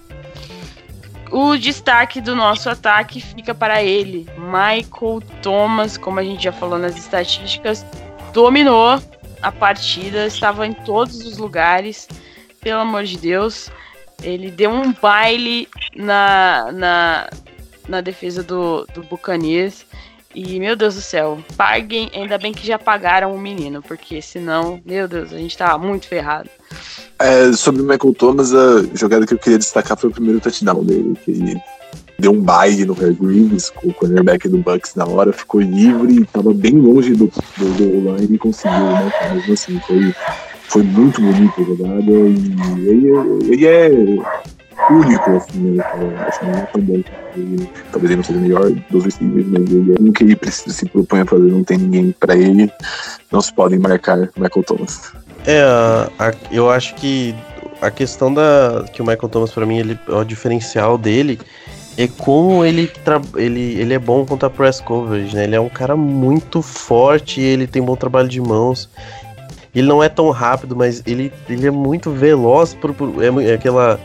O 1.30 1.56
destaque 1.56 2.20
do 2.20 2.34
nosso 2.34 2.70
ataque 2.70 3.20
fica 3.20 3.54
para 3.54 3.82
ele. 3.82 4.26
Michael 4.36 5.20
Thomas, 5.42 5.96
como 5.96 6.20
a 6.20 6.22
gente 6.22 6.44
já 6.44 6.52
falou 6.52 6.78
nas 6.78 6.96
estatísticas, 6.96 7.84
dominou 8.32 9.00
a 9.42 9.52
partida, 9.52 10.26
estava 10.26 10.66
em 10.66 10.72
todos 10.72 11.24
os 11.26 11.38
lugares. 11.38 12.08
Pelo 12.60 12.80
amor 12.80 13.04
de 13.04 13.18
Deus, 13.18 13.70
ele 14.22 14.50
deu 14.50 14.70
um 14.70 14.92
baile 14.92 15.68
na, 15.94 16.72
na, 16.72 17.30
na 17.88 18.00
defesa 18.00 18.42
do, 18.42 18.86
do 18.94 19.02
Buccaneers. 19.02 19.84
E, 20.34 20.58
meu 20.58 20.74
Deus 20.74 20.96
do 20.96 21.00
céu, 21.00 21.38
paguem, 21.56 22.10
ainda 22.12 22.36
bem 22.36 22.52
que 22.52 22.66
já 22.66 22.78
pagaram 22.78 23.32
o 23.32 23.38
menino, 23.38 23.80
porque 23.80 24.20
senão, 24.20 24.80
meu 24.84 25.06
Deus, 25.06 25.32
a 25.32 25.38
gente 25.38 25.56
tava 25.56 25.78
muito 25.78 26.08
ferrado. 26.08 26.50
É, 27.18 27.52
sobre 27.52 27.82
o 27.82 27.84
Michael 27.84 28.14
Thomas, 28.14 28.52
a 28.52 28.82
jogada 28.94 29.26
que 29.26 29.34
eu 29.34 29.38
queria 29.38 29.58
destacar 29.58 29.96
foi 29.96 30.10
o 30.10 30.12
primeiro 30.12 30.40
touchdown 30.40 30.82
dele, 30.82 31.16
que 31.24 31.56
deu 32.18 32.32
um 32.32 32.40
baile 32.40 32.84
no 32.84 32.94
Harry 32.94 33.14
Greaves, 33.14 33.70
com 33.70 33.88
o 33.88 33.94
cornerback 33.94 34.48
do 34.48 34.58
Bucks 34.58 34.96
na 34.96 35.06
hora, 35.06 35.32
ficou 35.32 35.60
livre, 35.60 36.24
tava 36.32 36.52
bem 36.52 36.72
longe 36.72 37.12
do, 37.12 37.30
do, 37.56 37.70
do 37.74 38.16
line 38.16 38.34
e 38.34 38.38
conseguiu, 38.38 38.86
né? 38.86 39.12
Assim, 39.52 39.80
foi, 39.86 40.14
foi 40.68 40.82
muito 40.82 41.20
bonita 41.20 41.60
a 41.60 41.64
jogada 41.64 42.10
e 42.10 42.88
ele, 42.88 43.08
ele 43.52 43.66
é 43.66 43.90
único, 44.90 45.30
assim, 45.30 45.58
né? 45.58 45.84
Acho 46.26 46.44
é 46.44 46.68
talvez 47.90 48.10
ele 48.10 48.16
não 48.16 48.24
seja 48.24 48.38
o 48.38 48.42
melhor 48.42 48.70
dos 48.90 49.04
receivers, 49.04 49.46
mas 49.48 49.70
ele 49.70 49.92
é 49.92 49.96
um 50.00 50.12
que 50.12 50.24
ele 50.24 50.36
precisa, 50.36 50.74
se 50.74 50.86
propõe 50.86 51.20
a 51.20 51.26
fazer, 51.26 51.50
não 51.50 51.64
tem 51.64 51.78
ninguém 51.78 52.14
para 52.18 52.36
ele. 52.36 52.70
Não 53.30 53.40
se 53.40 53.52
podem 53.52 53.78
marcar 53.78 54.18
Michael 54.36 54.64
Thomas. 54.66 55.12
É, 55.46 55.62
a, 56.18 56.32
eu 56.50 56.70
acho 56.70 56.94
que 56.94 57.34
a 57.80 57.90
questão 57.90 58.32
da 58.32 58.84
que 58.92 59.02
o 59.02 59.04
Michael 59.04 59.28
Thomas 59.28 59.52
para 59.52 59.66
mim 59.66 59.78
ele 59.78 59.98
o 60.08 60.24
diferencial 60.24 60.96
dele 60.96 61.38
é 61.96 62.08
como 62.08 62.64
ele, 62.64 62.90
ele, 63.36 63.80
ele 63.80 63.94
é 63.94 63.98
bom 63.98 64.24
contra 64.26 64.50
press 64.50 64.80
coverage, 64.80 65.34
né? 65.34 65.44
Ele 65.44 65.54
é 65.54 65.60
um 65.60 65.68
cara 65.68 65.94
muito 65.94 66.60
forte, 66.60 67.40
ele 67.40 67.66
tem 67.66 67.82
bom 67.82 67.94
trabalho 67.94 68.28
de 68.28 68.40
mãos. 68.40 68.88
Ele 69.74 69.86
não 69.86 70.02
é 70.02 70.08
tão 70.08 70.30
rápido, 70.30 70.74
mas 70.76 71.02
ele, 71.06 71.32
ele 71.48 71.66
é 71.66 71.70
muito 71.70 72.10
veloz 72.10 72.74
por, 72.74 72.94
por 72.94 73.22
é, 73.22 73.50
é 73.50 73.54
aquela 73.54 73.98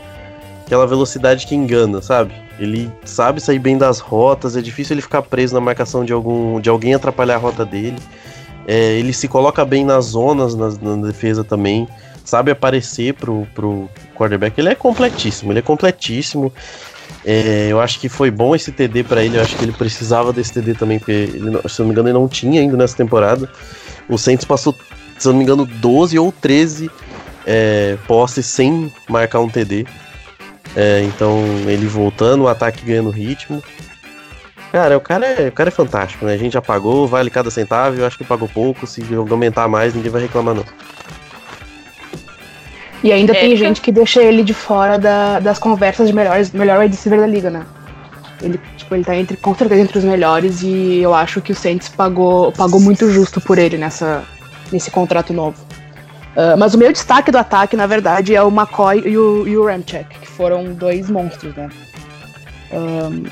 aquela 0.70 0.86
velocidade 0.86 1.48
que 1.48 1.54
engana, 1.56 2.00
sabe? 2.00 2.32
Ele 2.56 2.88
sabe 3.04 3.40
sair 3.40 3.58
bem 3.58 3.76
das 3.76 3.98
rotas, 3.98 4.56
é 4.56 4.62
difícil 4.62 4.94
ele 4.94 5.02
ficar 5.02 5.20
preso 5.20 5.52
na 5.52 5.60
marcação 5.60 6.04
de 6.04 6.12
algum 6.12 6.60
de 6.60 6.70
alguém 6.70 6.94
atrapalhar 6.94 7.34
a 7.34 7.38
rota 7.38 7.64
dele. 7.64 7.98
É, 8.68 8.92
ele 8.92 9.12
se 9.12 9.26
coloca 9.26 9.64
bem 9.64 9.84
nas 9.84 10.04
zonas, 10.04 10.54
na, 10.54 10.68
defesa 11.04 11.42
também. 11.42 11.88
Sabe 12.24 12.52
aparecer 12.52 13.14
pro, 13.14 13.48
pro 13.52 13.90
quarterback. 14.14 14.56
Ele 14.60 14.68
é 14.68 14.76
completíssimo, 14.76 15.50
ele 15.50 15.58
é 15.58 15.62
completíssimo. 15.62 16.52
É, 17.26 17.66
eu 17.68 17.80
acho 17.80 17.98
que 17.98 18.08
foi 18.08 18.30
bom 18.30 18.54
esse 18.54 18.70
TD 18.70 19.02
para 19.02 19.24
ele. 19.24 19.38
Eu 19.38 19.42
acho 19.42 19.56
que 19.56 19.64
ele 19.64 19.72
precisava 19.72 20.32
desse 20.32 20.52
TD 20.52 20.74
também, 20.74 21.00
porque 21.00 21.10
ele, 21.10 21.58
se 21.68 21.80
eu 21.80 21.82
não 21.82 21.86
me 21.86 21.92
engano, 21.92 22.08
ele 22.10 22.18
não 22.18 22.28
tinha 22.28 22.60
ainda 22.60 22.76
nessa 22.76 22.96
temporada. 22.96 23.50
O 24.08 24.16
Saints 24.16 24.44
passou, 24.44 24.72
se 25.18 25.26
eu 25.26 25.32
não 25.32 25.38
me 25.38 25.44
engano, 25.44 25.66
12 25.66 26.16
ou 26.16 26.30
13 26.30 26.88
é, 27.44 27.98
posses 28.06 28.46
sem 28.46 28.92
marcar 29.08 29.40
um 29.40 29.48
TD. 29.48 29.84
É, 30.76 31.02
então 31.02 31.42
ele 31.66 31.86
voltando, 31.86 32.44
o 32.44 32.48
ataque 32.48 32.84
ganhando 32.84 33.10
ritmo. 33.10 33.62
Cara, 34.72 34.96
o 34.96 35.00
cara, 35.00 35.26
é, 35.26 35.48
o 35.48 35.52
cara 35.52 35.68
é 35.68 35.72
fantástico, 35.72 36.24
né? 36.24 36.34
A 36.34 36.36
gente 36.36 36.52
já 36.52 36.62
pagou, 36.62 37.06
vale 37.06 37.28
cada 37.28 37.50
centavo, 37.50 37.98
eu 37.98 38.06
acho 38.06 38.16
que 38.16 38.24
pagou 38.24 38.48
pouco. 38.48 38.86
Se 38.86 39.02
aumentar 39.14 39.66
mais, 39.66 39.94
ninguém 39.94 40.10
vai 40.10 40.22
reclamar, 40.22 40.54
não. 40.54 40.64
E 43.02 43.12
ainda 43.12 43.32
é, 43.32 43.40
tem 43.40 43.56
gente 43.56 43.80
que 43.80 43.90
deixa 43.90 44.22
ele 44.22 44.44
de 44.44 44.54
fora 44.54 44.98
da, 44.98 45.40
das 45.40 45.58
conversas 45.58 46.06
de 46.06 46.14
melhores, 46.14 46.52
melhor 46.52 46.78
wide 46.78 46.94
receiver 46.94 47.18
da 47.18 47.26
liga, 47.26 47.50
né? 47.50 47.64
Ele, 48.42 48.60
tipo, 48.76 48.94
ele 48.94 49.04
tá 49.04 49.16
entre, 49.16 49.36
com 49.36 49.54
certeza 49.54 49.80
entre 49.82 49.98
os 49.98 50.04
melhores 50.04 50.62
e 50.62 50.98
eu 50.98 51.14
acho 51.14 51.40
que 51.40 51.52
o 51.52 51.54
Saints 51.54 51.88
pagou, 51.88 52.52
pagou 52.52 52.80
muito 52.80 53.10
justo 53.10 53.40
por 53.40 53.58
ele 53.58 53.76
nessa, 53.76 54.22
nesse 54.72 54.90
contrato 54.90 55.32
novo. 55.32 55.56
Uh, 56.36 56.56
mas 56.56 56.74
o 56.74 56.78
meu 56.78 56.92
destaque 56.92 57.30
do 57.30 57.38
ataque, 57.38 57.76
na 57.76 57.86
verdade, 57.86 58.34
é 58.34 58.42
o 58.42 58.48
McCoy 58.48 59.02
e 59.04 59.18
o, 59.18 59.48
e 59.48 59.56
o 59.56 59.64
Ramchek, 59.66 60.18
que 60.20 60.28
foram 60.28 60.72
dois 60.72 61.10
monstros, 61.10 61.54
né? 61.56 61.68
Um, 62.72 63.24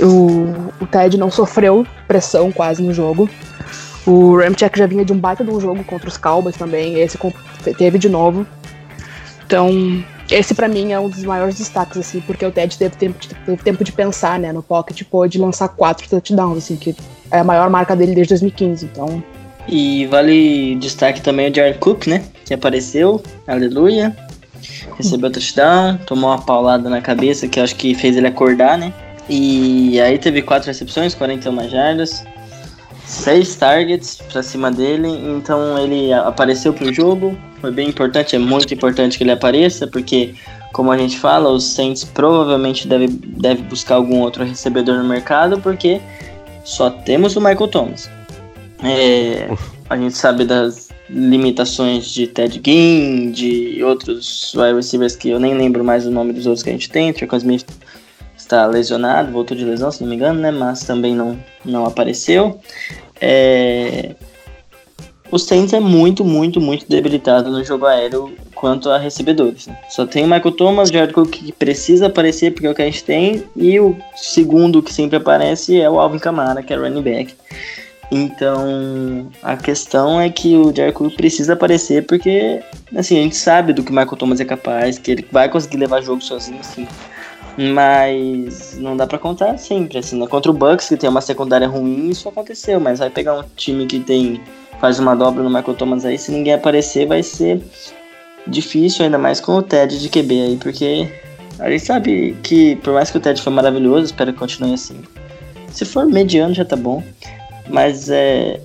o, 0.00 0.72
o 0.80 0.86
Ted 0.86 1.18
não 1.18 1.30
sofreu 1.30 1.84
pressão 2.06 2.52
quase 2.52 2.82
no 2.82 2.94
jogo. 2.94 3.28
O 4.06 4.36
Ramchek 4.36 4.78
já 4.78 4.86
vinha 4.86 5.04
de 5.04 5.12
um 5.12 5.18
baita 5.18 5.42
de 5.42 5.50
um 5.50 5.60
jogo 5.60 5.82
contra 5.82 6.08
os 6.08 6.16
Cowboys 6.16 6.56
também, 6.56 7.00
esse 7.00 7.18
teve 7.76 7.98
de 7.98 8.08
novo. 8.08 8.46
Então, 9.44 9.70
esse 10.30 10.54
para 10.54 10.68
mim 10.68 10.92
é 10.92 11.00
um 11.00 11.08
dos 11.08 11.24
maiores 11.24 11.56
destaques, 11.56 11.96
assim, 11.98 12.20
porque 12.20 12.46
o 12.46 12.52
Ted 12.52 12.78
teve 12.78 12.96
tempo, 12.96 13.18
de, 13.18 13.28
teve 13.28 13.62
tempo 13.62 13.84
de 13.84 13.92
pensar, 13.92 14.38
né, 14.38 14.52
no 14.52 14.62
pocket, 14.62 15.02
pôde 15.04 15.38
lançar 15.38 15.68
quatro 15.68 16.08
touchdowns, 16.08 16.58
assim, 16.58 16.76
que 16.76 16.94
é 17.30 17.40
a 17.40 17.44
maior 17.44 17.68
marca 17.68 17.96
dele 17.96 18.14
desde 18.14 18.30
2015, 18.30 18.86
então 18.86 19.22
e 19.68 20.06
vale 20.06 20.76
destaque 20.76 21.20
também 21.20 21.50
o 21.50 21.54
Jared 21.54 21.78
Cook, 21.78 22.06
né? 22.06 22.24
Que 22.44 22.54
apareceu, 22.54 23.22
aleluia. 23.46 24.14
Recebeu 24.96 25.30
touchdown, 25.30 25.98
tomou 26.06 26.30
uma 26.30 26.40
paulada 26.40 26.88
na 26.88 27.00
cabeça 27.00 27.48
que 27.48 27.58
acho 27.58 27.74
que 27.76 27.94
fez 27.94 28.16
ele 28.16 28.26
acordar, 28.26 28.78
né? 28.78 28.92
E 29.28 30.00
aí 30.00 30.18
teve 30.18 30.42
quatro 30.42 30.68
recepções, 30.68 31.14
41 31.14 31.68
jardas, 31.68 32.24
seis 33.04 33.56
targets 33.56 34.20
pra 34.30 34.42
cima 34.42 34.70
dele. 34.70 35.08
Então 35.08 35.78
ele 35.78 36.12
apareceu 36.12 36.72
pro 36.72 36.92
jogo. 36.92 37.36
Foi 37.60 37.70
bem 37.70 37.88
importante, 37.88 38.36
é 38.36 38.38
muito 38.38 38.72
importante 38.74 39.16
que 39.16 39.24
ele 39.24 39.32
apareça, 39.32 39.86
porque, 39.86 40.34
como 40.72 40.92
a 40.92 40.98
gente 40.98 41.18
fala, 41.18 41.48
os 41.48 41.64
Saints 41.64 42.04
provavelmente 42.04 42.86
deve, 42.86 43.08
deve 43.08 43.62
buscar 43.62 43.94
algum 43.94 44.20
outro 44.20 44.44
recebedor 44.44 44.98
no 44.98 45.04
mercado, 45.04 45.58
porque 45.60 46.00
só 46.62 46.90
temos 46.90 47.36
o 47.36 47.40
Michael 47.40 47.68
Thomas. 47.68 48.10
É, 48.84 49.48
a 49.88 49.96
gente 49.96 50.16
sabe 50.16 50.44
das 50.44 50.88
limitações 51.08 52.06
de 52.06 52.26
Ted 52.26 52.60
Ginn, 52.64 53.30
de 53.30 53.82
outros 53.82 54.54
wide 54.54 54.74
receivers 54.74 55.16
que 55.16 55.30
eu 55.30 55.40
nem 55.40 55.54
lembro 55.54 55.84
mais 55.84 56.06
o 56.06 56.10
nome 56.10 56.32
dos 56.32 56.46
outros 56.46 56.62
que 56.62 56.70
a 56.70 56.72
gente 56.72 56.90
tem. 56.90 57.12
Tricon 57.12 57.36
Smith 57.36 57.66
está 58.36 58.66
lesionado, 58.66 59.32
voltou 59.32 59.56
de 59.56 59.64
lesão, 59.64 59.90
se 59.90 60.02
não 60.02 60.08
me 60.08 60.16
engano, 60.16 60.40
né? 60.40 60.50
Mas 60.50 60.84
também 60.84 61.14
não, 61.14 61.38
não 61.64 61.86
apareceu. 61.86 62.60
É... 63.20 64.14
O 65.30 65.38
Saints 65.38 65.72
é 65.72 65.80
muito, 65.80 66.24
muito, 66.24 66.60
muito 66.60 66.86
debilitado 66.88 67.50
no 67.50 67.64
jogo 67.64 67.86
aéreo 67.86 68.32
quanto 68.54 68.88
a 68.90 68.98
recebedores. 68.98 69.66
Né? 69.66 69.76
Só 69.88 70.06
tem 70.06 70.24
o 70.24 70.28
Michael 70.28 70.52
Thomas, 70.52 70.90
Jared 70.90 71.12
Cook 71.12 71.30
que 71.30 71.52
precisa 71.52 72.06
aparecer 72.06 72.52
porque 72.52 72.66
é 72.66 72.70
o 72.70 72.74
que 72.74 72.82
a 72.82 72.84
gente 72.84 73.02
tem, 73.02 73.42
e 73.56 73.80
o 73.80 73.96
segundo 74.14 74.82
que 74.82 74.92
sempre 74.92 75.16
aparece 75.16 75.80
é 75.80 75.90
o 75.90 75.98
Alvin 75.98 76.18
Kamara, 76.18 76.62
que 76.62 76.72
é 76.72 76.76
running 76.76 77.02
back. 77.02 77.34
Então, 78.10 79.28
a 79.42 79.56
questão 79.56 80.20
é 80.20 80.28
que 80.30 80.56
o 80.56 80.72
Cook 80.92 81.16
precisa 81.16 81.54
aparecer 81.54 82.06
porque, 82.06 82.62
assim, 82.94 83.18
a 83.18 83.22
gente 83.22 83.36
sabe 83.36 83.72
do 83.72 83.82
que 83.82 83.90
o 83.90 83.94
Michael 83.94 84.16
Thomas 84.16 84.40
é 84.40 84.44
capaz, 84.44 84.98
que 84.98 85.10
ele 85.10 85.26
vai 85.32 85.48
conseguir 85.48 85.78
levar 85.78 86.02
jogo 86.02 86.22
sozinho, 86.22 86.60
assim. 86.60 86.86
Mas 87.56 88.76
não 88.78 88.96
dá 88.96 89.06
para 89.06 89.18
contar 89.18 89.56
sempre, 89.58 89.98
assim, 89.98 90.18
né? 90.18 90.26
Contra 90.26 90.50
o 90.50 90.54
Bucks, 90.54 90.88
que 90.88 90.96
tem 90.96 91.08
uma 91.08 91.20
secundária 91.20 91.68
ruim, 91.68 92.10
isso 92.10 92.28
aconteceu, 92.28 92.80
mas 92.80 92.98
vai 92.98 93.10
pegar 93.10 93.38
um 93.38 93.44
time 93.56 93.86
que 93.86 94.00
tem 94.00 94.40
faz 94.80 94.98
uma 94.98 95.14
dobra 95.14 95.42
no 95.42 95.48
Michael 95.48 95.74
Thomas 95.74 96.04
aí, 96.04 96.18
se 96.18 96.30
ninguém 96.30 96.52
aparecer, 96.52 97.06
vai 97.06 97.22
ser 97.22 97.62
difícil, 98.46 99.04
ainda 99.04 99.16
mais 99.16 99.40
com 99.40 99.52
o 99.52 99.62
Ted 99.62 99.98
de 99.98 100.08
QB 100.08 100.42
aí, 100.42 100.56
porque 100.56 101.08
a 101.58 101.70
gente 101.70 101.84
sabe 101.84 102.36
que, 102.42 102.76
por 102.76 102.92
mais 102.92 103.10
que 103.10 103.16
o 103.16 103.20
Ted 103.20 103.40
foi 103.40 103.52
maravilhoso, 103.52 104.06
espero 104.06 104.32
que 104.32 104.38
continue 104.38 104.74
assim. 104.74 105.00
Se 105.70 105.84
for 105.84 106.06
mediano, 106.06 106.54
já 106.54 106.64
tá 106.64 106.76
bom. 106.76 107.02
Mas 107.68 108.08
é. 108.10 108.60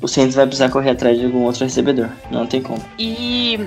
O 0.00 0.06
Saints 0.08 0.34
vai 0.34 0.46
precisar 0.46 0.68
correr 0.68 0.90
atrás 0.90 1.18
de 1.18 1.24
algum 1.24 1.44
outro 1.44 1.64
recebedor. 1.64 2.08
Não 2.30 2.46
tem 2.46 2.62
como. 2.62 2.82
E 2.98 3.58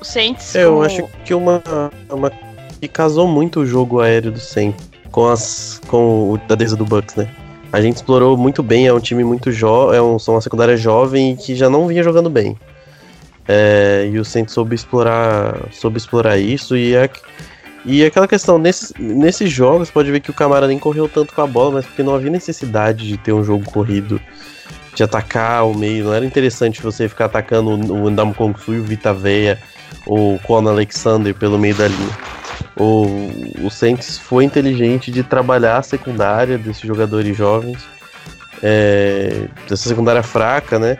o 0.00 0.04
Saints. 0.04 0.54
Eu 0.54 0.82
acho 0.82 1.08
que 1.24 1.34
uma, 1.34 1.62
uma. 2.10 2.30
que 2.80 2.88
casou 2.88 3.26
muito 3.26 3.60
o 3.60 3.66
jogo 3.66 4.00
aéreo 4.00 4.30
do 4.30 4.40
Saints 4.40 4.90
com 5.10 5.28
as. 5.28 5.80
com 5.88 6.32
o 6.32 6.38
da 6.48 6.54
defesa 6.54 6.76
do 6.76 6.84
Bucks, 6.84 7.16
né? 7.16 7.28
A 7.72 7.80
gente 7.80 7.96
explorou 7.96 8.36
muito 8.36 8.62
bem, 8.62 8.86
é 8.86 8.92
um 8.92 9.00
time 9.00 9.24
muito 9.24 9.50
jovem, 9.50 9.96
é 9.96 10.02
um, 10.02 10.18
são 10.18 10.34
uma 10.34 10.42
secundária 10.42 10.76
jovem 10.76 11.34
que 11.34 11.54
já 11.54 11.70
não 11.70 11.86
vinha 11.86 12.02
jogando 12.02 12.28
bem. 12.28 12.56
É, 13.48 14.10
e 14.12 14.18
o 14.18 14.24
Saints 14.24 14.52
soube 14.52 14.74
explorar, 14.74 15.56
soube 15.72 15.96
explorar 15.96 16.36
isso 16.36 16.76
e 16.76 16.94
é, 16.94 17.08
e 17.84 18.04
aquela 18.04 18.28
questão, 18.28 18.58
nesses, 18.58 18.92
nesses 18.98 19.50
jogos, 19.50 19.90
pode 19.90 20.10
ver 20.10 20.20
que 20.20 20.30
o 20.30 20.34
Camara 20.34 20.66
nem 20.66 20.78
correu 20.78 21.08
tanto 21.08 21.34
com 21.34 21.40
a 21.40 21.46
bola, 21.46 21.72
mas 21.72 21.86
porque 21.86 22.02
não 22.02 22.14
havia 22.14 22.30
necessidade 22.30 23.06
de 23.06 23.16
ter 23.16 23.32
um 23.32 23.42
jogo 23.42 23.64
corrido, 23.70 24.20
de 24.94 25.02
atacar 25.02 25.66
o 25.66 25.76
meio. 25.76 26.04
Não 26.04 26.14
era 26.14 26.24
interessante 26.24 26.80
você 26.80 27.08
ficar 27.08 27.24
atacando 27.24 27.70
o 27.70 28.10
Ndam 28.10 28.32
Kong 28.32 28.58
Su, 28.60 28.72
o 28.72 28.82
Vita 28.82 29.12
Veia, 29.12 29.58
ou 30.06 30.36
o 30.36 30.38
Conan 30.40 30.70
Alexander 30.70 31.34
pelo 31.34 31.58
meio 31.58 31.74
da 31.74 31.88
linha. 31.88 32.18
O, 32.76 33.66
o 33.66 33.70
Saints 33.70 34.16
foi 34.18 34.44
inteligente 34.44 35.10
de 35.10 35.22
trabalhar 35.22 35.78
a 35.78 35.82
secundária 35.82 36.56
desses 36.56 36.82
jogadores 36.82 37.36
jovens, 37.36 37.78
é, 38.62 39.48
dessa 39.68 39.88
secundária 39.88 40.22
fraca, 40.22 40.78
né? 40.78 40.98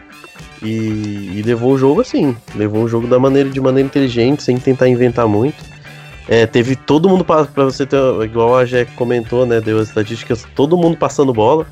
E, 0.62 1.38
e, 1.38 1.42
levou 1.44 1.72
o 1.72 1.78
jogo 1.78 2.00
assim, 2.00 2.36
levou 2.54 2.84
o 2.84 2.88
jogo 2.88 3.06
da 3.08 3.18
maneira 3.18 3.50
de 3.50 3.60
maneira 3.60 3.86
inteligente, 3.86 4.42
sem 4.42 4.58
tentar 4.58 4.88
inventar 4.88 5.26
muito. 5.26 5.71
É, 6.28 6.46
teve 6.46 6.76
todo 6.76 7.08
mundo 7.08 7.24
para 7.24 7.44
você 7.64 7.84
ter, 7.84 7.98
igual 8.22 8.56
a 8.56 8.64
Jack 8.64 8.92
comentou, 8.94 9.44
né? 9.44 9.60
Deu 9.60 9.78
as 9.78 9.88
estatísticas, 9.88 10.46
todo 10.54 10.76
mundo 10.76 10.96
passando 10.96 11.32
bola. 11.32 11.66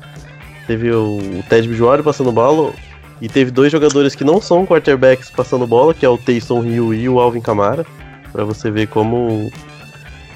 Teve 0.67 0.91
o, 0.91 1.17
o 1.17 1.43
Ted 1.49 1.67
Bridgewater 1.67 2.03
passando 2.03 2.31
bola. 2.31 2.73
E 3.21 3.29
teve 3.29 3.51
dois 3.51 3.71
jogadores 3.71 4.15
que 4.15 4.23
não 4.23 4.41
são 4.41 4.65
quarterbacks 4.65 5.29
passando 5.29 5.67
bola, 5.67 5.93
que 5.93 6.05
é 6.05 6.09
o 6.09 6.17
Taysom 6.17 6.63
Hill 6.63 6.93
e 6.93 7.07
o 7.07 7.19
Alvin 7.19 7.39
Kamara. 7.39 7.85
para 8.31 8.43
você 8.43 8.71
ver 8.71 8.87
como, 8.87 9.51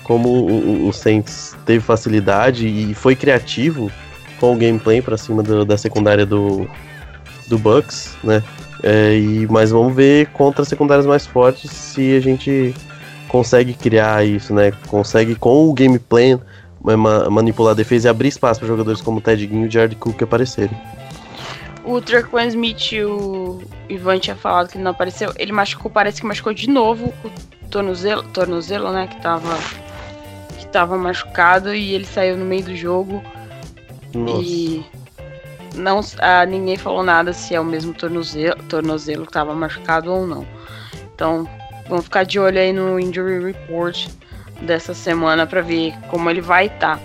como 0.04 0.30
o, 0.30 0.88
o, 0.88 0.94
Saints 0.94 1.56
teve 1.66 1.80
facilidade 1.80 2.68
e 2.68 2.94
foi 2.94 3.16
criativo 3.16 3.92
com 4.40 4.54
o 4.54 4.58
gameplay 4.58 5.02
para 5.02 5.18
cima 5.18 5.42
do, 5.42 5.66
da 5.66 5.78
secundária 5.78 6.28
do, 6.28 6.70
do 7.48 7.58
Bucks, 7.58 8.16
né? 8.24 8.44
É, 8.84 9.18
e, 9.18 9.48
mas 9.50 9.72
vamos 9.72 9.96
ver 9.96 10.28
contra 10.28 10.64
secundárias 10.64 11.08
mais 11.08 11.26
fortes 11.26 11.72
se 11.72 12.16
a 12.16 12.20
gente 12.20 12.76
consegue 13.36 13.74
criar 13.74 14.26
isso, 14.26 14.54
né? 14.54 14.72
Consegue 14.88 15.36
com 15.36 15.70
o 15.70 15.74
gameplay 15.74 16.40
manipular 17.30 17.72
a 17.72 17.76
defesa 17.76 18.08
e 18.08 18.10
abrir 18.10 18.30
espaço 18.30 18.62
para 18.62 18.70
jogadores 18.70 19.02
como 19.02 19.18
o 19.18 19.22
Ted 19.22 19.46
Guin 19.46 19.64
e 19.64 19.68
o 19.68 19.72
Jared 19.72 19.98
Cook 19.98 20.22
aparecerem. 20.24 20.78
O 21.84 22.00
Traquan 22.00 22.46
Smith, 22.46 22.94
o 22.94 23.62
Ivan 23.90 24.20
tinha 24.20 24.38
falado 24.38 24.70
que 24.70 24.78
ele 24.78 24.86
não 24.86 24.92
apareceu. 24.92 25.34
Ele 25.38 25.52
machucou, 25.52 25.92
parece 25.92 26.22
que 26.22 26.28
machucou 26.28 26.54
de 26.54 26.70
novo 26.70 27.14
o 27.26 27.68
tornozelo, 27.70 28.24
tornozelo 28.24 28.90
né? 28.94 29.06
Que 29.08 29.22
tava, 29.22 29.58
que 30.58 30.66
tava 30.68 30.98
machucado 30.98 31.76
e 31.76 31.94
ele 31.94 32.06
saiu 32.06 32.38
no 32.38 32.46
meio 32.46 32.64
do 32.64 32.76
jogo. 32.76 33.22
Nossa. 34.14 34.42
E 34.42 34.86
não, 35.76 36.00
ah, 36.20 36.46
ninguém 36.46 36.78
falou 36.78 37.04
nada 37.04 37.34
se 37.34 37.54
é 37.54 37.60
o 37.60 37.66
mesmo 37.66 37.94
tornozelo, 37.94 38.64
tornozelo 38.70 39.26
que 39.26 39.34
tava 39.34 39.54
machucado 39.54 40.10
ou 40.10 40.26
não. 40.26 40.48
Então, 41.14 41.46
Vamos 41.88 42.06
ficar 42.06 42.24
de 42.24 42.40
olho 42.40 42.60
aí 42.60 42.74
no 42.74 43.00
injury 43.00 43.44
report 43.44 44.08
dessa 44.62 44.94
semana 44.94 45.46
para 45.46 45.62
ver 45.62 45.94
como 46.10 46.30
ele 46.30 46.42
vai 46.42 46.68
estar. 46.68 46.98
Tá. 46.98 47.04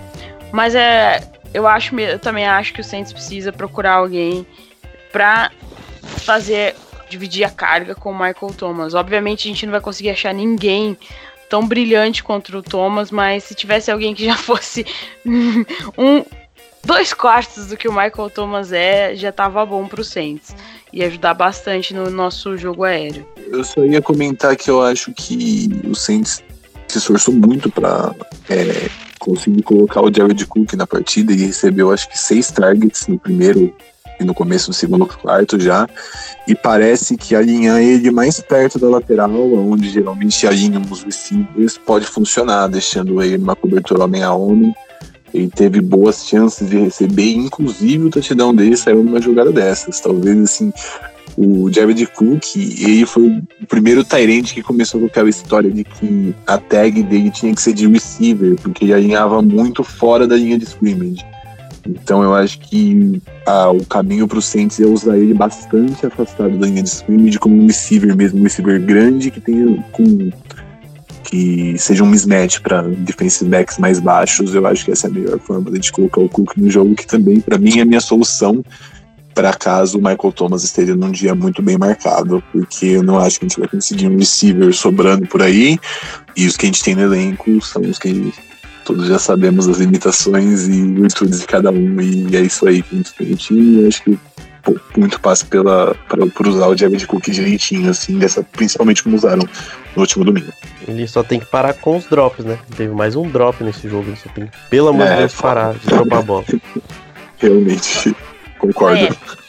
Mas 0.52 0.74
é, 0.74 1.20
eu 1.52 1.66
acho, 1.66 1.98
eu 1.98 2.18
também 2.18 2.46
acho 2.46 2.72
que 2.72 2.80
o 2.80 2.84
Saints 2.84 3.12
precisa 3.12 3.52
procurar 3.52 3.94
alguém 3.94 4.46
para 5.12 5.50
fazer 6.18 6.74
dividir 7.08 7.44
a 7.44 7.50
carga 7.50 7.94
com 7.94 8.10
o 8.10 8.14
Michael 8.14 8.54
Thomas. 8.56 8.94
Obviamente 8.94 9.48
a 9.48 9.50
gente 9.50 9.66
não 9.66 9.72
vai 9.72 9.80
conseguir 9.80 10.10
achar 10.10 10.32
ninguém 10.32 10.96
tão 11.48 11.66
brilhante 11.66 12.22
contra 12.22 12.56
o 12.56 12.62
Thomas, 12.62 13.10
mas 13.10 13.42
se 13.44 13.54
tivesse 13.54 13.90
alguém 13.90 14.14
que 14.14 14.24
já 14.24 14.36
fosse 14.36 14.86
um 15.98 16.24
dois 16.84 17.12
quartos 17.12 17.66
do 17.66 17.76
que 17.76 17.88
o 17.88 17.92
Michael 17.92 18.30
Thomas 18.30 18.72
é, 18.72 19.14
já 19.16 19.32
tava 19.32 19.66
bom 19.66 19.86
pro 19.86 20.04
Saints. 20.04 20.54
Ia 20.92 21.06
ajudar 21.06 21.34
bastante 21.34 21.94
no 21.94 22.10
nosso 22.10 22.56
jogo 22.56 22.84
aéreo. 22.84 23.26
Eu 23.48 23.64
só 23.64 23.84
ia 23.84 24.02
comentar 24.02 24.56
que 24.56 24.70
eu 24.70 24.82
acho 24.82 25.12
que 25.12 25.68
o 25.84 25.94
Saints 25.94 26.42
se 26.88 26.98
esforçou 26.98 27.32
muito 27.32 27.70
para 27.70 28.14
é, 28.48 28.88
conseguir 29.18 29.62
colocar 29.62 30.02
o 30.02 30.12
Jared 30.12 30.44
Cook 30.46 30.74
na 30.74 30.86
partida 30.86 31.32
e 31.32 31.46
recebeu 31.46 31.92
acho 31.92 32.08
que 32.08 32.18
seis 32.18 32.50
targets 32.50 33.06
no 33.06 33.18
primeiro 33.18 33.74
e 34.18 34.24
no 34.24 34.34
começo 34.34 34.68
do 34.68 34.74
segundo 34.74 35.06
quarto 35.06 35.58
já. 35.58 35.88
E 36.46 36.54
parece 36.54 37.16
que 37.16 37.34
alinhar 37.34 37.80
ele 37.80 38.10
mais 38.10 38.40
perto 38.40 38.78
da 38.78 38.88
lateral, 38.88 39.30
onde 39.30 39.88
geralmente 39.88 40.46
alinham 40.46 40.82
os 40.90 41.02
receivers, 41.02 41.78
pode 41.78 42.06
funcionar, 42.06 42.68
deixando 42.68 43.22
ele 43.22 43.38
numa 43.38 43.56
cobertura 43.56 44.04
homem 44.04 44.22
a 44.22 44.32
homem. 44.32 44.74
Ele 45.32 45.48
teve 45.48 45.80
boas 45.80 46.26
chances 46.26 46.68
de 46.68 46.78
receber, 46.78 47.32
inclusive 47.32 48.04
o 48.04 48.10
touchdown 48.10 48.54
dele 48.54 48.76
saiu 48.76 49.02
numa 49.02 49.20
jogada 49.20 49.52
dessas. 49.52 50.00
Talvez 50.00 50.38
assim, 50.38 50.72
o 51.36 51.70
Jared 51.72 52.06
Cook, 52.06 52.56
ele 52.56 53.06
foi 53.06 53.28
o 53.28 53.66
primeiro 53.66 54.04
Tyrant 54.04 54.52
que 54.52 54.62
começou 54.62 55.00
com 55.00 55.06
aquela 55.06 55.30
história 55.30 55.70
de 55.70 55.84
que 55.84 56.34
a 56.46 56.58
tag 56.58 57.02
dele 57.02 57.30
tinha 57.30 57.54
que 57.54 57.62
ser 57.62 57.72
de 57.72 57.86
receiver, 57.86 58.56
porque 58.56 58.84
ele 58.84 58.94
alinhava 58.94 59.40
muito 59.40 59.84
fora 59.84 60.26
da 60.26 60.36
linha 60.36 60.58
de 60.58 60.64
scrimmage. 60.64 61.24
Então 61.86 62.22
eu 62.22 62.34
acho 62.34 62.58
que 62.60 63.22
ah, 63.46 63.70
o 63.70 63.84
caminho 63.86 64.28
para 64.28 64.38
o 64.38 64.42
Saints 64.42 64.78
é 64.80 64.86
usar 64.86 65.16
ele 65.16 65.32
bastante 65.32 66.04
afastado 66.04 66.58
da 66.58 66.66
linha 66.66 66.82
de 66.82 66.90
scrimmage 66.90 67.38
como 67.38 67.56
um 67.56 67.66
receiver 67.66 68.14
mesmo, 68.14 68.40
um 68.40 68.42
receiver 68.42 68.80
grande 68.80 69.30
que 69.30 69.40
tenha 69.40 69.82
com 69.92 70.30
que 71.30 71.78
seja 71.78 72.02
um 72.02 72.08
mismatch 72.08 72.60
para 72.60 72.82
defensive 72.82 73.48
backs 73.48 73.78
mais 73.78 74.00
baixos. 74.00 74.52
Eu 74.52 74.66
acho 74.66 74.84
que 74.84 74.90
essa 74.90 75.06
é 75.06 75.10
a 75.10 75.12
melhor 75.12 75.38
forma 75.38 75.70
de 75.70 75.92
colocar 75.92 76.20
o 76.20 76.28
Cook 76.28 76.56
no 76.56 76.68
jogo, 76.68 76.96
que 76.96 77.06
também 77.06 77.40
para 77.40 77.56
mim 77.56 77.78
é 77.78 77.82
a 77.82 77.84
minha 77.84 78.00
solução 78.00 78.64
para 79.32 79.54
caso 79.54 79.96
o 79.96 80.02
Michael 80.02 80.32
Thomas 80.32 80.64
esteja 80.64 80.96
num 80.96 81.10
dia 81.10 81.34
muito 81.36 81.62
bem 81.62 81.78
marcado, 81.78 82.42
porque 82.52 82.86
eu 82.86 83.02
não 83.02 83.16
acho 83.16 83.38
que 83.38 83.46
a 83.46 83.48
gente 83.48 83.60
vai 83.60 83.68
conseguir 83.68 84.08
um 84.08 84.16
receiver 84.16 84.74
sobrando 84.74 85.24
por 85.28 85.40
aí, 85.40 85.78
e 86.36 86.46
os 86.46 86.56
que 86.56 86.66
a 86.66 86.68
gente 86.68 86.82
tem 86.82 86.96
no 86.96 87.02
elenco 87.02 87.64
são 87.64 87.82
os 87.82 87.96
que 87.96 88.34
todos 88.84 89.06
já 89.06 89.20
sabemos 89.20 89.68
as 89.68 89.78
limitações 89.78 90.66
e 90.66 90.82
virtudes 90.82 91.40
de 91.40 91.46
cada 91.46 91.70
um, 91.70 92.00
e 92.00 92.36
é 92.36 92.40
isso 92.40 92.66
aí 92.66 92.82
que 92.82 92.94
a 92.94 92.98
gente 92.98 93.14
tem. 93.14 93.80
Eu 93.80 93.88
acho 93.88 94.02
que 94.02 94.18
muito 94.96 95.20
passa 95.20 95.44
pela, 95.46 95.94
pra, 96.08 96.26
por 96.26 96.46
usar 96.46 96.66
o 96.68 96.76
Jared 96.76 97.06
Cook 97.06 97.30
direitinho, 97.30 97.90
assim, 97.90 98.18
dessa, 98.18 98.42
principalmente 98.42 99.02
como 99.02 99.16
usaram 99.16 99.48
no 99.94 100.00
último 100.00 100.24
domingo. 100.24 100.52
Ele 100.86 101.06
só 101.06 101.22
tem 101.22 101.40
que 101.40 101.46
parar 101.46 101.74
com 101.74 101.96
os 101.96 102.06
drops, 102.06 102.44
né? 102.44 102.58
Teve 102.76 102.92
mais 102.94 103.16
um 103.16 103.28
drop 103.28 103.62
nesse 103.62 103.88
jogo, 103.88 104.08
ele 104.08 104.16
só 104.16 104.28
tem 104.30 104.46
que, 104.46 104.52
pelo 104.68 104.88
amor 104.88 105.06
de 105.06 105.12
É, 105.12 105.16
Deus, 105.18 105.34
parar 105.34 105.74
de 105.74 105.86
dropar 105.86 106.18
a 106.18 106.22
bola. 106.22 106.44
Realmente, 107.38 108.14
concordo. 108.58 109.04
É. 109.04 109.40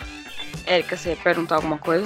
Érica, 0.66 0.96
você 0.96 1.10
ia 1.10 1.16
perguntar 1.18 1.56
alguma 1.56 1.78
coisa? 1.78 2.06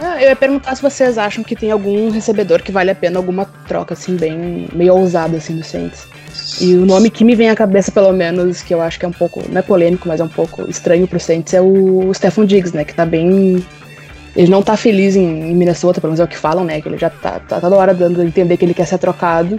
Ah, 0.00 0.20
eu 0.20 0.30
ia 0.30 0.36
perguntar 0.36 0.74
se 0.74 0.82
vocês 0.82 1.18
acham 1.18 1.44
que 1.44 1.54
tem 1.54 1.70
algum 1.70 2.10
recebedor 2.10 2.62
que 2.62 2.72
vale 2.72 2.90
a 2.90 2.94
pena 2.94 3.18
alguma 3.18 3.44
troca, 3.68 3.94
assim, 3.94 4.16
bem 4.16 4.68
meio 4.72 4.94
ousada, 4.94 5.36
assim, 5.36 5.56
do 5.56 5.62
Saints. 5.62 6.06
E 6.60 6.74
o 6.74 6.84
nome 6.84 7.10
que 7.10 7.24
me 7.24 7.34
vem 7.34 7.48
à 7.48 7.56
cabeça, 7.56 7.90
pelo 7.90 8.12
menos, 8.12 8.62
que 8.62 8.74
eu 8.74 8.80
acho 8.80 8.98
que 8.98 9.04
é 9.04 9.08
um 9.08 9.12
pouco, 9.12 9.42
não 9.48 9.58
é 9.58 9.62
polêmico, 9.62 10.06
mas 10.08 10.20
é 10.20 10.24
um 10.24 10.28
pouco 10.28 10.68
estranho 10.68 11.06
pro 11.06 11.18
Saints, 11.18 11.54
é 11.54 11.60
o 11.60 12.12
Stefan 12.12 12.46
Diggs, 12.46 12.76
né? 12.76 12.84
Que 12.84 12.94
tá 12.94 13.06
bem. 13.06 13.64
Ele 14.36 14.50
não 14.50 14.62
tá 14.62 14.76
feliz 14.76 15.16
em, 15.16 15.50
em 15.50 15.54
Minnesota, 15.54 16.00
pelo 16.00 16.10
menos 16.10 16.20
é 16.20 16.24
o 16.24 16.28
que 16.28 16.36
falam, 16.36 16.64
né? 16.64 16.80
Que 16.80 16.88
ele 16.88 16.98
já 16.98 17.10
tá, 17.10 17.40
tá 17.40 17.60
toda 17.60 17.76
hora 17.76 17.94
dando 17.94 18.20
a 18.20 18.24
entender 18.24 18.56
que 18.56 18.64
ele 18.64 18.74
quer 18.74 18.86
ser 18.86 18.98
trocado. 18.98 19.58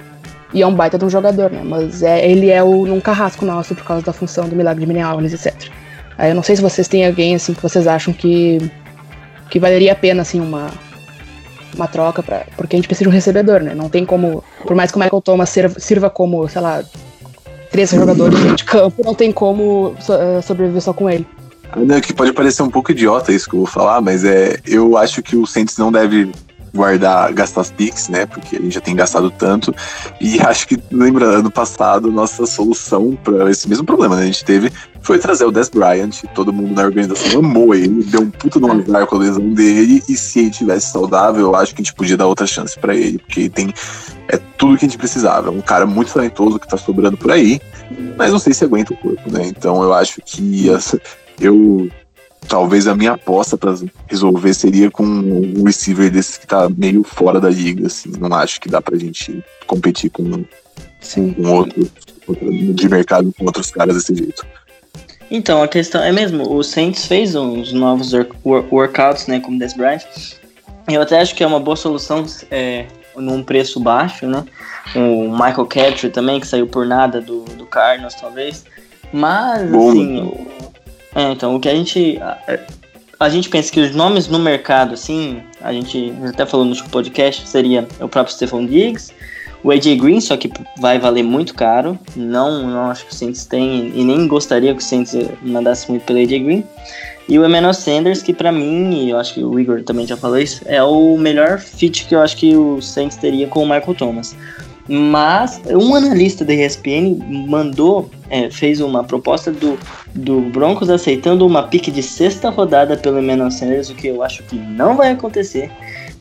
E 0.53 0.61
é 0.61 0.67
um 0.67 0.73
baita 0.73 0.97
de 0.97 1.05
um 1.05 1.09
jogador, 1.09 1.49
né? 1.49 1.61
Mas 1.63 2.03
é, 2.03 2.29
ele 2.29 2.49
é 2.49 2.61
o, 2.61 2.83
um 2.83 2.99
carrasco 2.99 3.45
nosso 3.45 3.73
por 3.73 3.85
causa 3.85 4.05
da 4.05 4.13
função 4.13 4.47
do 4.47 4.55
milagre 4.55 4.81
de 4.81 4.87
Minneapolis, 4.87 5.33
etc. 5.33 5.71
Aí 6.17 6.31
eu 6.31 6.35
não 6.35 6.43
sei 6.43 6.55
se 6.55 6.61
vocês 6.61 6.87
têm 6.87 7.05
alguém, 7.05 7.35
assim, 7.35 7.53
que 7.53 7.61
vocês 7.61 7.87
acham 7.87 8.13
que, 8.13 8.59
que 9.49 9.59
valeria 9.59 9.93
a 9.93 9.95
pena, 9.95 10.21
assim, 10.21 10.39
uma, 10.39 10.69
uma 11.75 11.87
troca, 11.87 12.21
pra, 12.21 12.45
porque 12.57 12.75
a 12.75 12.77
gente 12.77 12.87
precisa 12.87 13.05
de 13.05 13.09
um 13.09 13.13
recebedor, 13.13 13.61
né? 13.61 13.73
Não 13.73 13.89
tem 13.89 14.05
como, 14.05 14.43
por 14.65 14.75
mais 14.75 14.91
que 14.91 14.97
o 14.97 14.99
Michael 14.99 15.21
Thomas 15.21 15.53
sirva, 15.77 16.09
como, 16.09 16.47
sei 16.47 16.61
lá, 16.61 16.83
três 17.71 17.89
jogadores 17.91 18.37
de 18.55 18.63
campo, 18.63 19.01
não 19.03 19.15
tem 19.15 19.31
como 19.31 19.95
eh, 20.09 20.41
sobreviver 20.41 20.81
só 20.81 20.93
com 20.93 21.09
ele. 21.09 21.25
Ah, 21.71 21.79
não, 21.79 22.01
que 22.01 22.13
pode 22.13 22.33
parecer 22.33 22.61
um 22.63 22.69
pouco 22.69 22.91
idiota 22.91 23.31
isso 23.31 23.49
que 23.49 23.55
eu 23.55 23.59
vou 23.59 23.67
falar, 23.67 24.01
mas 24.01 24.25
é, 24.25 24.59
eu 24.65 24.97
acho 24.97 25.23
que 25.23 25.37
o 25.37 25.47
Saints 25.47 25.77
não 25.77 25.91
deve 25.91 26.31
guardar, 26.73 27.33
gastar 27.33 27.61
as 27.61 27.71
picks, 27.71 28.09
né? 28.09 28.25
Porque 28.25 28.55
a 28.55 28.59
gente 28.59 28.73
já 28.73 28.81
tem 28.81 28.95
gastado 28.95 29.29
tanto. 29.31 29.73
E 30.19 30.39
acho 30.45 30.67
que, 30.67 30.79
lembra, 30.91 31.25
ano 31.25 31.51
passado, 31.51 32.11
nossa 32.11 32.45
solução 32.45 33.17
para 33.23 33.49
esse 33.49 33.67
mesmo 33.67 33.85
problema, 33.85 34.15
né? 34.15 34.23
A 34.23 34.25
gente 34.25 34.45
teve 34.45 34.71
foi 35.01 35.17
trazer 35.17 35.45
o 35.45 35.51
Des 35.51 35.69
Bryant. 35.69 36.23
Todo 36.33 36.53
mundo 36.53 36.73
na 36.73 36.83
organização 36.83 37.39
amou 37.39 37.73
ele, 37.73 38.03
deu 38.03 38.21
um 38.21 38.29
puta 38.29 38.59
no 38.59 38.71
azar 38.71 39.05
com 39.07 39.15
a 39.15 39.19
lesão 39.19 39.53
dele. 39.53 40.01
E 40.07 40.15
se 40.15 40.39
ele 40.39 40.51
tivesse 40.51 40.91
saudável, 40.91 41.41
eu 41.41 41.55
acho 41.55 41.73
que 41.73 41.81
a 41.81 41.83
gente 41.83 41.93
podia 41.93 42.17
dar 42.17 42.27
outra 42.27 42.47
chance 42.47 42.77
para 42.79 42.95
ele, 42.95 43.17
porque 43.17 43.41
ele 43.41 43.49
tem 43.49 43.73
é 44.27 44.37
tudo 44.57 44.77
que 44.77 44.85
a 44.85 44.87
gente 44.87 44.97
precisava. 44.97 45.49
É 45.49 45.51
um 45.51 45.61
cara 45.61 45.85
muito 45.85 46.13
talentoso 46.13 46.59
que 46.59 46.67
tá 46.67 46.77
sobrando 46.77 47.17
por 47.17 47.31
aí, 47.31 47.59
mas 48.15 48.31
não 48.31 48.39
sei 48.39 48.53
se 48.53 48.63
aguenta 48.63 48.93
o 48.93 48.97
corpo, 48.97 49.29
né? 49.31 49.45
Então 49.45 49.83
eu 49.83 49.93
acho 49.93 50.21
que 50.23 50.69
essa, 50.69 51.01
eu 51.39 51.89
talvez 52.47 52.87
a 52.87 52.95
minha 52.95 53.13
aposta 53.13 53.57
para 53.57 53.75
resolver 54.07 54.53
seria 54.53 54.89
com 54.91 55.03
um 55.03 55.63
receiver 55.63 56.09
desse 56.11 56.39
que 56.39 56.47
tá 56.47 56.69
meio 56.69 57.03
fora 57.03 57.39
da 57.39 57.49
liga, 57.49 57.87
assim. 57.87 58.11
Não 58.19 58.33
acho 58.35 58.59
que 58.59 58.69
dá 58.69 58.81
pra 58.81 58.97
gente 58.97 59.43
competir 59.67 60.09
com, 60.09 60.43
Sim. 60.99 61.33
com 61.33 61.43
outro, 61.51 61.89
outro 62.27 62.51
de 62.73 62.89
mercado 62.89 63.33
com 63.37 63.45
outros 63.45 63.71
caras 63.71 63.95
desse 63.95 64.15
jeito. 64.15 64.45
Então, 65.29 65.63
a 65.63 65.67
questão 65.67 66.03
é 66.03 66.11
mesmo, 66.11 66.53
o 66.53 66.61
Saints 66.61 67.05
fez 67.05 67.35
uns 67.35 67.71
novos 67.71 68.11
work- 68.13 68.35
wor- 68.43 68.65
workouts, 68.69 69.27
né, 69.27 69.39
como 69.39 69.57
Des 69.57 69.73
Bryant. 69.73 70.01
Eu 70.89 71.01
até 71.01 71.21
acho 71.21 71.33
que 71.35 71.43
é 71.43 71.47
uma 71.47 71.59
boa 71.59 71.77
solução 71.77 72.25
é, 72.49 72.85
num 73.15 73.41
preço 73.41 73.79
baixo, 73.79 74.27
né? 74.27 74.43
O 74.93 75.31
Michael 75.31 75.67
Crabtree 75.67 76.09
também, 76.09 76.39
que 76.39 76.47
saiu 76.47 76.67
por 76.67 76.85
nada 76.85 77.21
do, 77.21 77.45
do 77.45 77.65
Cardinals, 77.65 78.15
talvez. 78.15 78.65
Mas, 79.13 79.69
Bom. 79.69 79.89
assim, 79.91 80.21
o- 80.21 80.70
é, 81.15 81.31
então, 81.31 81.55
o 81.55 81.59
que 81.59 81.69
a 81.69 81.75
gente... 81.75 82.17
A, 82.21 82.59
a 83.19 83.29
gente 83.29 83.49
pensa 83.49 83.71
que 83.71 83.79
os 83.79 83.93
nomes 83.93 84.27
no 84.27 84.39
mercado, 84.39 84.95
assim, 84.95 85.43
a 85.61 85.71
gente 85.71 86.11
até 86.27 86.43
falou 86.43 86.65
no 86.65 86.75
podcast, 86.85 87.47
seria 87.47 87.87
o 87.99 88.09
próprio 88.09 88.33
Stephon 88.33 88.65
Diggs, 88.65 89.13
o 89.63 89.69
AJ 89.69 89.97
Green, 89.97 90.19
só 90.19 90.35
que 90.35 90.51
vai 90.79 90.97
valer 90.97 91.23
muito 91.23 91.53
caro. 91.53 91.99
Não, 92.15 92.67
não 92.67 92.89
acho 92.89 93.05
que 93.05 93.11
o 93.11 93.15
Saints 93.15 93.45
tem 93.45 93.91
e 93.93 94.03
nem 94.03 94.27
gostaria 94.27 94.73
que 94.73 94.81
o 94.81 94.83
Saints 94.83 95.15
mandasse 95.43 95.87
muito 95.89 96.03
pelo 96.03 96.17
AJ 96.17 96.29
Green. 96.29 96.63
E 97.29 97.37
o 97.37 97.45
Emmanuel 97.45 97.73
Sanders, 97.73 98.23
que 98.23 98.33
pra 98.33 98.51
mim, 98.51 99.05
e 99.05 99.11
eu 99.11 99.17
acho 99.17 99.35
que 99.35 99.43
o 99.43 99.59
Igor 99.59 99.83
também 99.83 100.07
já 100.07 100.17
falou 100.17 100.39
isso, 100.39 100.63
é 100.65 100.81
o 100.81 101.15
melhor 101.15 101.59
fit 101.59 102.05
que 102.05 102.15
eu 102.15 102.21
acho 102.21 102.35
que 102.35 102.55
o 102.55 102.81
Saints 102.81 103.17
teria 103.17 103.47
com 103.47 103.61
o 103.63 103.65
Michael 103.65 103.93
Thomas. 103.93 104.35
Mas 104.93 105.61
um 105.67 105.95
analista 105.95 106.43
da 106.43 106.53
ESPN 106.53 107.17
mandou, 107.47 108.11
é, 108.29 108.51
fez 108.51 108.81
uma 108.81 109.05
proposta 109.05 109.49
do, 109.49 109.79
do 110.13 110.41
Broncos 110.41 110.89
aceitando 110.89 111.47
uma 111.47 111.63
pique 111.63 111.89
de 111.89 112.03
sexta 112.03 112.49
rodada 112.49 112.97
pelo 112.97 113.17
Emmanuel 113.17 113.49
Sanders, 113.51 113.89
o 113.89 113.95
que 113.95 114.07
eu 114.07 114.21
acho 114.21 114.43
que 114.43 114.57
não 114.57 114.97
vai 114.97 115.11
acontecer. 115.11 115.71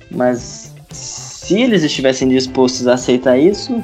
Mas 0.09 0.73
se 0.93 1.61
eles 1.61 1.83
estivessem 1.83 2.29
dispostos 2.29 2.87
a 2.87 2.95
aceitar 2.95 3.37
isso, 3.37 3.83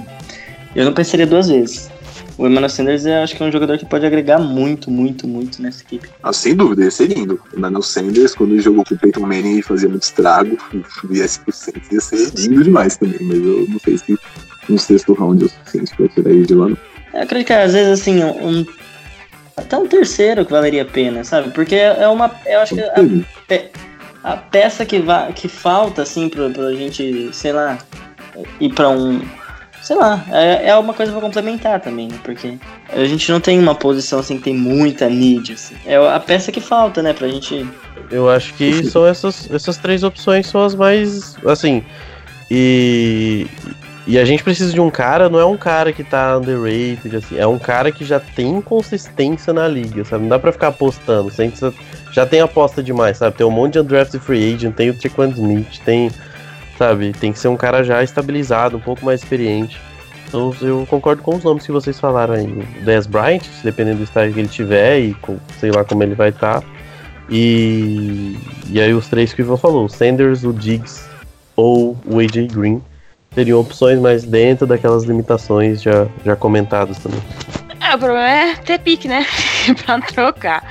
eu 0.72 0.84
não 0.84 0.92
pensaria 0.92 1.26
duas 1.26 1.48
vezes. 1.48 1.90
O 2.38 2.46
Emmanuel 2.46 2.70
Sanders 2.70 3.04
eu 3.06 3.14
acho 3.24 3.34
que 3.34 3.42
é 3.42 3.46
um 3.46 3.50
jogador 3.50 3.78
que 3.78 3.86
pode 3.86 4.06
agregar 4.06 4.38
muito, 4.38 4.88
muito, 4.88 5.26
muito 5.26 5.60
nessa 5.60 5.82
equipe. 5.82 6.08
Ah, 6.22 6.32
sem 6.32 6.54
dúvida, 6.54 6.84
ia 6.84 6.90
ser 6.92 7.08
lindo. 7.08 7.40
O 7.52 7.58
Emmanuel 7.58 7.82
Sanders, 7.82 8.36
quando 8.36 8.52
ele 8.52 8.62
jogou 8.62 8.84
com 8.84 8.94
o 8.94 8.98
Peyton 8.98 9.26
Manning 9.26 9.62
fazia 9.62 9.88
muito 9.88 10.04
estrago, 10.04 10.56
viesse 11.02 11.40
pro 11.40 11.52
Saints, 11.52 11.90
ia 11.90 12.00
ser 12.00 12.30
lindo 12.36 12.62
demais 12.62 12.96
também, 12.96 13.18
mas 13.22 13.38
eu 13.38 13.66
não 13.68 13.80
sei 13.80 13.98
se 13.98 14.16
no 14.68 14.78
sexto 14.78 15.14
round 15.14 15.42
é 15.42 15.46
o 15.46 15.48
suficiente 15.48 15.94
pra 15.96 16.08
tirar 16.08 16.30
ele 16.30 16.46
de 16.46 16.54
lá. 16.54 16.68
não. 16.68 16.78
Eu 17.14 17.22
acredito 17.22 17.46
que 17.46 17.52
às 17.52 17.72
vezes 17.72 18.00
assim, 18.00 18.22
um. 18.22 18.64
Até 19.56 19.78
um 19.78 19.86
terceiro 19.86 20.44
que 20.44 20.52
valeria 20.52 20.82
a 20.82 20.86
pena, 20.86 21.24
sabe? 21.24 21.50
Porque 21.50 21.74
é 21.74 22.06
uma. 22.08 22.30
Eu 22.44 22.60
acho 22.60 22.74
que 22.74 22.82
a, 22.82 24.32
a 24.32 24.36
peça 24.36 24.84
que, 24.84 24.98
va, 24.98 25.32
que 25.32 25.48
falta, 25.48 26.02
assim, 26.02 26.28
pra, 26.28 26.50
pra 26.50 26.72
gente, 26.72 27.30
sei 27.32 27.52
lá, 27.52 27.78
ir 28.60 28.74
pra 28.74 28.90
um. 28.90 29.22
Sei 29.82 29.94
lá, 29.94 30.24
é, 30.30 30.70
é 30.70 30.76
uma 30.76 30.92
coisa 30.92 31.12
pra 31.12 31.20
complementar 31.20 31.80
também, 31.80 32.08
né? 32.08 32.18
Porque 32.24 32.58
a 32.92 33.04
gente 33.04 33.30
não 33.30 33.40
tem 33.40 33.58
uma 33.58 33.74
posição 33.74 34.18
assim 34.18 34.36
que 34.36 34.44
tem 34.44 34.54
muita 34.54 35.08
need, 35.08 35.52
assim. 35.52 35.76
É 35.86 35.96
a 35.96 36.18
peça 36.18 36.50
que 36.50 36.60
falta, 36.60 37.02
né? 37.02 37.12
Pra 37.12 37.28
gente. 37.28 37.66
Eu 38.10 38.28
acho 38.28 38.52
que 38.54 38.84
são 38.90 39.06
essas, 39.06 39.48
essas 39.50 39.76
três 39.78 40.02
opções 40.02 40.48
são 40.48 40.64
as 40.64 40.74
mais. 40.74 41.36
Assim. 41.46 41.84
E. 42.50 43.46
E 44.06 44.20
a 44.20 44.24
gente 44.24 44.44
precisa 44.44 44.72
de 44.72 44.80
um 44.80 44.88
cara, 44.88 45.28
não 45.28 45.40
é 45.40 45.44
um 45.44 45.56
cara 45.56 45.92
que 45.92 46.04
tá 46.04 46.38
underrated, 46.38 47.16
assim, 47.16 47.38
é 47.38 47.46
um 47.46 47.58
cara 47.58 47.90
que 47.90 48.04
já 48.04 48.20
tem 48.20 48.60
consistência 48.60 49.52
na 49.52 49.66
liga, 49.66 50.04
sabe? 50.04 50.22
Não 50.22 50.28
dá 50.28 50.38
pra 50.38 50.52
ficar 50.52 50.68
apostando. 50.68 51.28
Você 51.28 51.50
já, 52.12 52.24
tem 52.24 52.40
aposta 52.40 52.80
demais, 52.80 53.16
sabe? 53.16 53.36
Tem 53.36 53.44
um 53.44 53.50
monte 53.50 53.72
de 53.72 53.80
undrafted 53.80 54.22
free 54.22 54.54
agent, 54.54 54.74
tem 54.76 54.90
o 54.90 54.94
Trequan 54.94 55.30
Smith, 55.30 55.80
tem. 55.84 56.10
Sabe? 56.78 57.12
Tem 57.14 57.32
que 57.32 57.38
ser 57.38 57.48
um 57.48 57.56
cara 57.56 57.82
já 57.82 58.02
estabilizado, 58.04 58.76
um 58.76 58.80
pouco 58.80 59.04
mais 59.04 59.22
experiente. 59.22 59.80
Então 60.28 60.54
eu 60.60 60.86
concordo 60.88 61.22
com 61.22 61.34
os 61.34 61.42
nomes 61.42 61.64
que 61.64 61.72
vocês 61.72 61.98
falaram 61.98 62.34
aí. 62.34 62.46
O 62.46 62.84
Dez 62.84 63.06
Bryant, 63.06 63.42
dependendo 63.64 63.98
do 63.98 64.04
estágio 64.04 64.34
que 64.34 64.40
ele 64.40 64.48
tiver 64.48 65.00
e 65.00 65.14
com, 65.14 65.38
sei 65.58 65.72
lá 65.72 65.84
como 65.84 66.02
ele 66.02 66.14
vai 66.14 66.28
estar. 66.28 66.62
E, 67.28 68.36
e 68.68 68.80
aí 68.80 68.92
os 68.94 69.08
três 69.08 69.32
que 69.32 69.42
o 69.42 69.44
Ivan 69.44 69.56
falou, 69.56 69.86
o 69.86 69.88
Sanders, 69.88 70.44
o 70.44 70.52
Diggs 70.52 71.04
ou 71.56 71.96
o 72.04 72.20
AJ 72.20 72.52
Green, 72.52 72.80
teriam 73.36 73.60
opções, 73.60 74.00
mas 74.00 74.24
dentro 74.24 74.66
daquelas 74.66 75.04
limitações 75.04 75.82
já, 75.82 76.08
já 76.24 76.34
comentadas 76.34 76.98
também. 76.98 77.20
É, 77.78 77.94
o 77.94 77.98
problema 77.98 78.28
é 78.28 78.56
ter 78.56 78.78
pique, 78.78 79.06
né? 79.06 79.26
pra 79.84 80.00
trocar. 80.00 80.64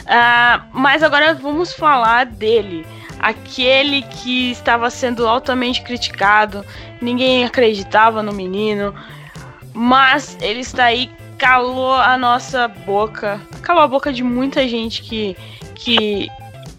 Uh, 0.00 0.64
mas 0.72 1.04
agora 1.04 1.32
vamos 1.32 1.72
falar 1.72 2.26
dele. 2.26 2.84
Aquele 3.20 4.02
que 4.02 4.50
estava 4.50 4.90
sendo 4.90 5.28
altamente 5.28 5.80
criticado, 5.82 6.64
ninguém 7.00 7.44
acreditava 7.44 8.20
no 8.20 8.32
menino, 8.32 8.92
mas 9.72 10.36
ele 10.40 10.60
está 10.60 10.86
aí, 10.86 11.10
calou 11.36 11.94
a 11.94 12.18
nossa 12.18 12.66
boca, 12.66 13.40
calou 13.62 13.82
a 13.82 13.88
boca 13.88 14.12
de 14.12 14.24
muita 14.24 14.66
gente 14.66 15.02
que, 15.02 15.36
que, 15.74 16.28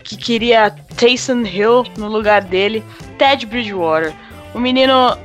que 0.04 0.18
queria 0.18 0.74
Taysom 0.98 1.44
Hill 1.44 1.86
no 1.98 2.08
lugar 2.08 2.42
dele, 2.42 2.84
Ted 3.18 3.46
Bridgewater. 3.46 4.14
O 4.54 4.60
menino 4.60 5.18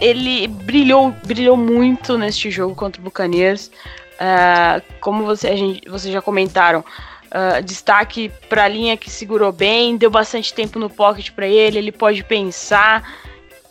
ele 0.00 0.46
brilhou, 0.46 1.10
brilhou 1.24 1.56
muito 1.56 2.18
neste 2.18 2.50
jogo 2.50 2.74
contra 2.74 3.00
o 3.00 3.04
Buccaneers. 3.04 3.70
Uh, 4.16 4.82
como 5.00 5.24
você, 5.24 5.48
a 5.48 5.56
gente, 5.56 5.88
vocês 5.88 6.12
já 6.12 6.22
comentaram, 6.22 6.80
uh, 6.80 7.62
destaque 7.62 8.30
para 8.48 8.64
a 8.64 8.68
linha 8.68 8.96
que 8.96 9.10
segurou 9.10 9.52
bem, 9.52 9.96
deu 9.96 10.10
bastante 10.10 10.54
tempo 10.54 10.78
no 10.78 10.88
pocket 10.88 11.30
para 11.32 11.46
ele, 11.46 11.78
ele 11.78 11.92
pode 11.92 12.24
pensar 12.24 13.02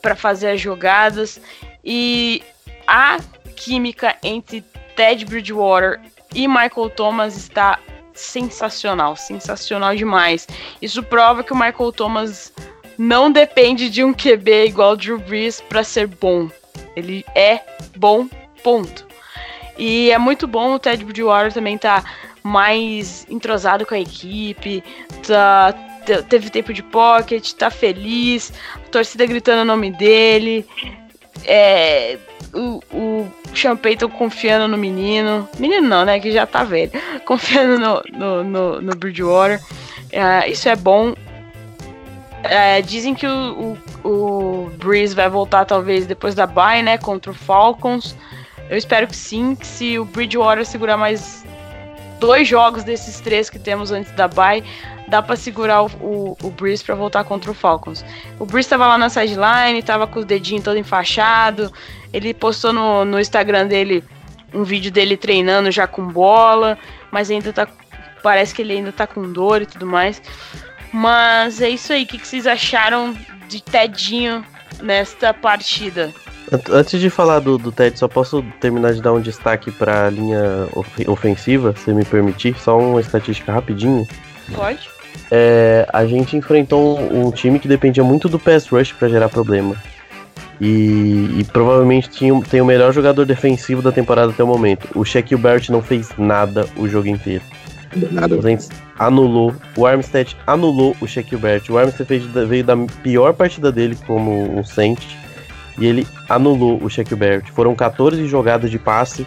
para 0.02 0.16
fazer 0.16 0.52
as 0.52 0.62
jogadas 0.62 1.42
e 1.84 2.44
a 2.86 3.18
química 3.56 4.16
entre 4.22 4.64
Ted 4.96 5.26
Bridgewater 5.26 6.00
e 6.34 6.48
Michael 6.48 6.90
Thomas 6.96 7.36
está 7.36 7.80
sensacional, 8.14 9.16
sensacional 9.16 9.96
demais. 9.96 10.48
Isso 10.82 11.02
prova 11.04 11.44
que 11.44 11.54
o 11.54 11.56
Michael 11.56 11.92
Thomas 11.92 12.54
não 12.98 13.32
depende 13.32 13.90
de 13.90 14.04
um 14.04 14.14
QB 14.14 14.66
igual 14.66 14.96
Drew 14.96 15.20
Brees 15.20 15.62
para 15.62 15.84
ser 15.84 16.08
bom. 16.08 16.50
Ele 16.96 17.26
é 17.36 17.60
bom, 17.98 18.28
ponto. 18.64 19.06
E 19.78 20.12
é 20.12 20.18
muito 20.18 20.48
bom 20.48 20.74
o 20.74 20.80
Ted 20.80 21.04
Bridgewater 21.04 21.54
também 21.54 21.78
tá 21.78 22.04
mais 22.42 23.26
entrosado 23.30 23.86
com 23.86 23.96
a 23.96 24.00
equipe, 24.00 24.84
tá, 25.26 25.74
teve 26.30 26.50
tempo 26.50 26.74
de 26.74 26.84
pocket, 26.84 27.54
tá 27.54 27.70
feliz, 27.70 28.54
torcida 28.92 29.26
gritando 29.26 29.64
o 29.64 29.66
nome 29.66 29.92
dele. 29.92 30.66
É, 31.44 32.18
o, 32.54 32.82
o 32.94 33.32
Sean 33.54 33.76
Payton 33.76 34.10
confiando 34.10 34.68
no 34.68 34.78
menino. 34.78 35.48
Menino 35.60 35.88
não, 35.88 36.06
né? 36.06 36.20
Que 36.20 36.32
já 36.32 36.46
tá 36.46 36.64
velho. 36.64 36.92
Confiando 37.26 37.78
no, 37.78 38.02
no, 38.14 38.44
no, 38.44 38.82
no 38.82 38.96
Bridgewater. 38.96 39.62
É, 40.12 40.50
isso 40.50 40.70
é 40.70 40.76
bom. 40.76 41.14
É, 42.50 42.82
dizem 42.82 43.14
que 43.14 43.28
o, 43.28 43.78
o, 44.04 44.10
o, 44.10 44.72
Breeze 44.78 45.16
vai 45.16 45.30
voltar 45.30 45.66
talvez 45.66 46.06
depois 46.06 46.36
da 46.36 46.46
bye, 46.46 46.84
né? 46.84 46.98
Contra 46.98 47.32
o 47.32 47.36
Falcons. 47.36 48.16
Eu 48.70 48.78
espero 48.78 49.08
que 49.08 49.16
sim, 49.16 49.56
que 49.56 49.66
se 49.66 50.00
o 50.00 50.06
Bridgewater 50.06 50.66
segurar 50.66 50.98
mais 50.98 51.46
dois 52.20 52.48
jogos 52.48 52.84
desses 52.84 53.20
três 53.20 53.50
que 53.50 53.60
temos 53.60 53.92
antes 53.92 54.12
da 54.14 54.28
bye, 54.28 54.64
dá 55.08 55.22
para 55.22 55.36
segurar 55.36 55.84
o, 55.84 55.88
o, 56.02 56.38
o 56.44 56.50
Breeze 56.50 56.84
para 56.84 56.96
voltar 56.96 57.24
contra 57.24 57.52
o 57.52 57.54
Falcons. 57.54 58.04
O 58.40 58.46
Breeze 58.46 58.66
estava 58.66 58.88
lá 58.88 58.98
na 58.98 59.10
sideline, 59.10 59.82
tava 59.84 60.08
com 60.08 60.20
os 60.20 60.26
dedinhos 60.26 60.64
todo 60.64 60.78
enfaixado. 60.78 61.72
Ele 62.12 62.34
postou 62.34 62.74
no, 62.74 63.06
no 63.06 63.20
Instagram 63.20 63.68
dele 63.68 64.04
um 64.54 64.64
vídeo 64.64 64.92
dele 64.92 65.18
treinando 65.18 65.70
já 65.70 65.86
com 65.86 66.06
bola, 66.08 66.78
mas 67.12 67.30
ainda 67.30 67.52
tá. 67.52 67.68
Parece 68.24 68.56
que 68.56 68.64
ele 68.64 68.74
ainda 68.74 68.92
tá 68.92 69.06
com 69.06 69.32
dor 69.32 69.62
e 69.62 69.66
tudo 69.68 69.86
mais. 69.86 70.20
Mas 70.96 71.62
é 71.62 71.70
isso 71.70 71.92
aí. 71.92 72.04
O 72.04 72.08
que, 72.08 72.18
que 72.18 72.26
vocês 72.26 72.48
acharam 72.48 73.14
de 73.50 73.62
Tedinho 73.62 74.46
nesta 74.82 75.34
partida? 75.34 76.14
Antes 76.72 77.02
de 77.02 77.10
falar 77.10 77.40
do, 77.40 77.58
do 77.58 77.70
Ted, 77.70 78.00
só 78.00 78.08
posso 78.08 78.42
terminar 78.62 78.94
de 78.94 79.02
dar 79.02 79.12
um 79.12 79.20
destaque 79.20 79.72
para 79.72 80.06
a 80.06 80.10
linha 80.10 80.70
ofensiva, 81.06 81.76
se 81.76 81.92
me 81.92 82.06
permitir, 82.06 82.56
só 82.58 82.80
uma 82.80 83.02
estatística 83.02 83.52
rapidinho. 83.52 84.08
Pode. 84.56 84.90
É, 85.30 85.86
a 85.92 86.06
gente 86.06 86.38
enfrentou 86.38 86.98
um, 86.98 87.28
um, 87.28 87.32
time 87.32 87.60
que 87.60 87.68
dependia 87.68 88.04
muito 88.04 88.30
do 88.30 88.40
pass 88.40 88.68
rush 88.68 88.94
para 88.94 89.10
gerar 89.10 89.28
problema. 89.28 89.76
E, 90.62 91.40
e 91.40 91.44
provavelmente 91.52 92.10
tinha, 92.10 92.42
tem 92.44 92.62
o 92.62 92.66
melhor 92.66 92.94
jogador 92.94 93.26
defensivo 93.26 93.82
da 93.82 93.92
temporada 93.92 94.32
até 94.32 94.42
o 94.42 94.48
momento. 94.48 94.88
O 94.96 95.04
Shaquille 95.04 95.42
Barrett 95.42 95.74
não 95.74 95.82
fez 95.82 96.12
nada 96.18 96.66
o 96.78 96.88
jogo 96.88 97.10
inteiro. 97.10 97.44
Nada. 98.12 98.38
Anulou, 98.98 99.54
o 99.76 99.86
Armstead 99.86 100.36
anulou 100.46 100.96
o 101.02 101.08
Shaquille. 101.08 101.42
O 101.70 101.78
Armstead 101.78 102.28
veio, 102.48 102.64
da 102.64 102.76
pior 103.04 103.34
partida 103.34 103.72
dele 103.72 103.98
como 104.06 104.58
um 104.58 104.64
Saint 104.64 105.00
e 105.78 105.86
ele 105.86 106.08
anulou 106.30 106.82
o 106.82 106.90
Shaquille. 106.90 107.42
Foram 107.54 107.76
14 107.76 108.26
jogadas 108.28 108.72
de 108.72 108.80
passe 108.80 109.26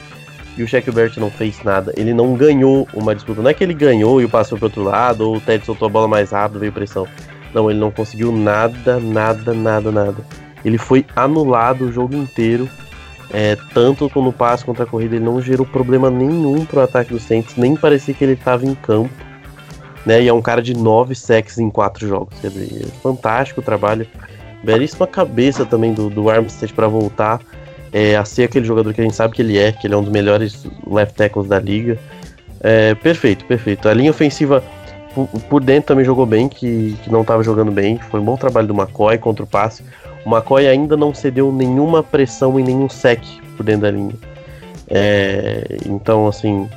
e 0.56 0.62
o 0.62 0.68
Shaquille 0.68 1.10
não 1.18 1.30
fez 1.30 1.62
nada. 1.62 1.92
Ele 1.96 2.12
não 2.12 2.34
ganhou 2.34 2.88
uma 2.92 3.14
disputa. 3.14 3.42
Não 3.42 3.50
é 3.50 3.54
que 3.54 3.62
ele 3.62 3.74
ganhou 3.74 4.20
e 4.20 4.28
foi 4.28 4.58
pro 4.58 4.64
outro 4.64 4.82
lado, 4.82 5.28
ou 5.28 5.36
o 5.36 5.40
Ted 5.40 5.64
soltou 5.64 5.86
a 5.86 5.90
bola 5.90 6.08
mais 6.08 6.30
rápido, 6.30 6.60
veio 6.60 6.72
pressão. 6.72 7.06
Não, 7.54 7.70
ele 7.70 7.78
não 7.78 7.90
conseguiu 7.90 8.32
nada, 8.32 8.98
nada, 9.00 9.54
nada, 9.54 9.90
nada. 9.90 10.16
Ele 10.64 10.76
foi 10.76 11.04
anulado 11.14 11.86
o 11.86 11.92
jogo 11.92 12.14
inteiro. 12.14 12.68
É, 13.30 13.56
tanto 13.74 14.10
no 14.20 14.32
passe 14.32 14.64
contra 14.64 14.84
a 14.84 14.86
corrida, 14.86 15.16
ele 15.16 15.24
não 15.24 15.40
gerou 15.40 15.66
problema 15.66 16.10
nenhum 16.10 16.64
pro 16.64 16.80
ataque 16.80 17.12
do 17.12 17.20
Saints, 17.20 17.56
nem 17.56 17.76
parecia 17.76 18.14
que 18.14 18.24
ele 18.24 18.32
estava 18.32 18.64
em 18.64 18.74
campo. 18.74 19.10
Né, 20.06 20.22
e 20.22 20.28
é 20.28 20.32
um 20.32 20.40
cara 20.40 20.62
de 20.62 20.74
9 20.74 21.14
sacks 21.14 21.58
em 21.58 21.68
4 21.68 22.08
jogos. 22.08 22.38
Quer 22.40 22.50
dizer, 22.50 22.86
é 22.86 23.00
fantástico 23.02 23.60
o 23.60 23.64
trabalho. 23.64 24.06
Belíssima 24.62 25.06
cabeça 25.06 25.66
também 25.66 25.92
do, 25.92 26.08
do 26.08 26.30
Armstead 26.30 26.72
para 26.72 26.88
voltar 26.88 27.40
é, 27.92 28.16
a 28.16 28.24
ser 28.24 28.44
aquele 28.44 28.64
jogador 28.64 28.94
que 28.94 29.00
a 29.00 29.04
gente 29.04 29.14
sabe 29.14 29.34
que 29.34 29.42
ele 29.42 29.58
é, 29.58 29.72
que 29.72 29.86
ele 29.86 29.94
é 29.94 29.96
um 29.96 30.02
dos 30.02 30.12
melhores 30.12 30.66
left 30.86 31.14
tackles 31.14 31.48
da 31.48 31.58
liga. 31.58 31.98
É, 32.60 32.94
perfeito, 32.94 33.44
perfeito. 33.44 33.88
A 33.88 33.94
linha 33.94 34.10
ofensiva 34.10 34.62
por, 35.14 35.26
por 35.48 35.62
dentro 35.62 35.88
também 35.88 36.04
jogou 36.04 36.26
bem, 36.26 36.48
que, 36.48 36.96
que 37.02 37.10
não 37.10 37.22
estava 37.22 37.42
jogando 37.42 37.70
bem. 37.70 37.98
Foi 37.98 38.20
um 38.20 38.24
bom 38.24 38.36
trabalho 38.36 38.66
do 38.66 38.74
McCoy 38.74 39.18
contra 39.18 39.44
o 39.44 39.46
passe. 39.46 39.84
O 40.28 40.30
McCoy 40.30 40.68
ainda 40.68 40.94
não 40.94 41.14
cedeu 41.14 41.50
nenhuma 41.50 42.02
pressão 42.02 42.60
e 42.60 42.62
nenhum 42.62 42.86
sec 42.86 43.22
por 43.56 43.64
dentro 43.64 43.80
da 43.80 43.90
linha. 43.90 44.14
É, 44.86 45.78
então, 45.86 46.28
assim, 46.28 46.68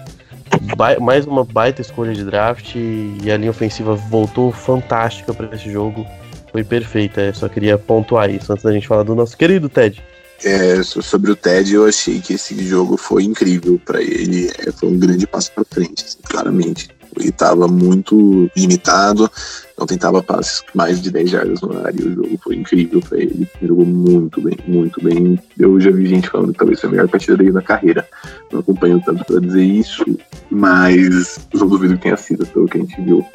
mais 1.02 1.28
uma 1.28 1.44
baita 1.44 1.82
escolha 1.82 2.14
de 2.14 2.24
draft 2.24 2.76
e 2.76 3.30
a 3.30 3.36
linha 3.36 3.52
ofensiva 3.52 3.94
voltou 3.94 4.54
fantástica 4.54 5.34
para 5.34 5.54
esse 5.54 5.70
jogo. 5.70 6.08
Foi 6.50 6.64
perfeita. 6.64 7.34
Só 7.34 7.50
queria 7.50 7.78
pontuar 7.78 8.30
isso 8.30 8.54
antes 8.54 8.64
da 8.64 8.72
gente 8.72 8.88
falar 8.88 9.04
do 9.04 9.16
nosso 9.16 9.36
querido 9.36 9.68
Ted. 9.68 10.02
É, 10.46 10.82
sobre 10.82 11.32
o 11.32 11.36
Ted, 11.36 11.76
eu 11.76 11.86
achei 11.86 12.22
que 12.22 12.36
esse 12.36 12.56
jogo 12.66 12.96
foi 12.96 13.24
incrível 13.24 13.78
para 13.84 14.02
ele. 14.02 14.50
É, 14.60 14.72
foi 14.72 14.88
um 14.88 14.98
grande 14.98 15.28
passo 15.28 15.52
para 15.52 15.66
frente, 15.66 16.06
assim, 16.06 16.20
claramente. 16.24 16.88
Ele 17.18 17.30
estava 17.30 17.68
muito 17.68 18.50
limitado, 18.56 19.30
não 19.78 19.86
tentava 19.86 20.22
passes 20.22 20.64
mais 20.74 21.02
de 21.02 21.12
10 21.12 21.30
jardas 21.30 21.62
no 21.62 21.78
ar 21.78 21.94
e 21.94 22.04
o 22.04 22.16
jogo 22.16 22.40
foi 22.44 22.56
incrível 22.56 23.02
para. 23.02 23.18
Ele 23.18 23.48
jogou 23.62 23.86
muito 23.86 24.42
bem, 24.42 24.58
muito 24.68 25.04
bem. 25.04 25.40
Eu 25.58 25.80
já 25.80 25.92
vi 25.92 26.08
gente 26.08 26.30
falando 26.30 26.54
que 26.54 26.60
talvez 26.60 26.80
foi 26.80 26.90
a 26.90 26.92
melhor 26.92 27.08
partida 27.08 27.38
dele 27.38 27.52
na 27.52 27.62
carreira. 27.62 28.08
Não 28.52 28.60
acompanho 28.60 29.02
tanto 29.06 29.26
para 29.26 29.40
dizer 29.40 29.64
isso, 29.64 30.06
mas 30.50 31.40
não 31.54 31.68
duvido 31.68 31.96
que 31.96 32.04
tenha 32.04 32.18
sido, 32.18 32.46
pelo 32.46 32.68
que 32.68 32.78
a 32.78 32.82
gente 32.82 33.02
viu. 33.02 33.26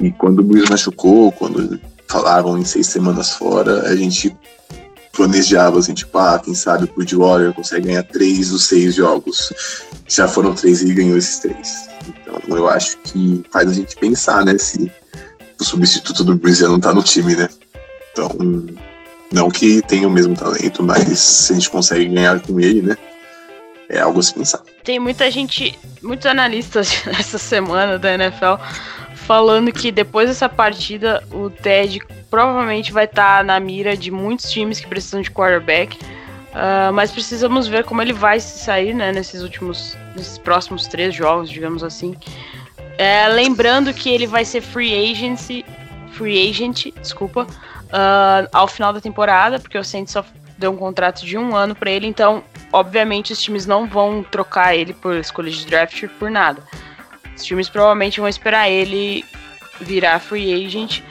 E 0.00 0.10
quando 0.10 0.40
o 0.40 0.42
Luiz 0.42 0.68
machucou, 0.68 1.30
quando 1.32 1.78
falavam 2.08 2.58
em 2.58 2.64
seis 2.64 2.86
semanas 2.86 3.30
fora, 3.30 3.82
a 3.88 3.96
gente 3.96 4.34
planejava 5.14 5.78
assim, 5.78 5.94
tipo, 5.94 6.16
ah, 6.18 6.38
quem 6.38 6.54
sabe 6.54 6.84
o 6.84 6.94
Bridgewater 6.94 7.52
consegue 7.52 7.86
ganhar 7.86 8.02
três 8.02 8.50
dos 8.50 8.64
seis 8.64 8.94
jogos. 8.94 9.52
Já 10.06 10.28
foram 10.28 10.54
três 10.54 10.82
e 10.82 10.86
ele 10.86 10.94
ganhou 10.94 11.16
esses 11.16 11.38
três. 11.38 11.88
Então 12.08 12.56
eu 12.56 12.68
acho 12.68 12.98
que 12.98 13.42
faz 13.50 13.68
a 13.70 13.72
gente 13.72 13.96
pensar, 13.96 14.44
né, 14.44 14.58
se 14.58 14.90
o 15.60 15.64
substituto 15.64 16.24
do 16.24 16.34
Breeze 16.34 16.62
não 16.64 16.80
tá 16.80 16.92
no 16.92 17.02
time, 17.02 17.34
né? 17.36 17.48
Então, 18.12 18.28
não 19.32 19.50
que 19.50 19.82
tenha 19.82 20.06
o 20.06 20.10
mesmo 20.10 20.36
talento, 20.36 20.82
mas 20.82 21.18
se 21.18 21.52
a 21.52 21.56
gente 21.56 21.70
consegue 21.70 22.06
ganhar 22.06 22.40
com 22.40 22.60
ele, 22.60 22.82
né? 22.82 22.96
É 23.88 24.00
algo 24.00 24.20
a 24.20 24.22
se 24.22 24.34
pensar. 24.34 24.62
Tem 24.82 24.98
muita 24.98 25.30
gente, 25.30 25.78
muitos 26.02 26.26
analistas 26.26 27.02
essa 27.18 27.38
semana 27.38 27.98
da 27.98 28.14
NFL 28.14 28.54
falando 29.14 29.72
que 29.72 29.90
depois 29.90 30.28
dessa 30.28 30.48
partida 30.48 31.22
o 31.32 31.48
Ted 31.48 32.00
provavelmente 32.34 32.92
vai 32.92 33.04
estar 33.04 33.38
tá 33.38 33.44
na 33.44 33.60
mira 33.60 33.96
de 33.96 34.10
muitos 34.10 34.50
times 34.50 34.80
que 34.80 34.88
precisam 34.88 35.22
de 35.22 35.30
quarterback. 35.30 35.96
Uh, 36.52 36.92
mas 36.92 37.12
precisamos 37.12 37.68
ver 37.68 37.84
como 37.84 38.02
ele 38.02 38.12
vai 38.12 38.40
se 38.40 38.58
sair 38.58 38.92
né, 38.92 39.12
nesses 39.12 39.40
últimos, 39.40 39.96
nesses 40.16 40.36
próximos 40.38 40.86
três 40.88 41.14
jogos, 41.14 41.48
digamos 41.48 41.84
assim. 41.84 42.16
É, 42.98 43.28
lembrando 43.28 43.92
que 43.94 44.10
ele 44.10 44.26
vai 44.26 44.44
ser 44.44 44.60
free 44.60 45.12
agency, 45.12 45.64
free 46.12 46.48
agent, 46.48 46.86
desculpa, 47.00 47.42
uh, 47.42 48.48
ao 48.52 48.66
final 48.66 48.92
da 48.92 49.00
temporada, 49.00 49.60
porque 49.60 49.78
o 49.78 49.84
Saints 49.84 50.12
só 50.12 50.24
deu 50.58 50.72
um 50.72 50.76
contrato 50.76 51.24
de 51.24 51.36
um 51.38 51.54
ano 51.54 51.74
para 51.74 51.90
ele, 51.90 52.06
então 52.06 52.42
obviamente 52.72 53.32
os 53.32 53.40
times 53.40 53.66
não 53.66 53.86
vão 53.86 54.24
trocar 54.24 54.76
ele 54.76 54.92
por 54.92 55.16
escolha 55.16 55.50
de 55.50 55.66
draft 55.66 56.06
por 56.18 56.30
nada. 56.30 56.62
Os 57.36 57.44
times 57.44 57.68
provavelmente 57.68 58.20
vão 58.20 58.28
esperar 58.28 58.68
ele 58.68 59.24
virar 59.80 60.20
free 60.20 60.52
agent 60.52 61.02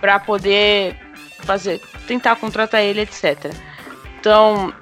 para 0.00 0.18
poder 0.18 0.96
fazer, 1.40 1.80
tentar 2.06 2.36
contratar 2.36 2.82
ele, 2.82 3.00
etc. 3.00 3.52
Então, 4.20 4.72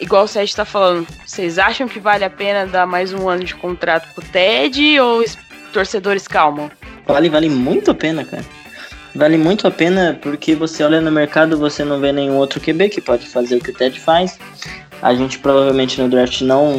igual 0.00 0.24
o 0.24 0.28
Sérgio 0.28 0.52
está 0.52 0.64
falando, 0.64 1.06
vocês 1.26 1.58
acham 1.58 1.88
que 1.88 1.98
vale 1.98 2.24
a 2.24 2.30
pena 2.30 2.66
dar 2.66 2.86
mais 2.86 3.12
um 3.12 3.28
ano 3.28 3.44
de 3.44 3.54
contrato 3.54 4.12
pro 4.14 4.24
Ted 4.24 5.00
ou 5.00 5.20
os 5.20 5.36
torcedores 5.72 6.28
calmam? 6.28 6.70
Vale, 7.06 7.28
vale 7.28 7.48
muito 7.48 7.90
a 7.90 7.94
pena, 7.94 8.24
cara. 8.24 8.44
Vale 9.14 9.36
muito 9.36 9.66
a 9.66 9.70
pena 9.70 10.18
porque 10.22 10.54
você 10.54 10.82
olha 10.82 11.00
no 11.00 11.12
mercado, 11.12 11.58
você 11.58 11.84
não 11.84 12.00
vê 12.00 12.12
nenhum 12.12 12.36
outro 12.36 12.60
QB 12.60 12.88
que 12.88 13.00
pode 13.00 13.28
fazer 13.28 13.56
o 13.56 13.60
que 13.60 13.70
o 13.70 13.74
Ted 13.74 13.98
faz. 14.00 14.38
A 15.02 15.14
gente 15.14 15.38
provavelmente 15.38 16.00
no 16.00 16.08
draft 16.08 16.40
não 16.42 16.76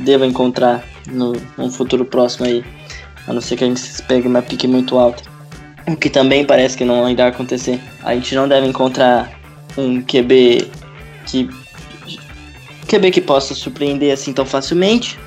deva 0.00 0.26
encontrar 0.26 0.84
no, 1.10 1.32
no 1.56 1.70
futuro 1.70 2.04
próximo 2.04 2.46
aí, 2.46 2.64
a 3.26 3.32
não 3.32 3.40
ser 3.40 3.56
que 3.56 3.64
a 3.64 3.66
gente 3.66 3.82
pegue 4.02 4.26
uma 4.26 4.42
pique 4.42 4.66
muito 4.66 4.98
alta. 4.98 5.22
O 5.86 5.96
que 5.96 6.08
também 6.08 6.44
parece 6.44 6.76
que 6.76 6.84
não 6.84 7.08
irá 7.10 7.28
acontecer. 7.28 7.80
A 8.02 8.14
gente 8.14 8.34
não 8.34 8.48
deve 8.48 8.66
encontrar 8.66 9.30
um 9.76 10.00
QB 10.00 10.70
que 11.26 11.48
QB 12.88 13.10
que 13.10 13.20
possa 13.20 13.54
surpreender 13.54 14.12
assim 14.12 14.32
tão 14.32 14.46
facilmente. 14.46 15.18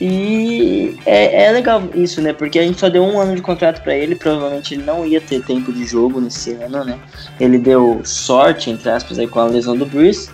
E 0.00 0.96
é, 1.04 1.46
é 1.46 1.52
legal 1.52 1.82
isso, 1.94 2.20
né? 2.22 2.32
Porque 2.32 2.58
a 2.58 2.62
gente 2.62 2.78
só 2.78 2.88
deu 2.88 3.02
um 3.02 3.18
ano 3.18 3.34
de 3.34 3.42
contrato 3.42 3.82
para 3.82 3.96
ele, 3.96 4.14
provavelmente 4.14 4.74
ele 4.74 4.84
não 4.84 5.04
ia 5.04 5.20
ter 5.20 5.42
tempo 5.42 5.72
de 5.72 5.84
jogo 5.84 6.20
nesse 6.20 6.52
ano, 6.52 6.84
né? 6.84 6.98
Ele 7.40 7.58
deu 7.58 8.00
sorte, 8.04 8.70
entre 8.70 8.88
aspas, 8.90 9.18
aí 9.18 9.26
com 9.26 9.40
a 9.40 9.46
lesão 9.46 9.76
do 9.76 9.84
Bruce. 9.84 10.30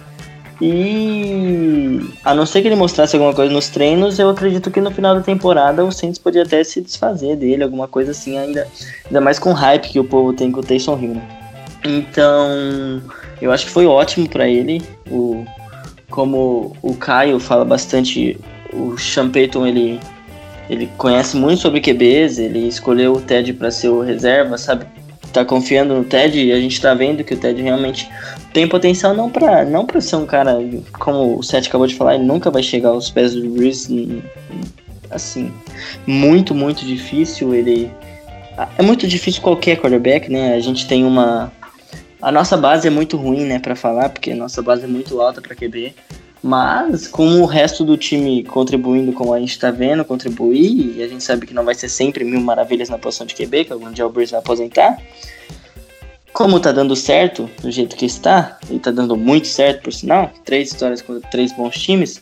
E 0.61 2.01
a 2.25 2.35
não 2.35 2.47
ser 2.47 2.63
que 2.63 2.69
ele 2.69 2.77
mostrasse 2.77 3.17
alguma 3.17 3.35
coisa 3.35 3.53
nos 3.53 3.69
treinos, 3.69 4.19
eu 4.19 4.31
acredito 4.31 4.71
que 4.71 4.81
no 4.81 4.91
final 4.91 5.15
da 5.15 5.21
temporada 5.21 5.85
o 5.85 5.91
Saints 5.91 6.19
podia 6.19 6.43
até 6.43 6.63
se 6.63 6.81
desfazer 6.81 7.37
dele, 7.37 7.65
alguma 7.65 7.89
coisa 7.89 8.13
assim, 8.13 8.39
ainda, 8.39 8.67
ainda 9.05 9.21
mais 9.21 9.39
com 9.39 9.51
o 9.51 9.55
hype 9.55 9.89
que 9.89 9.99
o 9.99 10.05
povo 10.05 10.33
tem 10.33 10.53
com 10.53 10.61
o 10.61 10.63
Taysom 10.63 10.99
Hill, 10.99 11.15
né? 11.15 11.23
Então, 11.85 13.03
eu 13.43 13.53
acho 13.53 13.67
que 13.67 13.71
foi 13.71 13.87
ótimo 13.87 14.29
para 14.29 14.49
ele. 14.49 14.83
O, 15.11 15.45
como 16.09 16.75
o 16.81 16.95
Caio 16.95 17.39
fala 17.39 17.65
bastante, 17.65 18.39
o 18.73 18.97
Sean 18.97 19.29
Payton, 19.31 19.67
ele, 19.67 20.01
ele 20.71 20.89
conhece 20.97 21.37
muito 21.37 21.61
sobre 21.61 21.81
QBs, 21.81 22.39
ele 22.39 22.69
escolheu 22.69 23.13
o 23.13 23.21
Ted 23.21 23.53
para 23.53 23.71
ser 23.71 23.89
o 23.89 24.01
reserva, 24.01 24.57
sabe? 24.57 24.87
Tá 25.35 25.45
confiando 25.45 25.97
no 25.97 26.05
Ted 26.05 26.39
e 26.39 26.53
a 26.53 26.61
gente 26.61 26.81
tá 26.81 26.95
vendo 26.95 27.25
que 27.25 27.35
o 27.35 27.37
Ted 27.37 27.61
realmente 27.61 28.09
tem 28.53 28.69
potencial 28.69 29.13
não 29.15 29.29
para 29.29 29.65
não 29.65 29.85
pra 29.85 30.01
ser 30.01 30.15
um 30.15 30.25
cara, 30.25 30.59
como 30.93 31.37
o 31.37 31.43
Seth 31.43 31.67
acabou 31.67 31.89
de 31.89 31.97
falar, 31.97 32.15
ele 32.15 32.23
nunca 32.23 32.53
vai 32.53 32.63
chegar 32.63 32.91
aos 32.91 33.11
pés 33.11 33.35
do 33.35 33.51
Breeze, 33.51 34.23
assim, 35.11 35.53
muito, 36.07 36.55
muito 36.55 36.87
difícil, 36.87 37.53
ele... 37.53 37.91
É 38.79 38.83
muito 38.83 39.09
difícil 39.09 39.43
qualquer 39.43 39.77
quarterback, 39.77 40.31
né? 40.31 40.55
A 40.55 40.61
gente 40.61 40.87
tem 40.87 41.05
uma... 41.05 41.51
A 42.23 42.31
nossa 42.31 42.57
base 42.57 42.87
é 42.87 42.91
muito 42.91 43.17
ruim, 43.17 43.45
né, 43.45 43.59
para 43.59 43.75
falar, 43.75 44.11
porque 44.11 44.31
a 44.31 44.37
nossa 44.37 44.63
base 44.63 44.85
é 44.85 44.87
muito 44.87 45.21
alta 45.21 45.43
para 45.43 45.57
QB. 45.57 45.97
Mas, 46.47 47.09
com 47.09 47.41
o 47.41 47.47
resto 47.47 47.83
do 47.87 47.97
time 47.97 48.45
contribuindo 48.45 49.15
como 49.15 49.33
a 49.33 49.41
gente 49.41 49.53
está 49.53 49.71
vendo, 49.71 50.05
contribuir, 50.05 50.95
e 50.95 51.03
a 51.03 51.09
gente 51.09 51.25
sabe 51.25 51.47
que 51.47 51.55
não 51.55 51.65
vai 51.65 51.75
ser 51.75 51.89
sempre 51.89 52.23
mil 52.23 52.39
maravilhas 52.39 52.91
na 52.91 52.99
posição 52.99 53.27
de 53.27 53.35
QB, 53.35 53.65
que 53.65 53.73
algum 53.73 53.91
dia 53.91 54.07
o 54.07 54.11
vai 54.11 54.27
aposentar, 54.35 54.99
como 56.35 56.61
tá 56.61 56.71
dando 56.71 56.95
certo 56.95 57.49
do 57.63 57.71
jeito 57.71 57.97
que 57.97 58.05
está, 58.05 58.59
e 58.71 58.79
tá 58.79 58.91
dando 58.91 59.17
muito 59.17 59.47
certo 59.47 59.85
por 59.85 59.93
sinal, 59.95 60.31
três 60.45 60.69
histórias 60.69 61.01
com 61.01 61.19
três 61.19 61.51
bons 61.51 61.79
times, 61.79 62.21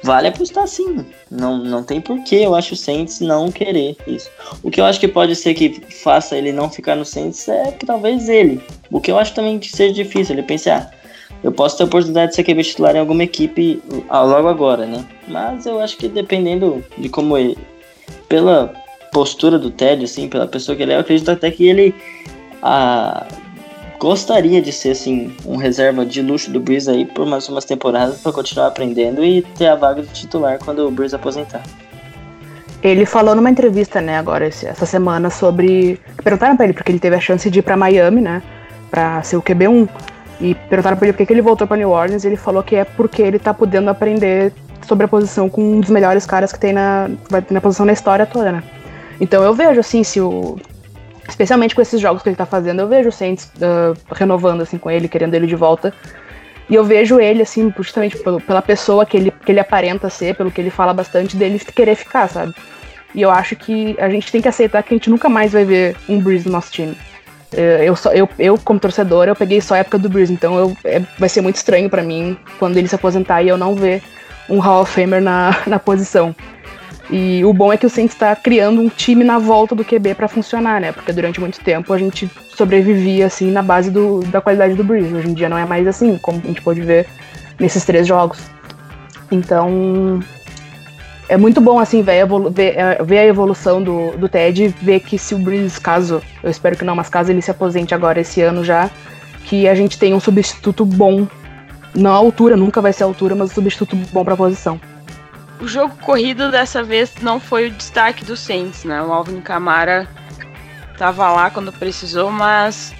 vale 0.00 0.28
apostar 0.28 0.68
sim. 0.68 1.04
Não, 1.28 1.58
não 1.58 1.82
tem 1.82 2.00
porquê, 2.00 2.36
eu 2.36 2.54
acho, 2.54 2.74
o 2.74 2.76
Saints 2.76 3.18
não 3.18 3.50
querer 3.50 3.96
isso. 4.06 4.30
O 4.62 4.70
que 4.70 4.80
eu 4.80 4.84
acho 4.84 5.00
que 5.00 5.08
pode 5.08 5.34
ser 5.34 5.54
que 5.54 5.80
faça 5.90 6.36
ele 6.36 6.52
não 6.52 6.70
ficar 6.70 6.94
no 6.94 7.04
Saints 7.04 7.48
é 7.48 7.72
que 7.72 7.84
talvez 7.84 8.28
ele. 8.28 8.62
O 8.88 9.00
que 9.00 9.10
eu 9.10 9.18
acho 9.18 9.34
também 9.34 9.58
que 9.58 9.68
seja 9.68 9.92
difícil, 9.92 10.36
ele 10.36 10.44
pensar, 10.44 10.92
ah, 10.94 11.03
eu 11.44 11.52
posso 11.52 11.76
ter 11.76 11.82
a 11.82 11.86
oportunidade 11.86 12.30
de 12.30 12.36
ser 12.36 12.42
QB 12.42 12.64
titular 12.64 12.96
em 12.96 13.00
alguma 13.00 13.22
equipe 13.22 13.82
ah, 14.08 14.22
logo 14.22 14.48
agora, 14.48 14.86
né? 14.86 15.04
Mas 15.28 15.66
eu 15.66 15.78
acho 15.78 15.98
que 15.98 16.08
dependendo 16.08 16.82
de 16.96 17.10
como 17.10 17.36
ele. 17.36 17.58
Pela 18.26 18.72
postura 19.12 19.58
do 19.58 19.70
Ted, 19.70 20.02
assim, 20.02 20.26
pela 20.26 20.46
pessoa 20.46 20.74
que 20.74 20.82
ele 20.82 20.92
é, 20.92 20.96
eu 20.96 21.00
acredito 21.00 21.30
até 21.30 21.50
que 21.50 21.68
ele 21.68 21.94
a, 22.62 23.26
gostaria 23.98 24.60
de 24.62 24.72
ser 24.72 24.92
assim 24.92 25.36
um 25.44 25.56
reserva 25.56 26.06
de 26.06 26.22
luxo 26.22 26.50
do 26.50 26.58
Breeze 26.58 26.90
aí 26.90 27.04
por 27.04 27.26
mais 27.26 27.46
umas 27.48 27.66
temporadas 27.66 28.22
para 28.22 28.32
continuar 28.32 28.68
aprendendo 28.68 29.22
e 29.22 29.42
ter 29.42 29.66
a 29.66 29.76
vaga 29.76 30.02
de 30.02 30.08
titular 30.08 30.58
quando 30.58 30.88
o 30.88 30.90
Breeze 30.90 31.14
aposentar. 31.14 31.62
Ele 32.82 33.04
falou 33.04 33.34
numa 33.34 33.50
entrevista, 33.50 34.00
né, 34.00 34.16
agora 34.16 34.46
essa 34.46 34.86
semana 34.86 35.28
sobre 35.28 36.00
perguntaram 36.22 36.56
para 36.56 36.64
ele 36.64 36.72
porque 36.72 36.90
ele 36.90 36.98
teve 36.98 37.16
a 37.16 37.20
chance 37.20 37.48
de 37.50 37.58
ir 37.58 37.62
para 37.62 37.76
Miami, 37.76 38.22
né, 38.22 38.42
para 38.90 39.22
ser 39.22 39.36
o 39.36 39.42
QB1 39.42 39.88
e 40.40 40.54
perguntaram 40.54 40.96
para 40.96 41.06
ele 41.06 41.16
por 41.16 41.26
que 41.26 41.32
ele 41.32 41.42
voltou 41.42 41.66
para 41.66 41.76
New 41.76 41.90
Orleans 41.90 42.24
e 42.24 42.28
ele 42.28 42.36
falou 42.36 42.62
que 42.62 42.76
é 42.76 42.84
porque 42.84 43.22
ele 43.22 43.38
tá 43.38 43.54
podendo 43.54 43.88
aprender 43.88 44.52
sobre 44.86 45.04
a 45.04 45.08
posição 45.08 45.48
com 45.48 45.62
um 45.62 45.80
dos 45.80 45.90
melhores 45.90 46.26
caras 46.26 46.52
que 46.52 46.58
tem 46.58 46.72
na, 46.72 47.08
na 47.50 47.60
posição 47.60 47.86
na 47.86 47.92
história 47.92 48.26
toda, 48.26 48.52
né? 48.52 48.62
Então 49.20 49.42
eu 49.42 49.54
vejo 49.54 49.80
assim, 49.80 50.02
se 50.02 50.20
o 50.20 50.56
especialmente 51.28 51.74
com 51.74 51.80
esses 51.80 52.00
jogos 52.00 52.22
que 52.22 52.28
ele 52.28 52.36
tá 52.36 52.46
fazendo, 52.46 52.80
eu 52.80 52.88
vejo 52.88 53.08
o 53.08 53.12
Saints 53.12 53.50
uh, 53.56 53.96
renovando 54.12 54.60
assim 54.60 54.76
com 54.76 54.90
ele, 54.90 55.08
querendo 55.08 55.34
ele 55.34 55.46
de 55.46 55.56
volta. 55.56 55.92
E 56.68 56.74
eu 56.74 56.84
vejo 56.84 57.20
ele, 57.20 57.42
assim, 57.42 57.72
justamente 57.78 58.16
pela 58.46 58.62
pessoa 58.62 59.04
que 59.04 59.16
ele, 59.16 59.30
que 59.30 59.52
ele 59.52 59.60
aparenta 59.60 60.08
ser, 60.08 60.34
pelo 60.34 60.50
que 60.50 60.60
ele 60.60 60.70
fala 60.70 60.94
bastante, 60.94 61.36
dele 61.36 61.58
querer 61.58 61.94
ficar, 61.94 62.28
sabe? 62.28 62.54
E 63.14 63.20
eu 63.20 63.30
acho 63.30 63.54
que 63.54 63.94
a 63.98 64.08
gente 64.08 64.32
tem 64.32 64.40
que 64.40 64.48
aceitar 64.48 64.82
que 64.82 64.94
a 64.94 64.96
gente 64.96 65.10
nunca 65.10 65.28
mais 65.28 65.52
vai 65.52 65.64
ver 65.64 65.96
um 66.08 66.18
Breeze 66.18 66.46
no 66.46 66.52
nosso 66.52 66.72
time. 66.72 66.96
Eh, 67.56 67.84
eu, 67.84 67.94
só, 67.94 68.12
eu, 68.12 68.28
eu 68.38 68.58
como 68.58 68.80
torcedor, 68.80 69.28
eu 69.28 69.36
peguei 69.36 69.60
só 69.60 69.74
a 69.74 69.78
época 69.78 69.98
do 69.98 70.08
Breeze, 70.08 70.32
então 70.32 70.58
eu, 70.58 70.76
é, 70.84 71.00
vai 71.18 71.28
ser 71.28 71.40
muito 71.40 71.56
estranho 71.56 71.88
para 71.88 72.02
mim 72.02 72.36
quando 72.58 72.76
ele 72.76 72.88
se 72.88 72.94
aposentar 72.94 73.42
e 73.42 73.48
eu 73.48 73.56
não 73.56 73.74
ver 73.74 74.02
um 74.48 74.58
Hall 74.58 74.82
of 74.82 74.92
Famer 74.92 75.22
na, 75.22 75.56
na 75.66 75.78
posição. 75.78 76.34
E 77.10 77.44
o 77.44 77.52
bom 77.52 77.72
é 77.72 77.76
que 77.76 77.84
o 77.84 77.90
Saints 77.90 78.14
está 78.14 78.34
criando 78.34 78.80
um 78.80 78.88
time 78.88 79.22
na 79.24 79.38
volta 79.38 79.74
do 79.74 79.84
QB 79.84 80.14
para 80.14 80.26
funcionar, 80.26 80.80
né? 80.80 80.90
Porque 80.90 81.12
durante 81.12 81.38
muito 81.38 81.60
tempo 81.60 81.92
a 81.92 81.98
gente 81.98 82.30
sobrevivia 82.56 83.26
assim 83.26 83.50
na 83.50 83.62
base 83.62 83.90
do, 83.90 84.20
da 84.20 84.40
qualidade 84.40 84.74
do 84.74 84.82
Breeze. 84.82 85.14
Hoje 85.14 85.28
em 85.28 85.34
dia 85.34 85.48
não 85.48 85.58
é 85.58 85.66
mais 85.66 85.86
assim, 85.86 86.16
como 86.18 86.40
a 86.42 86.46
gente 86.46 86.62
pode 86.62 86.80
ver 86.80 87.06
nesses 87.60 87.84
três 87.84 88.06
jogos. 88.06 88.38
Então 89.30 90.20
é 91.28 91.36
muito 91.36 91.60
bom 91.60 91.78
assim 91.78 92.02
ver, 92.02 92.26
é, 92.58 93.02
ver 93.02 93.18
a 93.18 93.24
evolução 93.24 93.82
do, 93.82 94.16
do 94.16 94.28
Ted, 94.28 94.68
ver 94.80 95.00
que 95.00 95.18
se 95.18 95.34
o 95.34 95.38
Breeze, 95.38 95.80
caso, 95.80 96.22
eu 96.42 96.50
espero 96.50 96.76
que 96.76 96.84
não, 96.84 96.94
mas 96.94 97.08
caso 97.08 97.30
ele 97.30 97.40
se 97.40 97.50
aposente 97.50 97.94
agora 97.94 98.20
esse 98.20 98.42
ano 98.42 98.64
já, 98.64 98.90
que 99.44 99.68
a 99.68 99.74
gente 99.74 99.98
tem 99.98 100.14
um 100.14 100.20
substituto 100.20 100.84
bom. 100.84 101.26
Não 101.94 102.12
a 102.12 102.16
altura, 102.16 102.56
nunca 102.56 102.80
vai 102.80 102.92
ser 102.92 103.04
a 103.04 103.06
altura, 103.06 103.34
mas 103.34 103.50
um 103.50 103.54
substituto 103.54 103.96
bom 104.12 104.24
para 104.24 104.34
a 104.34 104.36
posição. 104.36 104.80
O 105.60 105.68
jogo 105.68 105.94
corrido 106.02 106.50
dessa 106.50 106.82
vez 106.82 107.12
não 107.22 107.38
foi 107.38 107.68
o 107.68 107.70
destaque 107.70 108.24
do 108.24 108.36
Saints, 108.36 108.84
né? 108.84 109.00
O 109.02 109.12
Alvin 109.12 109.40
Kamara 109.40 110.08
tava 110.98 111.30
lá 111.30 111.50
quando 111.50 111.72
precisou, 111.72 112.30
mas 112.30 112.92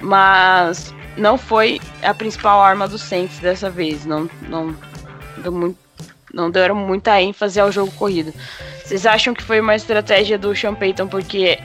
mas 0.00 0.94
não 1.16 1.38
foi 1.38 1.80
a 2.02 2.12
principal 2.12 2.60
arma 2.62 2.88
do 2.88 2.98
Saints 2.98 3.38
dessa 3.38 3.68
vez. 3.68 4.06
Não 4.06 4.28
não 4.48 4.74
deu 5.42 5.52
muito, 5.52 5.78
não 6.34 6.50
deram 6.50 6.74
muita 6.74 7.20
ênfase 7.20 7.60
ao 7.60 7.70
jogo 7.70 7.92
corrido. 7.92 8.32
Vocês 8.84 9.06
acham 9.06 9.32
que 9.32 9.42
foi 9.42 9.60
uma 9.60 9.74
estratégia 9.74 10.36
do 10.36 10.54
Sean 10.54 10.74
Payton 10.74 11.06
porque 11.06 11.58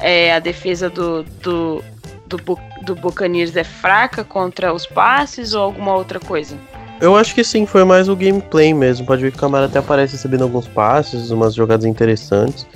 é, 0.00 0.32
a 0.32 0.38
defesa 0.38 0.88
do, 0.90 1.24
do, 1.42 1.82
do, 2.26 2.58
do 2.82 2.94
Buccaneers 2.94 3.56
é 3.56 3.64
fraca 3.64 4.22
contra 4.22 4.72
os 4.72 4.86
passes 4.86 5.54
ou 5.54 5.62
alguma 5.62 5.94
outra 5.94 6.20
coisa? 6.20 6.56
Eu 7.00 7.16
acho 7.16 7.34
que 7.34 7.42
sim, 7.42 7.66
foi 7.66 7.84
mais 7.84 8.08
o 8.08 8.14
gameplay 8.14 8.72
mesmo. 8.72 9.04
Pode 9.06 9.22
ver 9.22 9.30
que 9.30 9.36
o 9.36 9.40
Camara 9.40 9.66
até 9.66 9.78
aparece 9.78 10.12
recebendo 10.12 10.42
alguns 10.42 10.68
passes, 10.68 11.30
umas 11.30 11.54
jogadas 11.54 11.84
interessantes. 11.84 12.66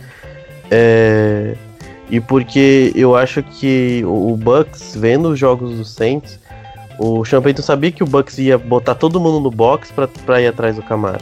É... 0.70 1.55
E 2.11 2.20
porque 2.20 2.91
eu 2.95 3.14
acho 3.14 3.43
que 3.43 4.03
o 4.07 4.35
Bucks, 4.35 4.97
vendo 4.97 5.29
os 5.29 5.39
jogos 5.39 5.76
do 5.76 5.85
Saints, 5.85 6.41
o 6.99 7.25
Champagne 7.25 7.63
sabia 7.63 7.93
que 7.93 8.03
o 8.03 8.07
Bucks 8.07 8.39
ia 8.39 8.59
botar 8.59 8.95
todo 8.95 9.21
mundo 9.21 9.41
no 9.41 9.51
box 9.51 9.93
pra, 10.27 10.41
ir 10.41 10.49
atrás 10.49 10.77
do 10.77 10.83
Camara. 10.83 11.21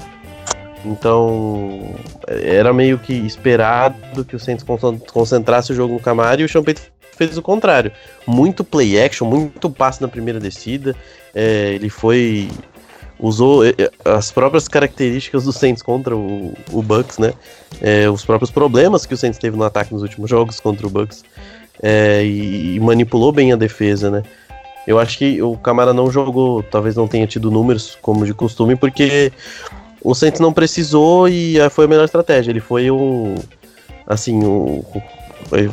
Então, 0.85 1.95
era 2.29 2.72
meio 2.72 2.99
que 2.99 3.12
esperado 3.12 4.24
que 4.24 4.37
o 4.37 4.39
Saints 4.39 4.64
concentrasse 5.12 5.72
o 5.72 5.74
jogo 5.74 5.95
no 5.95 6.01
Camara 6.01 6.41
e 6.41 6.45
o 6.45 6.49
Champagne 6.49 6.79
fez 7.16 7.37
o 7.37 7.43
contrário. 7.43 7.91
Muito 8.27 8.62
play 8.62 9.03
action, 9.03 9.27
muito 9.27 9.68
passe 9.68 10.01
na 10.01 10.09
primeira 10.09 10.39
descida. 10.39 10.95
É, 11.35 11.72
ele 11.74 11.91
foi 11.91 12.49
usou 13.18 13.66
eh, 13.66 13.74
eh, 13.79 13.91
as 14.05 14.31
próprias 14.31 14.68
características 14.68 15.45
do 15.45 15.53
Saints 15.53 15.83
contra 15.83 16.14
o, 16.16 16.55
o 16.72 16.83
Bucks, 16.83 17.18
né? 17.18 17.33
É, 17.81 18.09
os 18.09 18.24
próprios 18.24 18.51
problemas 18.51 19.07
que 19.07 19.14
o 19.14 19.16
Saints 19.16 19.39
teve 19.39 19.57
no 19.57 19.64
ataque 19.64 19.93
nos 19.93 20.03
últimos 20.03 20.29
jogos 20.29 20.61
contra 20.61 20.87
o 20.87 20.91
Bucks 20.91 21.24
é, 21.83 22.24
e, 22.24 22.77
e, 22.77 22.81
manipulou 22.81 23.33
bem 23.33 23.53
a 23.53 23.57
defesa, 23.57 24.11
né? 24.11 24.22
Eu 24.87 24.99
acho 24.99 25.18
que 25.18 25.43
o 25.43 25.57
Camara 25.57 25.93
não 25.93 26.11
jogou, 26.11 26.62
talvez 26.62 26.95
não 26.95 27.09
tenha 27.09 27.26
tido 27.26 27.51
números 27.51 27.99
como 28.01 28.24
de 28.24 28.32
costume, 28.32 28.76
porque 28.76 29.32
o 30.03 30.14
Saints 30.14 30.41
não 30.41 30.53
precisou 30.53 31.28
e 31.28 31.57
foi 31.70 31.87
a 31.87 31.89
melhor 31.89 32.05
estratégia. 32.05 32.53
Ele 32.53 32.61
foi 32.61 32.91
um, 32.91 33.34
assim, 34.07 34.45
um, 34.45 34.82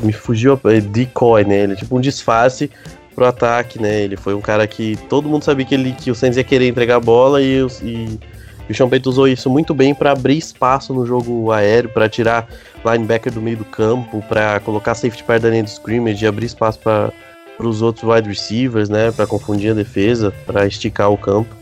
me 0.02 0.12
fugiu 0.12 0.54
a 0.54 0.80
decoy, 0.80 1.44
né? 1.44 1.64
Ele 1.64 1.74
é 1.74 1.76
tipo 1.76 1.96
um 1.96 2.02
disfarce 2.02 2.72
pro 3.14 3.26
ataque, 3.26 3.80
né? 3.80 4.02
Ele 4.02 4.18
foi 4.18 4.34
um 4.34 4.42
cara 4.42 4.66
que 4.66 4.98
todo 5.08 5.30
mundo 5.30 5.44
sabia 5.44 5.66
que, 5.66 5.76
ele, 5.76 5.92
que 5.92 6.10
o 6.10 6.16
Sainz 6.16 6.36
ia 6.36 6.44
querer 6.44 6.68
entregar 6.68 6.96
a 6.96 7.00
bola 7.00 7.42
e, 7.42 7.60
e, 7.84 8.20
e 8.68 8.84
o 8.84 8.90
Payton 8.90 9.10
usou 9.10 9.28
isso 9.28 9.50
muito 9.50 9.76
bem 9.76 9.94
para 9.94 10.12
abrir 10.12 10.38
espaço 10.38 10.94
no 10.94 11.06
jogo 11.06 11.52
aéreo, 11.52 11.90
para 11.90 12.10
tirar 12.10 12.48
linebacker 12.84 13.32
do 13.32 13.42
meio 13.42 13.58
do 13.58 13.66
campo, 13.66 14.24
para 14.28 14.60
colocar 14.62 14.96
safety 14.96 15.24
perto 15.24 15.44
da 15.44 15.50
linha 15.50 15.64
de 15.64 15.70
scrimmage 15.70 16.26
e 16.26 16.28
abrir 16.28 16.48
espaço 16.48 16.80
para 16.80 17.14
os 17.60 17.82
outros 17.82 18.04
wide 18.10 18.28
receivers, 18.28 18.90
né? 18.90 19.12
Para 19.12 19.28
confundir 19.28 19.72
a 19.72 19.74
defesa, 19.74 20.34
para 20.46 20.66
esticar 20.66 21.12
o 21.12 21.18
campo. 21.18 21.56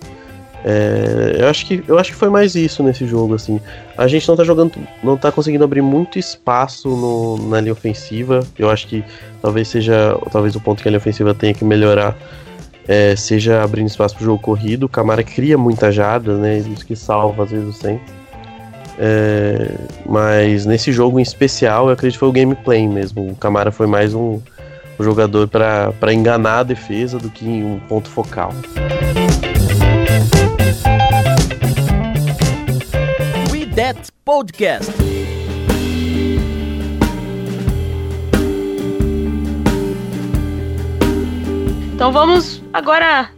É, 0.64 1.38
eu, 1.39 1.48
acho 1.48 1.66
que, 1.66 1.84
eu 1.88 1.98
acho 1.98 2.12
que 2.12 2.16
foi 2.16 2.30
mais 2.30 2.56
isso 2.56 2.84
nesse 2.84 3.06
jogo, 3.06 3.34
assim. 3.34 3.60
A 3.98 4.08
gente 4.08 4.28
não 4.28 4.36
tá 4.36 4.44
jogando, 4.44 4.74
não 5.04 5.18
tá 5.18 5.32
conseguindo 5.32 5.64
abrir 5.64 5.82
muito 5.82 6.20
espaço 6.20 6.89
no, 6.89 7.50
na 7.50 7.60
linha 7.60 7.74
ofensiva. 7.74 8.42
Eu 8.58 8.70
acho 8.70 8.88
que 8.88 9.04
talvez 9.42 9.68
seja, 9.68 10.18
talvez 10.32 10.56
o 10.56 10.62
ponto 10.62 10.82
que 10.82 10.88
a 10.88 10.92
linha 10.92 11.00
ofensiva 11.00 11.34
tenha 11.34 11.54
que 11.54 11.66
melhorar 11.66 12.16
é, 12.88 13.16
seja 13.16 13.64
abrindo 13.64 13.88
espaço 13.88 14.16
pro 14.16 14.26
jogo 14.26 14.42
corrido. 14.42 14.84
O 14.84 14.89
Camara 14.89 15.24
cria 15.24 15.58
muita 15.58 15.92
jarda, 15.92 16.38
né? 16.38 16.60
Isso 16.60 16.86
que 16.86 16.96
salva 16.96 17.44
às 17.44 17.52
vezes 17.52 17.68
o 17.68 17.74
centro. 17.74 18.22
É, 19.00 19.72
mas 20.06 20.66
nesse 20.68 20.92
jogo 20.92 21.20
em 21.20 21.24
especial, 21.24 21.88
eu 21.88 21.94
acredito 21.94 22.14
que 22.14 22.20
foi 22.20 22.30
o 22.30 22.32
gameplay 22.32 22.88
mesmo. 22.88 23.32
O 23.32 23.36
Camara 23.36 23.72
foi 23.72 23.88
mais 23.88 24.14
um, 24.14 24.39
um 25.02 25.04
jogador 25.04 25.47
para 25.47 26.14
enganar 26.14 26.60
a 26.60 26.64
defesa 26.64 27.18
do 27.18 27.30
que 27.30 27.45
um 27.45 27.80
ponto 27.80 28.08
focal. 28.08 28.54
That 33.76 34.12
Podcast. 34.26 34.91
Então 41.93 42.12
vamos 42.12 42.62
agora 42.74 43.30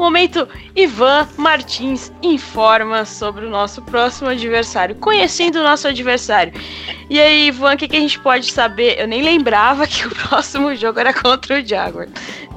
momento 0.00 0.48
Ivan 0.74 1.28
Martins 1.36 2.12
informa 2.22 3.04
sobre 3.04 3.44
o 3.44 3.50
nosso 3.50 3.82
próximo 3.82 4.28
adversário, 4.28 4.94
conhecendo 4.96 5.60
o 5.60 5.62
nosso 5.62 5.88
adversário. 5.88 6.52
E 7.08 7.20
aí, 7.20 7.48
Ivan, 7.48 7.74
o 7.74 7.76
que, 7.76 7.88
que, 7.88 7.96
a 7.96 8.00
gente 8.00 8.18
pode 8.20 8.50
saber? 8.50 8.98
Eu 8.98 9.06
nem 9.06 9.22
lembrava 9.22 9.86
que 9.88 10.06
o 10.06 10.10
próximo 10.10 10.74
jogo 10.74 10.98
era 10.98 11.12
contra 11.12 11.60
o 11.60 11.66
Jaguar. 11.66 12.08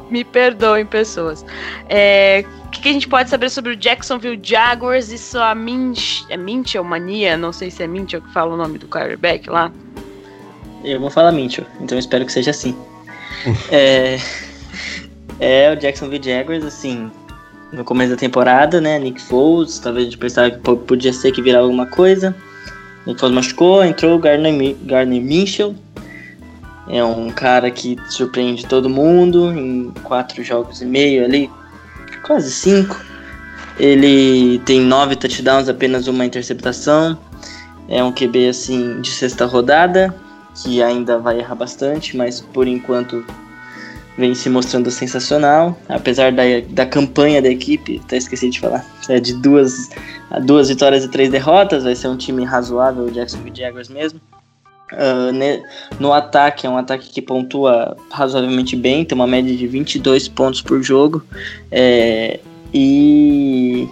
Me 0.09 0.23
perdoem, 0.23 0.85
pessoas. 0.85 1.45
É, 1.89 2.45
que, 2.73 2.81
que 2.81 2.89
a 2.89 2.93
gente 2.93 3.07
pode 3.07 3.29
saber 3.29 3.49
sobre 3.49 3.71
o 3.71 3.75
Jacksonville 3.75 4.39
Jaguars 4.41 5.11
e 5.11 5.17
sua 5.17 5.53
Minch, 5.55 6.25
é 6.29 6.35
Minchel 6.35 6.83
mania? 6.83 7.37
Não 7.37 7.53
sei 7.53 7.69
se 7.69 7.83
é 7.83 7.87
Minchel 7.87 8.21
que 8.21 8.33
fala 8.33 8.53
o 8.53 8.57
nome 8.57 8.77
do 8.77 8.87
quarterback 8.87 9.49
lá. 9.49 9.71
Eu 10.83 10.99
vou 10.99 11.09
falar 11.09 11.31
Minchel, 11.31 11.65
então 11.79 11.97
espero 11.97 12.25
que 12.25 12.31
seja 12.31 12.51
assim. 12.51 12.75
é, 13.71 14.17
é 15.39 15.71
o 15.71 15.75
Jacksonville 15.75 16.23
Jaguars, 16.23 16.65
assim, 16.65 17.11
no 17.74 17.84
começo 17.84 18.11
da 18.11 18.17
temporada, 18.17 18.80
né? 18.80 18.99
Nick 18.99 19.19
Foles, 19.19 19.80
talvez 19.80 20.07
a 20.07 20.09
gente 20.09 20.17
pensava 20.17 20.51
que 20.51 20.59
podia 20.59 21.11
ser 21.11 21.32
que 21.32 21.41
virava 21.41 21.65
alguma 21.65 21.88
coisa. 21.88 22.36
Nick 23.05 23.19
Foles 23.19 23.36
machucou, 23.36 23.84
entrou 23.84 24.15
o 24.15 24.19
Gardner, 24.19 24.76
Gardner 24.84 25.21
Minchel. 25.21 25.76
É 26.88 27.03
um 27.03 27.30
cara 27.30 27.71
que 27.71 27.97
surpreende 28.09 28.65
todo 28.65 28.89
mundo 28.89 29.51
em 29.51 29.91
quatro 30.03 30.43
jogos 30.43 30.82
e 30.82 30.86
meio 30.86 31.26
ali, 31.26 31.49
quase 32.26 32.51
cinco. 32.51 33.01
Ele 33.80 34.59
tem 34.59 34.80
nove 34.80 35.15
touchdowns, 35.15 35.67
apenas 35.67 36.07
uma 36.07 36.26
interceptação. 36.26 37.17
É 37.88 38.03
um 38.03 38.11
QB 38.11 38.49
assim 38.49 39.01
de 39.01 39.09
sexta 39.09 39.45
rodada, 39.45 40.13
que 40.55 40.84
ainda 40.84 41.17
vai 41.17 41.39
errar 41.39 41.55
bastante, 41.55 42.15
mas 42.15 42.39
por 42.39 42.67
enquanto 42.67 43.26
vem 44.18 44.34
se 44.34 44.49
mostrando 44.49 44.89
sensacional. 44.91 45.78
Apesar 45.89 46.32
da, 46.32 46.43
da 46.70 46.86
campanha 46.86 47.41
da 47.41 47.49
equipe, 47.49 48.01
até 48.03 48.18
esqueci 48.18 48.49
de 48.49 48.59
falar, 48.59 48.86
é 49.09 49.20
de 49.20 49.34
duas, 49.34 49.89
duas 50.43 50.70
vitórias 50.70 51.03
e 51.03 51.09
três 51.09 51.30
derrotas, 51.30 51.84
vai 51.84 51.95
ser 51.95 52.07
um 52.07 52.18
time 52.18 52.43
razoável, 52.43 53.05
o 53.05 53.11
Jacksonville 53.11 53.55
Jaguars 53.55 53.89
mesmo. 53.89 54.20
Uh, 54.91 55.32
ne, 55.32 55.64
no 55.99 56.14
ataque, 56.14 56.68
é 56.68 56.70
um 56.70 56.78
ataque 56.78 57.09
que 57.09 57.22
pontua 57.22 57.97
razoavelmente 58.11 58.76
bem, 58.76 59.03
tem 59.03 59.16
uma 59.16 59.26
média 59.26 59.55
de 59.55 59.66
22 59.66 60.28
pontos 60.28 60.61
por 60.61 60.84
jogo. 60.84 61.24
É, 61.72 62.39
e, 62.72 63.88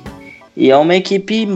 e 0.55 0.69
é 0.69 0.78
uma 0.78 0.95
equipe 0.95 1.47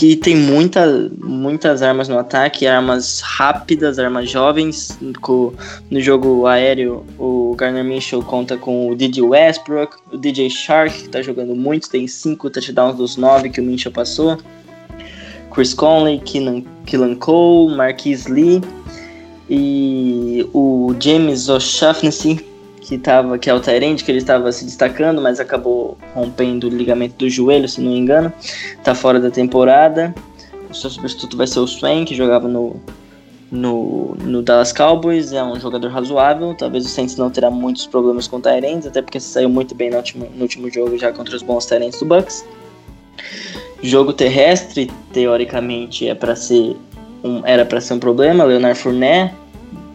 que 0.00 0.16
tem 0.16 0.34
muita, 0.34 1.10
muitas 1.18 1.82
armas 1.82 2.08
no 2.08 2.18
ataque, 2.18 2.66
armas 2.66 3.20
rápidas, 3.20 3.98
armas 3.98 4.30
jovens. 4.30 4.98
No, 4.98 6.00
jogo 6.00 6.46
aéreo, 6.46 7.04
o 7.18 7.54
Garner 7.54 7.84
Mitchell 7.84 8.22
conta 8.22 8.56
com 8.56 8.88
o 8.88 8.96
DJ 8.96 9.22
Westbrook, 9.22 9.98
o 10.10 10.16
DJ 10.16 10.48
Shark, 10.48 11.00
que 11.00 11.04
está 11.04 11.20
jogando 11.20 11.54
muito, 11.54 11.90
tem 11.90 12.08
5 12.08 12.48
touchdowns 12.48 12.96
dos 12.96 13.18
9 13.18 13.50
que 13.50 13.60
o 13.60 13.62
Mitchell 13.62 13.92
passou. 13.92 14.38
Chris 15.54 15.74
Conley, 15.74 16.18
Killan 16.20 17.14
Cole, 17.16 17.76
Marquis 17.76 18.26
Lee 18.26 18.62
e 19.50 20.48
o 20.54 20.94
James 20.98 21.50
O'Shaughnessy, 21.50 22.42
que, 22.90 22.98
tava, 22.98 23.38
que 23.38 23.48
é 23.48 23.54
o 23.54 23.60
Tyrande, 23.60 24.02
que 24.02 24.10
ele 24.10 24.18
estava 24.18 24.50
se 24.50 24.64
destacando, 24.64 25.22
mas 25.22 25.38
acabou 25.38 25.96
rompendo 26.12 26.66
o 26.66 26.70
ligamento 26.70 27.14
do 27.14 27.30
joelho, 27.30 27.68
se 27.68 27.80
não 27.80 27.92
me 27.92 27.98
engano. 27.98 28.32
Está 28.40 28.96
fora 28.96 29.20
da 29.20 29.30
temporada. 29.30 30.12
O 30.68 30.74
seu 30.74 30.90
substituto 30.90 31.36
vai 31.36 31.46
ser 31.46 31.60
o 31.60 31.68
Swain, 31.68 32.04
que 32.04 32.16
jogava 32.16 32.48
no, 32.48 32.74
no, 33.48 34.16
no 34.16 34.42
Dallas 34.42 34.72
Cowboys. 34.72 35.32
É 35.32 35.40
um 35.40 35.60
jogador 35.60 35.88
razoável. 35.92 36.52
Talvez 36.52 36.84
o 36.84 36.88
Saints 36.88 37.14
não 37.14 37.30
terá 37.30 37.48
muitos 37.48 37.86
problemas 37.86 38.26
com 38.26 38.40
Tyrants, 38.40 38.88
até 38.88 39.00
porque 39.00 39.20
saiu 39.20 39.48
muito 39.48 39.72
bem 39.72 39.90
no 39.90 39.96
último, 39.96 40.28
no 40.34 40.42
último 40.42 40.68
jogo 40.68 40.98
já 40.98 41.12
contra 41.12 41.36
os 41.36 41.42
bons 41.42 41.66
Tyrants 41.66 42.00
do 42.00 42.06
Bucks. 42.06 42.44
Jogo 43.84 44.12
terrestre, 44.12 44.90
teoricamente, 45.12 46.08
é 46.08 46.14
para 46.16 46.34
ser 46.34 46.76
um, 47.22 47.40
era 47.46 47.64
para 47.64 47.80
ser 47.80 47.94
um 47.94 48.00
problema. 48.00 48.42
Leonard 48.42 48.76
Fournette 48.76 49.32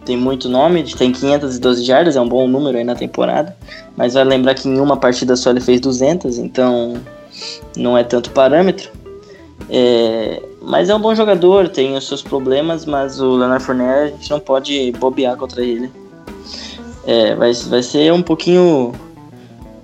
tem 0.06 0.16
muito 0.16 0.48
nome, 0.48 0.84
tem 0.94 1.12
512 1.12 1.84
jardas, 1.84 2.16
é 2.16 2.20
um 2.20 2.28
bom 2.28 2.46
número 2.46 2.78
aí 2.78 2.84
na 2.84 2.94
temporada. 2.94 3.54
Mas 3.96 4.14
vai 4.14 4.24
lembrar 4.24 4.54
que 4.54 4.68
em 4.68 4.80
uma 4.80 4.96
partida 4.96 5.36
só 5.36 5.50
ele 5.50 5.60
fez 5.60 5.80
200, 5.80 6.38
então 6.38 6.94
não 7.76 7.98
é 7.98 8.04
tanto 8.04 8.30
parâmetro. 8.30 8.90
É, 9.68 10.40
mas 10.62 10.88
é 10.88 10.94
um 10.94 11.00
bom 11.00 11.14
jogador, 11.14 11.68
tem 11.68 11.96
os 11.96 12.06
seus 12.06 12.22
problemas, 12.22 12.86
mas 12.86 13.20
o 13.20 13.36
Leonard 13.36 13.64
Fournette 13.64 14.14
a 14.14 14.16
gente 14.16 14.30
não 14.30 14.40
pode 14.40 14.92
bobear 14.92 15.36
contra 15.36 15.62
ele. 15.62 15.90
É, 17.04 17.34
vai, 17.34 17.52
vai 17.52 17.82
ser 17.82 18.12
um 18.12 18.22
pouquinho 18.22 18.94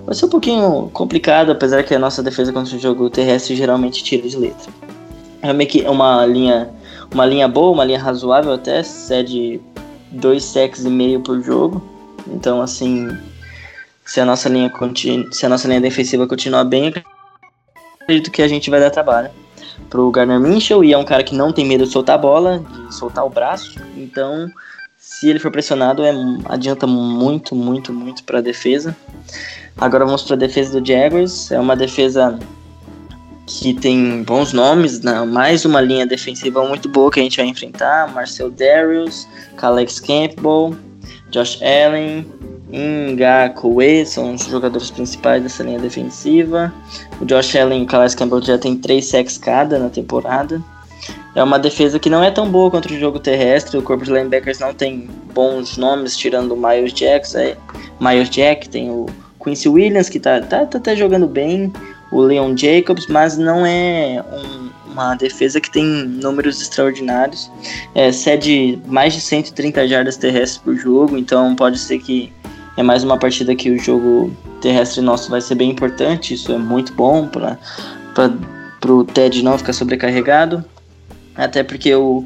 Vai 0.04 0.16
ser 0.16 0.26
um 0.26 0.28
pouquinho 0.28 0.90
complicado, 0.92 1.52
apesar 1.52 1.84
que 1.84 1.94
a 1.94 1.98
nossa 1.98 2.22
defesa 2.22 2.52
contra 2.52 2.76
o 2.76 2.78
jogo 2.78 3.08
terrestre 3.08 3.54
geralmente 3.54 4.02
tira 4.02 4.28
de 4.28 4.36
letra. 4.36 4.72
É 5.40 5.90
uma 5.90 6.26
linha, 6.26 6.70
uma 7.12 7.24
linha 7.24 7.46
boa, 7.46 7.70
uma 7.70 7.84
linha 7.84 8.00
razoável 8.00 8.52
até, 8.52 8.82
cede 8.82 9.60
dois 10.12 10.44
sacks 10.44 10.84
e 10.84 10.90
meio 10.90 11.20
por 11.20 11.42
jogo. 11.42 11.82
Então, 12.26 12.60
assim, 12.60 13.08
se 14.04 14.20
a 14.20 14.24
nossa 14.24 14.48
linha 14.48 14.70
continu, 14.70 15.32
se 15.32 15.44
a 15.44 15.48
nossa 15.48 15.66
linha 15.66 15.80
defensiva 15.80 16.26
continuar 16.26 16.64
bem, 16.64 16.92
acredito 18.00 18.30
que 18.30 18.42
a 18.42 18.48
gente 18.48 18.70
vai 18.70 18.80
dar 18.80 18.90
trabalho 18.90 19.30
pro 19.88 20.10
Garner 20.10 20.40
Minchel 20.40 20.84
e 20.84 20.92
é 20.92 20.98
um 20.98 21.04
cara 21.04 21.22
que 21.22 21.34
não 21.34 21.52
tem 21.52 21.66
medo 21.66 21.84
de 21.84 21.90
soltar 21.90 22.14
a 22.14 22.18
bola, 22.18 22.64
de 22.86 22.94
soltar 22.94 23.24
o 23.24 23.30
braço. 23.30 23.80
Então, 23.96 24.50
se 24.98 25.28
ele 25.28 25.38
for 25.38 25.50
pressionado, 25.50 26.04
é, 26.04 26.12
adianta 26.46 26.86
muito, 26.86 27.54
muito, 27.54 27.92
muito 27.92 28.24
para 28.24 28.38
a 28.38 28.42
defesa. 28.42 28.96
Agora 29.76 30.04
vamos 30.04 30.22
para 30.22 30.34
a 30.34 30.38
defesa 30.38 30.80
do 30.80 30.86
Jaguars. 30.86 31.50
É 31.50 31.58
uma 31.58 31.76
defesa 31.76 32.38
que 33.60 33.74
tem 33.74 34.22
bons 34.22 34.52
nomes, 34.52 35.00
né? 35.00 35.22
mais 35.24 35.64
uma 35.64 35.80
linha 35.80 36.06
defensiva 36.06 36.66
muito 36.66 36.88
boa 36.88 37.10
que 37.10 37.20
a 37.20 37.22
gente 37.22 37.36
vai 37.36 37.46
enfrentar. 37.46 38.12
Marcel 38.12 38.50
Darius, 38.50 39.26
Calex 39.56 40.00
Campbell, 40.00 40.76
Josh 41.30 41.60
Allen, 41.62 42.26
Inga 42.72 43.50
Koe 43.50 44.06
são 44.06 44.34
os 44.34 44.46
jogadores 44.46 44.90
principais 44.90 45.42
dessa 45.42 45.62
linha 45.62 45.78
defensiva. 45.78 46.72
O 47.20 47.26
Josh 47.26 47.54
Allen 47.54 47.82
e 47.82 47.84
o 47.84 47.86
Calais 47.86 48.14
Campbell 48.14 48.42
já 48.42 48.56
tem 48.56 48.76
3 48.76 49.04
sacks 49.04 49.36
cada 49.36 49.78
na 49.78 49.90
temporada. 49.90 50.62
É 51.34 51.42
uma 51.42 51.58
defesa 51.58 51.98
que 51.98 52.08
não 52.08 52.22
é 52.22 52.30
tão 52.30 52.50
boa 52.50 52.70
contra 52.70 52.92
o 52.92 52.98
jogo 52.98 53.18
terrestre. 53.18 53.76
O 53.76 53.82
corpo 53.82 54.04
de 54.04 54.12
linebackers 54.12 54.58
não 54.58 54.72
tem 54.72 55.08
bons 55.34 55.76
nomes, 55.76 56.16
tirando 56.16 56.52
o 56.52 56.56
Miles 56.56 56.92
Jack. 56.92 57.36
É, 57.36 57.56
Miles 58.00 58.30
Jack 58.30 58.68
tem 58.68 58.90
o 58.90 59.06
Quincy 59.42 59.68
Williams, 59.68 60.08
que 60.08 60.20
tá, 60.20 60.40
tá, 60.40 60.64
tá 60.64 60.78
até 60.78 60.94
jogando 60.94 61.26
bem, 61.26 61.72
o 62.12 62.20
Leon 62.20 62.54
Jacobs, 62.54 63.06
mas 63.06 63.38
não 63.38 63.64
é 63.64 64.22
um, 64.30 64.92
uma 64.92 65.14
defesa 65.14 65.60
que 65.60 65.70
tem 65.70 65.84
números 65.84 66.60
extraordinários. 66.60 67.50
É, 67.94 68.12
cede 68.12 68.78
mais 68.86 69.14
de 69.14 69.20
130 69.20 69.88
jardas 69.88 70.16
terrestres 70.16 70.58
por 70.58 70.76
jogo, 70.76 71.16
então 71.16 71.56
pode 71.56 71.78
ser 71.78 71.98
que 71.98 72.30
é 72.76 72.82
mais 72.82 73.02
uma 73.02 73.18
partida 73.18 73.54
que 73.54 73.70
o 73.70 73.78
jogo 73.78 74.30
terrestre 74.60 75.00
nosso 75.00 75.30
vai 75.30 75.40
ser 75.40 75.54
bem 75.54 75.70
importante. 75.70 76.34
Isso 76.34 76.52
é 76.52 76.58
muito 76.58 76.92
bom 76.92 77.26
para 77.26 77.58
o 78.88 79.04
Ted 79.04 79.42
não 79.42 79.56
ficar 79.56 79.72
sobrecarregado. 79.72 80.64
Até 81.34 81.62
porque 81.62 81.94
o, 81.94 82.24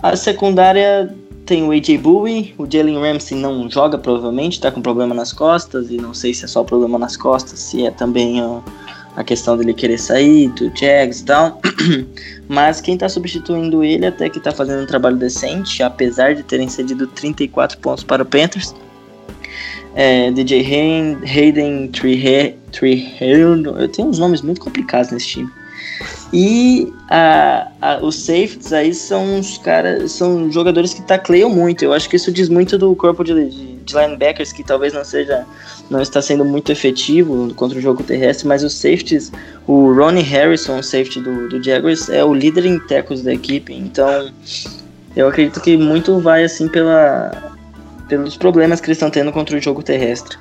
a 0.00 0.14
secundária 0.14 1.12
tem 1.44 1.64
o 1.64 1.72
AJ 1.72 1.98
Bowie, 2.00 2.54
o 2.56 2.66
Jalen 2.70 3.00
Ramsey 3.00 3.36
não 3.36 3.68
joga 3.68 3.98
provavelmente, 3.98 4.60
tá 4.60 4.70
com 4.70 4.80
problema 4.80 5.12
nas 5.12 5.32
costas, 5.32 5.90
e 5.90 5.96
não 5.96 6.14
sei 6.14 6.32
se 6.32 6.44
é 6.44 6.48
só 6.48 6.62
problema 6.62 6.98
nas 6.98 7.16
costas, 7.16 7.58
se 7.58 7.84
é 7.84 7.90
também 7.90 8.40
a 9.16 9.22
questão 9.22 9.56
dele 9.56 9.74
querer 9.74 9.98
sair 9.98 10.48
do 10.50 10.70
Jags 10.74 11.20
e 11.20 11.24
tal. 11.24 11.60
Mas 12.48 12.80
quem 12.80 12.96
tá 12.96 13.08
substituindo 13.08 13.84
ele 13.84 14.06
até 14.06 14.28
que 14.28 14.40
tá 14.40 14.52
fazendo 14.52 14.82
um 14.82 14.86
trabalho 14.86 15.16
decente, 15.16 15.82
apesar 15.82 16.34
de 16.34 16.42
terem 16.42 16.68
cedido 16.68 17.06
34 17.06 17.78
pontos 17.78 18.04
para 18.04 18.22
o 18.22 18.26
Panthers. 18.26 18.74
É, 19.94 20.30
DJ 20.30 20.62
Hayden, 21.24 21.88
Tree 21.88 22.56
eu 23.20 23.88
tenho 23.88 24.08
uns 24.08 24.18
nomes 24.18 24.40
muito 24.40 24.60
complicados 24.60 25.10
nesse 25.10 25.26
time. 25.26 25.50
E 26.32 26.90
a, 27.10 27.68
a, 27.80 27.98
os 27.98 28.16
safeties 28.24 28.72
aí 28.72 28.94
são 28.94 29.38
os 29.38 29.58
caras, 29.58 30.12
são 30.12 30.50
jogadores 30.50 30.94
que 30.94 31.02
tacleiam 31.02 31.50
muito. 31.50 31.84
Eu 31.84 31.92
acho 31.92 32.08
que 32.08 32.16
isso 32.16 32.32
diz 32.32 32.48
muito 32.48 32.78
do 32.78 32.96
corpo 32.96 33.22
de, 33.22 33.50
de, 33.50 33.71
de, 33.84 33.94
linebackers 33.94 34.52
que 34.52 34.62
talvez 34.62 34.92
não 34.92 35.04
seja, 35.04 35.44
não 35.90 36.00
está 36.00 36.22
sendo 36.22 36.44
muito 36.44 36.72
efetivo 36.72 37.52
contra 37.54 37.78
o 37.78 37.80
jogo 37.80 38.02
terrestre, 38.02 38.46
mas 38.46 38.62
os 38.62 38.74
safeties, 38.74 39.32
o 39.66 39.92
Ronnie 39.92 40.22
Harrison, 40.22 40.78
o 40.78 40.82
safety 40.82 41.20
do, 41.20 41.48
do 41.48 41.62
Jaguars, 41.62 42.08
é 42.08 42.24
o 42.24 42.32
líder 42.32 42.66
em 42.66 42.78
tecos 42.78 43.22
da 43.22 43.32
equipe. 43.32 43.74
Então, 43.74 44.30
eu 45.14 45.28
acredito 45.28 45.60
que 45.60 45.76
muito 45.76 46.18
vai 46.20 46.44
assim 46.44 46.68
pela 46.68 47.52
pelos 48.08 48.36
problemas 48.36 48.78
que 48.78 48.88
eles 48.88 48.98
estão 48.98 49.10
tendo 49.10 49.32
contra 49.32 49.56
o 49.56 49.60
jogo 49.60 49.82
terrestre. 49.82 50.36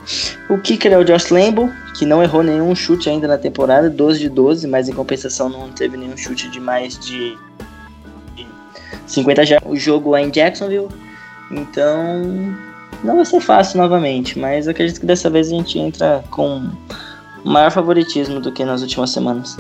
O 0.50 0.58
kicker 0.58 0.92
é 0.92 0.98
o 0.98 1.06
Josh 1.06 1.30
Lambo, 1.30 1.72
que 1.98 2.06
não 2.06 2.22
errou 2.22 2.44
nenhum 2.44 2.76
chute 2.76 3.10
ainda 3.10 3.30
na 3.30 3.38
temporada, 3.38 3.90
12 3.90 4.20
de 4.20 4.28
12, 4.28 4.68
mas 4.68 4.90
em 4.90 4.94
compensação 4.94 5.48
não 5.48 5.72
teve 5.72 5.96
nenhum 5.96 6.18
chute 6.18 6.50
de 6.50 6.60
mais 6.60 7.00
de 7.00 7.38
50 9.08 9.46
já. 9.46 9.58
O 9.66 9.78
jogo 9.78 10.18
é 10.18 10.22
em 10.22 10.30
Jacksonville, 10.30 10.90
então 11.50 12.54
não 13.04 13.16
vai 13.16 13.26
ser 13.26 13.42
fácil 13.42 13.80
novamente, 13.80 14.38
mas 14.38 14.68
acredito 14.68 15.00
que 15.00 15.06
dessa 15.06 15.30
vez 15.30 15.48
a 15.48 15.56
gente 15.56 15.80
entra 15.80 16.24
com 16.30 16.70
maior 17.44 17.72
favoritismo 17.72 18.40
do 18.40 18.52
que 18.52 18.64
nas 18.64 18.82
últimas 18.82 19.10
semanas. 19.10 19.58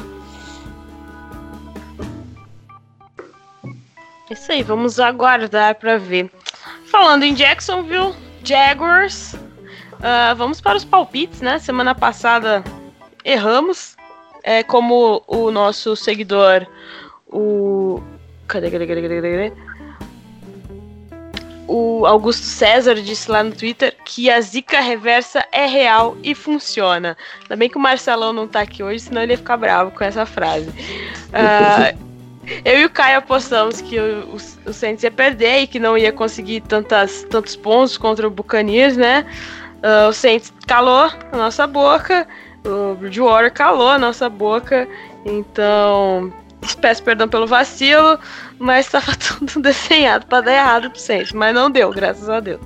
Isso 4.30 4.52
aí, 4.52 4.64
vamos 4.64 5.00
aguardar 5.00 5.76
para 5.76 5.98
ver. 5.98 6.32
Falando 6.86 7.24
em 7.24 7.34
Jacksonville, 7.34 8.14
Jaguars, 8.44 9.34
uh, 9.34 10.36
vamos 10.38 10.62
para 10.62 10.78
os 10.78 10.86
palpites, 10.86 11.42
né? 11.42 11.60
Semana 11.60 11.94
passada 11.94 12.64
erramos, 13.26 13.96
é 14.44 14.64
como 14.64 15.22
o 15.28 15.52
nosso 15.52 15.96
seguidor, 15.96 16.66
o 17.28 18.02
cadê, 18.48 18.72
cadê, 18.72 18.88
cadê, 18.88 19.02
cadê, 19.02 19.22
cadê? 19.22 19.54
O 21.74 22.06
Augusto 22.06 22.44
César 22.44 22.96
disse 22.96 23.32
lá 23.32 23.42
no 23.42 23.54
Twitter 23.54 23.96
que 24.04 24.30
a 24.30 24.42
zica 24.42 24.82
reversa 24.82 25.46
é 25.54 25.66
real 25.66 26.18
e 26.22 26.36
funciona. 26.36 27.16
Ainda 27.44 27.56
bem 27.56 27.70
que 27.70 27.78
o 27.78 27.80
Marcelão 27.80 28.34
não 28.34 28.46
tá 28.46 28.60
aqui 28.60 28.84
hoje, 28.84 29.00
senão 29.00 29.22
ele 29.22 29.32
ia 29.32 29.38
ficar 29.38 29.56
bravo 29.56 29.90
com 29.92 30.04
essa 30.04 30.26
frase. 30.26 30.68
Uh, 30.68 31.98
eu 32.66 32.82
e 32.82 32.84
o 32.84 32.90
Caio 32.90 33.20
apostamos 33.20 33.80
que 33.80 33.98
o, 33.98 34.36
o, 34.36 34.70
o 34.70 34.74
Saints 34.74 35.02
ia 35.06 35.12
perder 35.12 35.62
e 35.62 35.68
que 35.68 35.80
não 35.80 35.98
ia 35.98 36.12
conseguir 36.12 36.60
tantas, 36.60 37.24
tantos 37.30 37.56
pontos 37.56 37.98
contra 37.98 38.28
o 38.28 38.30
Buccaneers, 38.30 38.98
né? 38.98 39.26
Uh, 39.78 40.10
o 40.10 40.14
Saints 40.14 40.52
calou 40.68 41.10
a 41.32 41.38
nossa 41.38 41.66
boca, 41.66 42.28
o 42.66 42.96
Bridgewater 42.96 43.54
calou 43.54 43.88
a 43.88 43.98
nossa 43.98 44.28
boca, 44.28 44.90
então 45.26 46.34
peço 46.82 47.02
perdão 47.02 47.30
pelo 47.30 47.48
vacilo, 47.48 48.20
mas 48.62 48.86
estava 48.86 49.14
tudo 49.18 49.60
desenhado 49.62 50.26
para 50.28 50.42
dar 50.42 50.54
errado 50.54 50.90
pro 50.92 51.00
Saints, 51.00 51.34
mas 51.34 51.54
não 51.54 51.70
deu, 51.70 51.92
graças 51.92 52.30
a 52.30 52.40
Deus. 52.40 52.62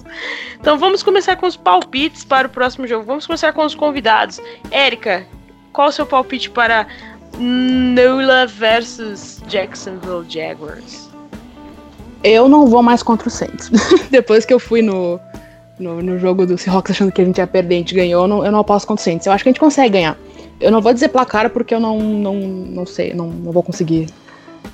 Então 0.60 0.78
vamos 0.78 1.02
começar 1.02 1.36
com 1.38 1.48
os 1.48 1.56
palpites 1.56 2.24
para 2.24 2.48
o 2.48 2.50
próximo 2.50 2.86
jogo. 2.86 3.06
Vamos 3.06 3.26
começar 3.26 3.54
com 3.54 3.66
os 3.66 3.74
convidados. 3.74 4.40
Érica, 4.70 5.26
qual 5.72 5.88
o 5.88 5.92
seu 5.92 6.06
palpite 6.06 6.50
para 6.50 6.88
Nola 7.40 8.48
versus 8.48 9.42
Jacksonville 9.48 10.26
Jaguars. 10.30 11.10
Eu 12.24 12.48
não 12.48 12.68
vou 12.68 12.82
mais 12.82 13.04
contra 13.04 13.28
o 13.28 13.32
Saints. 13.32 13.70
Depois 14.10 14.46
que 14.46 14.54
eu 14.54 14.60
fui 14.60 14.82
no, 14.82 15.20
no, 15.78 16.02
no, 16.02 16.18
jogo 16.18 16.46
do 16.46 16.58
Seahawks 16.58 16.92
achando 16.92 17.12
que 17.12 17.22
a 17.22 17.26
gente 17.26 17.38
ia 17.38 17.48
perder, 17.48 17.76
a 17.76 17.78
gente 17.80 17.94
ganhou, 17.94 18.24
eu 18.24 18.28
não, 18.28 18.46
eu 18.46 18.52
não 18.52 18.60
aposto 18.60 18.88
contra 18.88 19.02
o 19.02 19.04
Saints. 19.04 19.28
Eu 19.28 19.34
acho 19.34 19.44
que 19.44 19.50
a 19.50 19.52
gente 19.52 19.60
consegue 19.60 19.90
ganhar. 19.90 20.18
Eu 20.60 20.72
não 20.72 20.82
vou 20.82 20.94
dizer 20.94 21.10
placar 21.10 21.50
porque 21.50 21.76
eu 21.76 21.80
não, 21.80 22.00
não, 22.00 22.36
não 22.36 22.86
sei, 22.86 23.14
não, 23.14 23.28
não 23.28 23.52
vou 23.52 23.62
conseguir 23.62 24.08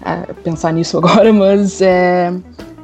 é, 0.05 0.33
pensar 0.33 0.71
nisso 0.73 0.97
agora, 1.03 1.31
mas 1.31 1.81
é, 1.81 2.29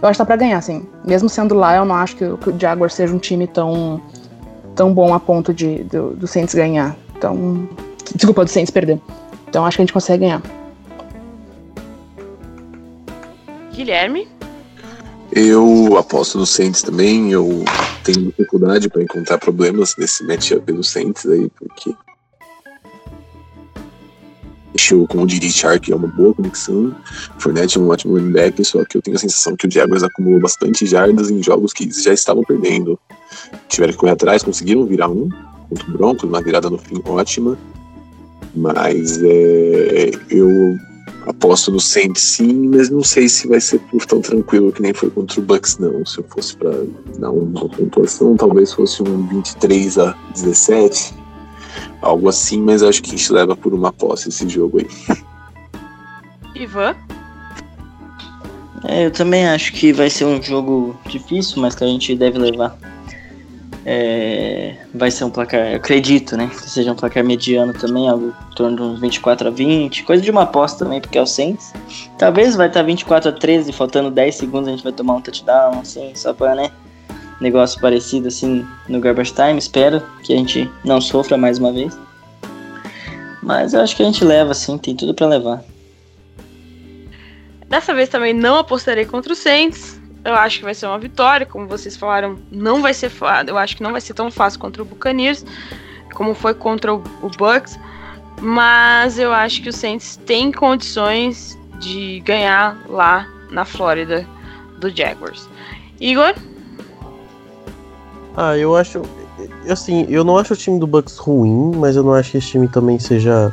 eu 0.01 0.07
acho 0.07 0.13
que 0.13 0.17
tá 0.17 0.25
pra 0.25 0.35
ganhar, 0.35 0.61
sim. 0.61 0.85
Mesmo 1.05 1.29
sendo 1.29 1.55
lá, 1.55 1.75
eu 1.75 1.85
não 1.85 1.95
acho 1.95 2.15
que, 2.15 2.37
que 2.37 2.49
o 2.49 2.59
Jaguars 2.59 2.93
seja 2.93 3.13
um 3.13 3.19
time 3.19 3.47
tão, 3.47 4.01
tão 4.75 4.93
bom 4.93 5.13
a 5.13 5.19
ponto 5.19 5.53
de 5.53 5.83
do, 5.85 6.11
do 6.11 6.27
Saints 6.27 6.53
ganhar. 6.53 6.95
Então, 7.17 7.67
desculpa, 8.15 8.45
do 8.45 8.49
Saints 8.49 8.71
perder. 8.71 9.01
Então 9.49 9.65
acho 9.65 9.77
que 9.77 9.81
a 9.81 9.85
gente 9.85 9.93
consegue 9.93 10.25
ganhar. 10.25 10.41
Guilherme? 13.71 14.27
Eu 15.31 15.97
aposto 15.97 16.37
no 16.37 16.45
Saints 16.45 16.81
também. 16.81 17.31
Eu 17.31 17.63
tenho 18.03 18.27
dificuldade 18.27 18.89
para 18.89 19.03
encontrar 19.03 19.37
problemas 19.37 19.95
nesse 19.97 20.23
matchup 20.23 20.71
do 20.71 20.83
Saints 20.83 21.25
aí, 21.25 21.49
porque 21.57 21.93
mexeu 24.77 25.07
com 25.07 25.23
o 25.23 25.27
Didi 25.27 25.51
Shark 25.51 25.91
é 25.91 25.95
uma 25.95 26.07
boa 26.07 26.33
conexão. 26.35 26.95
Fournette 27.39 27.77
é 27.77 27.81
um 27.81 27.89
ótimo 27.89 28.13
running 28.13 28.31
back, 28.31 28.63
só 28.63 28.85
que 28.85 28.95
eu 28.95 29.01
tenho 29.01 29.17
a 29.17 29.19
sensação 29.19 29.55
que 29.55 29.67
o 29.67 29.71
Jaguars 29.71 30.03
acumulou 30.03 30.39
bastante 30.39 30.85
jardas 30.85 31.31
em 31.31 31.41
jogos 31.41 31.73
que 31.73 31.89
já 31.91 32.13
estavam 32.13 32.43
perdendo. 32.43 32.99
Tiveram 33.67 33.93
que 33.93 33.97
correr 33.97 34.11
atrás, 34.11 34.43
conseguiram 34.43 34.85
virar 34.85 35.09
um 35.09 35.29
contra 35.67 35.89
o 35.89 35.91
Broncos, 35.91 36.23
uma 36.23 36.41
virada 36.41 36.69
no 36.69 36.77
fim 36.77 37.01
ótima. 37.05 37.57
Mas 38.55 39.21
é, 39.23 40.11
eu 40.29 40.49
aposto 41.25 41.71
no 41.71 41.79
Saints 41.79 42.21
sim, 42.21 42.69
mas 42.69 42.89
não 42.89 43.03
sei 43.03 43.27
se 43.27 43.47
vai 43.47 43.59
ser 43.59 43.81
tão 44.07 44.21
tranquilo 44.21 44.71
que 44.71 44.81
nem 44.81 44.93
foi 44.93 45.09
contra 45.09 45.39
o 45.39 45.43
Bucks, 45.43 45.77
não. 45.79 46.05
Se 46.05 46.19
eu 46.19 46.25
fosse 46.29 46.55
para 46.55 46.71
dar 47.17 47.31
uma 47.31 47.67
pontuação, 47.67 48.35
talvez 48.37 48.73
fosse 48.73 49.01
um 49.01 49.27
23 49.27 49.97
a 49.97 50.15
17, 50.33 51.13
algo 52.01 52.29
assim, 52.29 52.61
mas 52.61 52.83
acho 52.83 53.01
que 53.01 53.09
a 53.13 53.17
gente 53.17 53.31
leva 53.31 53.55
por 53.55 53.73
uma 53.73 53.91
posse 53.91 54.29
esse 54.29 54.47
jogo 54.47 54.79
aí. 54.79 54.87
Ivan? 56.55 56.95
É, 58.83 59.05
eu 59.05 59.11
também 59.11 59.47
acho 59.47 59.73
que 59.73 59.91
vai 59.91 60.09
ser 60.09 60.25
um 60.25 60.41
jogo 60.41 60.95
difícil, 61.07 61.61
mas 61.61 61.75
que 61.75 61.83
a 61.83 61.87
gente 61.87 62.15
deve 62.15 62.37
levar. 62.37 62.77
É, 63.89 64.75
vai 64.93 65.09
ser 65.09 65.23
um 65.23 65.29
placar, 65.29 65.71
eu 65.71 65.77
acredito, 65.77 66.35
né? 66.35 66.47
Que 66.47 66.69
seja 66.69 66.91
um 66.91 66.95
placar 66.95 67.23
mediano 67.23 67.73
também, 67.73 68.09
algo 68.09 68.33
em 68.51 68.55
torno 68.55 68.75
de 68.75 68.81
uns 68.81 68.99
24 68.99 69.47
a 69.47 69.51
20, 69.51 70.03
coisa 70.03 70.21
de 70.21 70.29
uma 70.29 70.43
aposta 70.43 70.83
também, 70.83 70.99
porque 70.99 71.17
é 71.17 71.21
o 71.21 71.25
Saints. 71.25 71.73
Talvez 72.17 72.55
vai 72.55 72.67
estar 72.67 72.83
24 72.83 73.29
a 73.29 73.31
13, 73.31 73.71
faltando 73.71 74.11
10 74.11 74.35
segundos 74.35 74.67
a 74.67 74.71
gente 74.71 74.83
vai 74.83 74.91
tomar 74.91 75.15
um 75.15 75.21
touchdown, 75.21 75.79
assim, 75.79 76.11
só 76.15 76.33
pra, 76.33 76.53
né? 76.53 76.69
Negócio 77.39 77.79
parecido 77.79 78.27
assim 78.27 78.65
no 78.87 78.99
garbage 78.99 79.33
time. 79.33 79.57
Espero 79.57 80.01
que 80.23 80.33
a 80.33 80.37
gente 80.37 80.69
não 80.83 80.99
sofra 80.99 81.37
mais 81.37 81.59
uma 81.59 81.71
vez. 81.71 81.97
Mas 83.43 83.73
eu 83.73 83.81
acho 83.81 83.95
que 83.95 84.03
a 84.03 84.05
gente 84.05 84.23
leva, 84.23 84.51
assim, 84.51 84.77
tem 84.77 84.95
tudo 84.95 85.13
para 85.13 85.27
levar. 85.27 85.63
Dessa 87.69 87.93
vez 87.93 88.09
também 88.09 88.33
não 88.33 88.57
apostarei 88.57 89.05
contra 89.05 89.31
o 89.31 89.35
Saints. 89.35 90.01
Eu 90.25 90.33
acho 90.33 90.59
que 90.59 90.65
vai 90.65 90.73
ser 90.73 90.87
uma 90.87 90.99
vitória, 90.99 91.45
como 91.45 91.67
vocês 91.67 91.95
falaram, 91.95 92.37
não 92.51 92.81
vai 92.81 92.93
ser 92.93 93.09
fácil. 93.09 93.49
Eu 93.49 93.57
acho 93.57 93.77
que 93.77 93.83
não 93.83 93.91
vai 93.91 94.01
ser 94.01 94.13
tão 94.13 94.29
fácil 94.29 94.59
contra 94.59 94.81
o 94.81 94.85
Buccaneers 94.85 95.45
como 96.17 96.33
foi 96.33 96.55
contra 96.55 96.93
o, 96.95 97.03
o 97.21 97.29
Bucks, 97.29 97.79
mas 98.41 99.19
eu 99.19 99.31
acho 99.31 99.61
que 99.61 99.69
o 99.69 99.73
Saints 99.73 100.17
tem 100.25 100.51
condições 100.51 101.57
de 101.79 102.19
ganhar 102.21 102.75
lá 102.89 103.27
na 103.51 103.63
Flórida 103.63 104.27
do 104.79 104.89
Jaguars. 104.89 105.47
Igor? 105.99 106.33
Ah, 108.37 108.55
eu 108.55 108.75
acho, 108.75 109.01
assim, 109.67 110.05
eu 110.09 110.23
não 110.23 110.37
acho 110.37 110.53
o 110.53 110.55
time 110.55 110.79
do 110.79 110.85
Bucks 110.85 111.17
ruim, 111.17 111.71
mas 111.75 111.95
eu 111.95 112.03
não 112.03 112.13
acho 112.13 112.31
que 112.31 112.37
esse 112.37 112.49
time 112.49 112.67
também 112.67 112.99
seja 112.99 113.51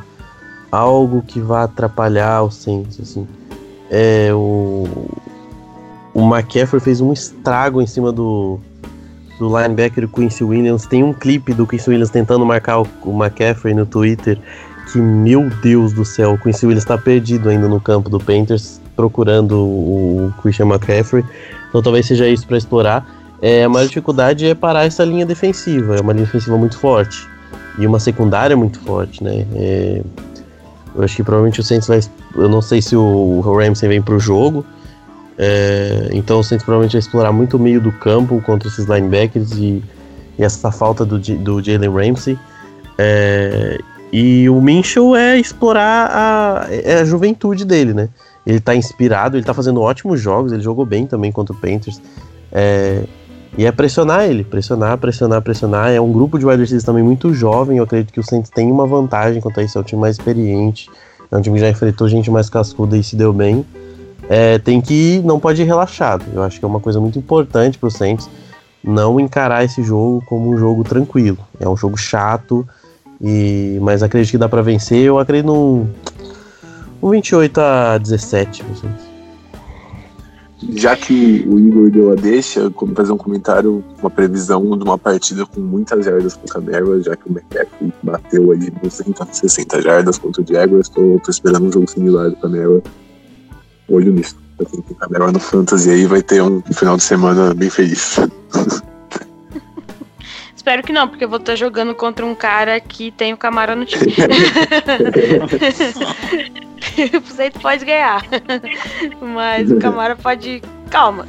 algo 0.71 1.23
que 1.23 1.41
vá 1.41 1.65
atrapalhar 1.65 2.43
o 2.43 2.51
Saints, 2.51 3.01
assim. 3.01 3.27
É 3.91 4.29
o 4.35 4.87
o 6.15 6.23
McCaffrey 6.23 6.81
fez 6.81 7.01
um 7.01 7.13
estrago 7.13 7.83
em 7.83 7.87
cima 7.87 8.13
do, 8.13 8.61
do 9.39 9.49
linebacker 9.49 10.09
Quincy 10.09 10.45
Williams. 10.45 10.87
Tem 10.87 11.03
um 11.03 11.13
clipe 11.13 11.53
do 11.53 11.67
Quincy 11.67 11.91
Williams 11.91 12.11
tentando 12.11 12.47
marcar 12.47 12.81
o, 12.81 12.87
o 13.05 13.11
McCaffrey 13.11 13.75
no 13.75 13.85
Twitter. 13.85 14.39
Que, 14.93 14.99
meu 14.99 15.51
Deus 15.61 15.93
do 15.93 16.05
céu, 16.05 16.35
o 16.35 16.39
Quincy 16.39 16.67
Williams 16.67 16.85
está 16.85 16.97
perdido 16.97 17.49
ainda 17.49 17.67
no 17.67 17.81
campo 17.81 18.09
do 18.09 18.21
Panthers, 18.21 18.81
procurando 18.95 19.59
o, 19.59 20.27
o 20.29 20.35
Christian 20.41 20.67
McCaffrey. 20.67 21.25
Então 21.69 21.83
talvez 21.83 22.07
seja 22.07 22.29
isso 22.29 22.47
para 22.47 22.59
explorar. 22.59 23.24
É, 23.45 23.63
a 23.63 23.69
maior 23.69 23.87
dificuldade 23.87 24.47
é 24.47 24.55
parar 24.55 24.87
essa 24.87 25.05
linha 25.05 25.27
defensiva. 25.27 25.97
É 25.97 26.01
uma 26.01 26.15
linha 26.15 26.25
defensiva 26.25 26.57
muito 26.57 26.79
forte. 26.79 27.29
E 27.79 27.87
uma 27.87 28.01
secundária 28.01 28.57
muito 28.57 28.81
forte, 28.81 29.23
né? 29.23 29.47
É, 29.55 30.03
eu 30.95 31.05
acho 31.05 31.15
que 31.15 31.23
provavelmente 31.23 31.61
o 31.61 31.63
Saints 31.63 31.87
vai. 31.87 32.01
Eu 32.35 32.49
não 32.49 32.63
sei 32.63 32.81
se 32.81 32.97
o, 32.97 33.03
o 33.03 33.41
Ramsey 33.43 33.87
vem 33.87 34.01
pro 34.01 34.19
jogo. 34.19 34.65
É, 35.37 36.09
então 36.13 36.39
o 36.39 36.43
Saints 36.43 36.65
provavelmente 36.65 36.93
vai 36.93 37.01
explorar 37.01 37.33
muito 37.33 37.59
o 37.59 37.61
meio 37.61 37.83
do 37.83 37.93
campo 37.93 38.41
contra 38.41 38.67
esses 38.67 38.87
linebackers 38.87 39.53
e, 39.53 39.85
e 40.39 40.43
essa 40.43 40.73
falta 40.73 41.05
do, 41.05 41.19
do 41.19 41.63
Jalen 41.63 41.91
Ramsey. 41.91 42.39
É, 42.97 43.79
e 44.11 44.49
o 44.49 44.59
Minchel 44.59 45.15
é 45.15 45.39
explorar 45.39 46.09
a, 46.11 46.67
é 46.71 47.01
a 47.01 47.05
juventude 47.05 47.67
dele, 47.67 47.93
né? 47.93 48.09
Ele 48.47 48.59
tá 48.61 48.75
inspirado, 48.75 49.37
ele 49.37 49.45
tá 49.45 49.53
fazendo 49.53 49.83
ótimos 49.83 50.19
jogos, 50.19 50.51
ele 50.51 50.63
jogou 50.63 50.87
bem 50.87 51.07
também 51.07 51.31
contra 51.31 51.55
o 51.55 51.59
Panthers. 51.59 52.01
É, 52.51 53.05
e 53.57 53.67
é 53.67 53.73
pressionar 53.73 54.25
ele, 54.25 54.45
pressionar, 54.45 54.99
pressionar, 54.99 55.43
pressionar. 55.43 55.91
É 55.91 56.01
um 56.01 56.13
grupo 56.13 56.39
de 56.39 56.45
wide 56.45 56.61
receivers 56.61 56.85
também 56.85 57.03
muito 57.03 57.33
jovem. 57.33 57.79
Eu 57.79 57.85
acredito 57.85 58.13
que 58.13 58.21
o 58.21 58.23
Saints 58.23 58.51
tem 58.51 58.71
uma 58.71 58.87
vantagem 58.87 59.41
quanto 59.41 59.61
a 59.61 59.63
isso. 59.63 59.79
É 59.79 59.81
um 59.81 59.85
time 59.85 60.01
mais 60.01 60.17
experiente, 60.17 60.91
é 61.31 61.37
um 61.37 61.41
time 61.41 61.57
que 61.57 61.61
já 61.61 61.71
enfrentou 61.71 62.09
gente 62.09 62.31
mais 62.31 62.51
cascuda 62.51 62.97
e 62.97 63.03
se 63.03 63.15
deu 63.17 63.33
bem 63.33 63.65
é, 64.29 64.59
tem 64.59 64.81
que 64.81 65.21
não 65.25 65.39
pode 65.39 65.63
ir 65.63 65.65
relaxado. 65.65 66.25
Eu 66.33 66.43
acho 66.43 66.59
que 66.59 66.65
é 66.65 66.69
uma 66.69 66.81
coisa 66.81 67.01
muito 67.01 67.19
importante 67.19 67.79
para 67.79 67.87
o 67.87 67.91
Saints 67.91 68.29
não 68.83 69.19
encarar 69.19 69.65
esse 69.65 69.83
jogo 69.83 70.23
como 70.27 70.51
um 70.51 70.57
jogo 70.57 70.85
tranquilo. 70.85 71.39
É 71.59 71.69
um 71.69 71.77
jogo 71.77 71.97
chato, 71.97 72.67
e 73.21 73.79
mas 73.81 74.03
acredito 74.03 74.33
que 74.33 74.39
dá 74.39 74.49
para 74.49 74.63
vencer. 74.63 75.05
Eu 75.05 75.19
acredito 75.19 75.47
num, 75.47 75.89
um 77.03 77.11
28 77.11 77.61
a 77.61 77.99
17. 77.99 78.65
Assim. 78.73 79.14
Já 80.71 80.97
que 80.97 81.45
o 81.47 81.59
Igor 81.59 81.91
deu 81.91 82.13
a 82.13 82.15
deixa, 82.15 82.71
como 82.71 82.95
fazer 82.95 83.13
um 83.13 83.17
comentário, 83.17 83.85
uma 84.01 84.11
previsão 84.11 84.77
de 84.77 84.85
uma 84.85 84.99
partida 84.99 85.47
com 85.47 85.61
muitas 85.61 86.05
jardas 86.05 86.35
com 86.35 86.47
o 86.47 86.49
Camara, 86.49 87.03
já 87.03 87.17
que 87.17 87.29
o 87.29 87.33
McCaffrey 87.33 87.93
bateu 88.03 88.53
aí 88.53 88.73
nos 88.83 89.03
60 89.33 89.83
jardas 89.83 90.19
contra 90.19 90.43
o 90.43 90.47
Jaguars, 90.47 90.89
tô, 90.89 91.21
tô 91.23 91.31
esperando 91.31 91.67
um 91.67 91.73
jogo 91.73 91.91
similar 91.91 92.31
do 92.31 92.37
Camara 92.37 92.83
olho 93.89 94.13
nisso. 94.13 94.37
Quem 94.71 94.83
tem 94.83 94.97
melhor 95.11 95.33
no 95.33 95.41
Fantasy 95.41 95.91
aí 95.91 96.07
vai 96.07 96.23
ter 96.23 96.41
um 96.41 96.63
final 96.63 96.97
de 96.97 97.03
semana 97.03 97.53
bem 97.55 97.69
feliz. 97.69 98.21
Espero 100.55 100.83
que 100.83 100.93
não, 100.93 101.09
porque 101.09 101.25
eu 101.25 101.29
vou 101.29 101.39
estar 101.39 101.57
jogando 101.57 101.95
contra 101.95 102.25
um 102.25 102.35
cara 102.35 102.81
que 102.81 103.11
tem 103.11 103.35
o 103.35 103.37
Camara 103.37 103.77
no 103.77 103.85
time. 103.85 104.15
Você 107.25 107.51
pode 107.51 107.85
ganhar. 107.85 108.23
Mas 109.21 109.71
o 109.71 109.79
Camara 109.79 110.17
pode. 110.17 110.63
Calma. 110.91 111.27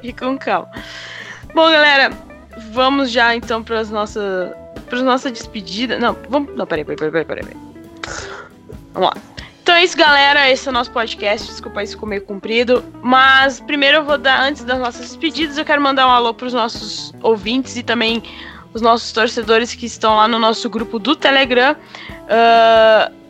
Fica 0.00 0.26
com 0.26 0.36
calma. 0.36 0.70
Bom, 1.54 1.70
galera, 1.70 2.10
vamos 2.72 3.10
já 3.10 3.34
então 3.34 3.62
para 3.62 3.80
as 3.80 3.90
nossas. 3.90 4.52
Para 4.88 5.02
nossa 5.02 5.30
despedida. 5.30 5.98
Não, 5.98 6.16
vamos. 6.28 6.54
Não, 6.54 6.66
peraí, 6.66 6.84
peraí, 6.84 7.10
peraí, 7.10 7.24
peraí. 7.24 7.44
Vamos 8.92 9.10
lá. 9.10 9.14
Então 9.62 9.74
é 9.74 9.82
isso, 9.82 9.96
galera. 9.96 10.50
Esse 10.50 10.68
é 10.68 10.70
o 10.70 10.74
nosso 10.74 10.90
podcast. 10.90 11.46
Desculpa, 11.46 11.82
isso 11.82 11.94
ficou 11.94 12.08
meio 12.08 12.22
comprido. 12.22 12.84
Mas 13.02 13.60
primeiro 13.60 13.98
eu 13.98 14.04
vou 14.04 14.18
dar, 14.18 14.42
antes 14.42 14.62
das 14.62 14.78
nossas 14.78 15.02
despedidas, 15.02 15.56
eu 15.56 15.64
quero 15.64 15.80
mandar 15.80 16.06
um 16.06 16.10
alô 16.10 16.34
para 16.34 16.46
os 16.46 16.52
nossos 16.52 17.12
ouvintes 17.22 17.76
e 17.76 17.82
também 17.82 18.22
os 18.74 18.82
nossos 18.82 19.10
torcedores 19.12 19.74
que 19.74 19.86
estão 19.86 20.16
lá 20.16 20.28
no 20.28 20.38
nosso 20.38 20.68
grupo 20.68 20.98
do 20.98 21.16
Telegram. 21.16 21.74
Uh, 22.24 23.23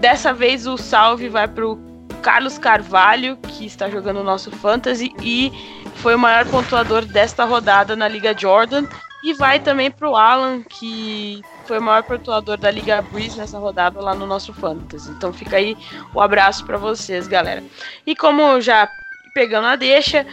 dessa 0.00 0.32
vez 0.32 0.66
o 0.66 0.76
salve 0.76 1.28
vai 1.28 1.48
para 1.48 1.66
o 1.66 1.78
Carlos 2.22 2.58
Carvalho, 2.58 3.36
que 3.36 3.66
está 3.66 3.88
jogando 3.88 4.20
o 4.20 4.24
nosso 4.24 4.50
Fantasy 4.50 5.14
e 5.22 5.52
foi 5.96 6.14
o 6.14 6.18
maior 6.18 6.46
pontuador 6.46 7.04
desta 7.04 7.44
rodada 7.44 7.94
na 7.94 8.08
Liga 8.08 8.36
Jordan. 8.36 8.86
E 9.24 9.32
vai 9.34 9.58
também 9.58 9.90
para 9.90 10.08
o 10.08 10.14
Alan, 10.14 10.62
que 10.62 11.42
foi 11.66 11.78
o 11.78 11.82
maior 11.82 12.02
pontuador 12.04 12.56
da 12.56 12.70
Liga 12.70 13.02
Breeze 13.02 13.36
nessa 13.36 13.58
rodada 13.58 14.00
lá 14.00 14.14
no 14.14 14.26
nosso 14.26 14.52
Fantasy. 14.52 15.10
Então 15.10 15.32
fica 15.32 15.56
aí 15.56 15.76
o 16.14 16.18
um 16.18 16.20
abraço 16.20 16.64
para 16.64 16.76
vocês, 16.76 17.26
galera. 17.26 17.62
E 18.06 18.14
como 18.14 18.60
já 18.60 18.88
pegando 19.34 19.66
a 19.66 19.76
deixa, 19.76 20.26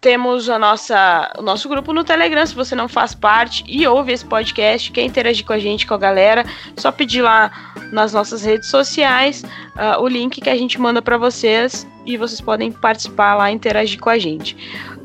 temos 0.00 0.48
a 0.48 0.58
nossa, 0.58 1.32
o 1.38 1.42
nosso 1.42 1.68
grupo 1.68 1.92
no 1.92 2.04
Telegram, 2.04 2.44
se 2.44 2.54
você 2.54 2.74
não 2.74 2.88
faz 2.88 3.14
parte 3.14 3.64
e 3.66 3.86
ouve 3.86 4.12
esse 4.12 4.24
podcast, 4.24 4.92
quer 4.92 5.02
interagir 5.02 5.44
com 5.44 5.52
a 5.52 5.58
gente, 5.58 5.86
com 5.86 5.94
a 5.94 5.98
galera, 5.98 6.44
só 6.76 6.92
pedir 6.92 7.22
lá 7.22 7.50
nas 7.92 8.12
nossas 8.12 8.44
redes 8.44 8.68
sociais 8.68 9.42
uh, 9.42 10.00
o 10.00 10.06
link 10.06 10.40
que 10.40 10.50
a 10.50 10.56
gente 10.56 10.80
manda 10.80 11.00
para 11.00 11.16
vocês 11.16 11.86
e 12.04 12.16
vocês 12.16 12.40
podem 12.40 12.70
participar 12.70 13.34
lá 13.34 13.50
e 13.50 13.54
interagir 13.54 13.98
com 13.98 14.10
a 14.10 14.18
gente. 14.18 14.54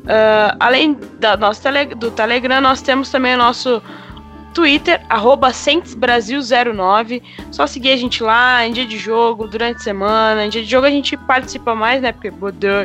Uh, 0.02 0.56
além 0.60 0.98
da 1.18 1.36
nossa 1.36 1.62
tele, 1.62 1.94
do 1.94 2.10
Telegram, 2.10 2.60
nós 2.60 2.82
temos 2.82 3.10
também 3.10 3.34
o 3.34 3.38
nosso 3.38 3.82
Twitter, 4.52 5.00
arroba 5.08 5.50
09 5.50 7.22
Só 7.50 7.66
seguir 7.66 7.92
a 7.92 7.96
gente 7.96 8.22
lá 8.22 8.66
em 8.66 8.72
dia 8.72 8.86
de 8.86 8.98
jogo, 8.98 9.48
durante 9.48 9.76
a 9.76 9.80
semana. 9.80 10.44
Em 10.44 10.48
dia 10.48 10.62
de 10.62 10.70
jogo 10.70 10.86
a 10.86 10.90
gente 10.90 11.16
participa 11.16 11.74
mais, 11.74 12.02
né? 12.02 12.12
Porque 12.12 12.32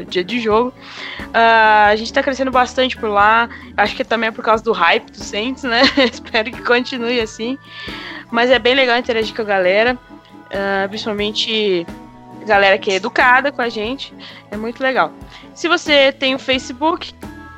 dia 0.07 0.23
de 0.23 0.39
jogo. 0.39 0.73
Uh, 1.19 1.87
a 1.87 1.95
gente 1.95 2.11
tá 2.11 2.23
crescendo 2.23 2.51
bastante 2.51 2.97
por 2.97 3.09
lá. 3.09 3.49
Acho 3.75 3.95
que 3.95 4.03
também 4.03 4.29
é 4.29 4.31
por 4.31 4.43
causa 4.43 4.63
do 4.63 4.71
hype 4.71 5.11
do 5.11 5.23
Saints, 5.23 5.63
né? 5.63 5.81
Espero 6.11 6.51
que 6.51 6.61
continue 6.63 7.19
assim. 7.19 7.57
Mas 8.31 8.49
é 8.49 8.59
bem 8.59 8.73
legal 8.73 8.97
interagir 8.97 9.35
com 9.35 9.41
a 9.41 9.45
galera. 9.45 9.97
Uh, 10.47 10.87
principalmente 10.87 11.85
galera 12.47 12.77
que 12.77 12.89
é 12.89 12.95
educada 12.95 13.51
com 13.51 13.61
a 13.61 13.69
gente. 13.69 14.13
É 14.49 14.57
muito 14.57 14.81
legal. 14.81 15.11
Se 15.53 15.67
você 15.67 16.11
tem 16.11 16.33
o 16.33 16.39
Facebook, 16.39 17.13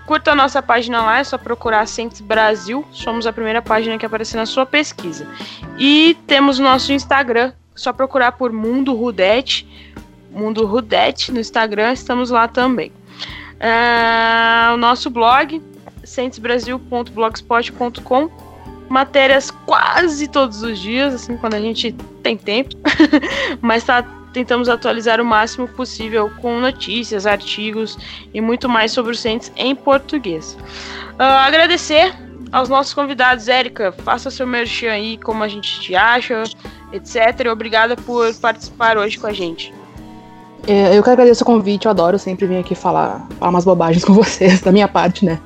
Curta 0.09 0.31
a 0.31 0.35
nossa 0.35 0.59
página 0.59 1.03
lá, 1.03 1.19
é 1.19 1.23
só 1.23 1.37
procurar 1.37 1.87
Saints 1.87 2.19
Brasil. 2.19 2.83
Somos 2.91 3.27
a 3.27 3.31
primeira 3.31 3.61
página 3.61 3.95
que 3.95 4.07
aparece 4.07 4.35
na 4.35 4.47
sua 4.47 4.65
pesquisa. 4.65 5.27
E 5.77 6.17
temos 6.25 6.57
o 6.57 6.63
nosso 6.63 6.91
Instagram, 6.91 7.53
só 7.75 7.93
procurar 7.93 8.31
por 8.31 8.51
Mundo 8.51 8.95
Rudete. 8.95 9.67
Mundo 10.31 10.65
Rudete 10.65 11.31
no 11.31 11.39
Instagram, 11.39 11.93
estamos 11.93 12.31
lá 12.31 12.47
também. 12.47 12.91
Uh, 13.61 14.73
o 14.73 14.77
nosso 14.77 15.11
blog, 15.11 15.61
centesbrasil.blogspot.com 16.03 18.31
matérias 18.89 19.51
quase 19.51 20.27
todos 20.27 20.63
os 20.63 20.79
dias, 20.79 21.13
assim, 21.13 21.37
quando 21.37 21.53
a 21.53 21.61
gente 21.61 21.91
tem 22.23 22.35
tempo. 22.35 22.75
Mas 23.61 23.83
tá 23.83 24.03
tentamos 24.33 24.69
atualizar 24.69 25.19
o 25.19 25.25
máximo 25.25 25.67
possível 25.67 26.31
com 26.41 26.59
notícias, 26.59 27.25
artigos 27.25 27.97
e 28.33 28.41
muito 28.41 28.69
mais 28.69 28.91
sobre 28.91 29.11
o 29.11 29.15
Saints 29.15 29.51
em 29.55 29.75
português. 29.75 30.57
Uh, 31.13 31.21
agradecer 31.21 32.13
aos 32.51 32.69
nossos 32.69 32.93
convidados, 32.93 33.47
Érica, 33.47 33.91
faça 33.91 34.31
seu 34.31 34.47
merchan 34.47 34.91
aí, 34.91 35.17
como 35.17 35.43
a 35.43 35.47
gente 35.47 35.79
te 35.81 35.95
acha, 35.95 36.43
etc. 36.91 37.47
Obrigada 37.51 37.95
por 37.95 38.33
participar 38.35 38.97
hoje 38.97 39.17
com 39.17 39.27
a 39.27 39.33
gente. 39.33 39.73
É, 40.67 40.97
eu 40.97 41.01
que 41.01 41.09
agradeço 41.09 41.43
o 41.43 41.45
convite, 41.45 41.85
eu 41.85 41.91
adoro 41.91 42.19
sempre 42.19 42.45
vir 42.45 42.57
aqui 42.57 42.75
falar, 42.75 43.25
falar 43.39 43.49
umas 43.49 43.65
bobagens 43.65 44.03
com 44.05 44.13
vocês, 44.13 44.61
da 44.61 44.71
minha 44.71 44.87
parte, 44.87 45.25
né? 45.25 45.39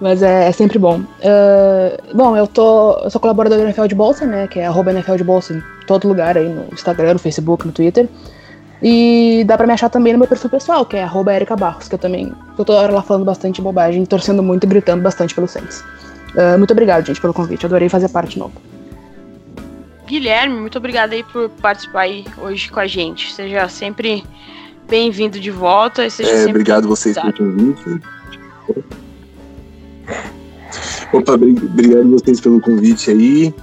Mas 0.00 0.22
é, 0.22 0.48
é 0.48 0.52
sempre 0.52 0.78
bom. 0.78 1.00
Uh, 1.00 2.16
bom, 2.16 2.34
eu 2.34 2.46
tô. 2.46 2.98
Eu 3.04 3.10
sou 3.10 3.20
colaborador 3.20 3.58
do 3.58 3.64
NFL 3.64 3.84
de 3.84 3.94
Bolsa, 3.94 4.24
né? 4.24 4.48
Que 4.48 4.60
é 4.60 4.66
arroba 4.66 4.92
NFL 4.92 5.16
de 5.16 5.24
Bolsa 5.24 5.62
todo 5.90 6.06
lugar 6.06 6.38
aí, 6.38 6.48
no 6.48 6.72
Instagram, 6.72 7.14
no 7.14 7.18
Facebook, 7.18 7.66
no 7.66 7.72
Twitter. 7.72 8.08
E 8.80 9.42
dá 9.44 9.56
pra 9.56 9.66
me 9.66 9.72
achar 9.72 9.90
também 9.90 10.12
no 10.12 10.20
meu 10.20 10.28
perfil 10.28 10.48
pessoal, 10.48 10.86
que 10.86 10.96
é 10.96 11.02
arroba 11.02 11.34
Erika 11.34 11.56
Barros, 11.56 11.88
que 11.88 11.94
eu 11.96 11.98
também 11.98 12.32
tô 12.56 12.64
toda 12.64 12.78
hora 12.78 12.92
lá 12.92 13.02
falando 13.02 13.24
bastante 13.24 13.60
bobagem, 13.60 14.06
torcendo 14.06 14.40
muito 14.42 14.64
e 14.64 14.68
gritando 14.68 15.02
bastante 15.02 15.34
pelo 15.34 15.48
Saints. 15.48 15.84
Uh, 16.34 16.56
muito 16.56 16.70
obrigado, 16.70 17.04
gente, 17.04 17.20
pelo 17.20 17.34
convite. 17.34 17.66
Adorei 17.66 17.88
fazer 17.88 18.08
parte 18.08 18.34
de 18.34 18.38
novo. 18.38 18.52
Guilherme, 20.06 20.60
muito 20.60 20.78
obrigado 20.78 21.12
aí 21.12 21.24
por 21.24 21.50
participar 21.50 22.02
aí 22.02 22.24
hoje 22.38 22.70
com 22.70 22.80
a 22.80 22.86
gente. 22.86 23.32
Seja 23.32 23.68
sempre 23.68 24.24
bem-vindo 24.88 25.40
de 25.40 25.50
volta. 25.50 26.08
Seja 26.08 26.30
é, 26.30 26.36
sempre 26.36 26.50
obrigado 26.50 26.88
vocês 26.88 27.18
pelo 27.18 27.32
convite. 27.32 28.00
Opa, 31.12 31.32
obrigado 31.34 32.10
vocês 32.10 32.40
pelo 32.40 32.60
convite 32.60 33.10
aí. 33.10 33.54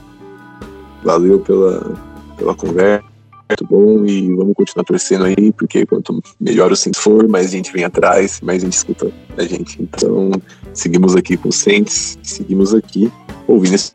Valeu 1.03 1.39
pela, 1.39 1.95
pela 2.37 2.55
conversa. 2.55 3.05
Muito 3.49 3.65
bom 3.65 4.05
e 4.05 4.33
vamos 4.35 4.53
continuar 4.55 4.83
torcendo 4.83 5.25
aí, 5.25 5.53
porque 5.53 5.85
quanto 5.85 6.21
melhor 6.39 6.71
o 6.71 6.75
Saints 6.75 6.99
for, 6.99 7.27
mais 7.29 7.51
gente 7.51 7.71
vem 7.71 7.85
atrás, 7.85 8.41
mais 8.41 8.61
gente 8.61 8.73
escuta 8.73 9.09
a 9.37 9.43
gente. 9.43 9.81
Então, 9.81 10.31
seguimos 10.73 11.15
aqui 11.15 11.37
com 11.37 11.49
o 11.49 11.53
Saints, 11.53 12.19
seguimos 12.21 12.73
aqui 12.73 13.11
ouvindo 13.47 13.75
esse 13.75 13.93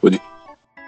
podcast. 0.00 0.28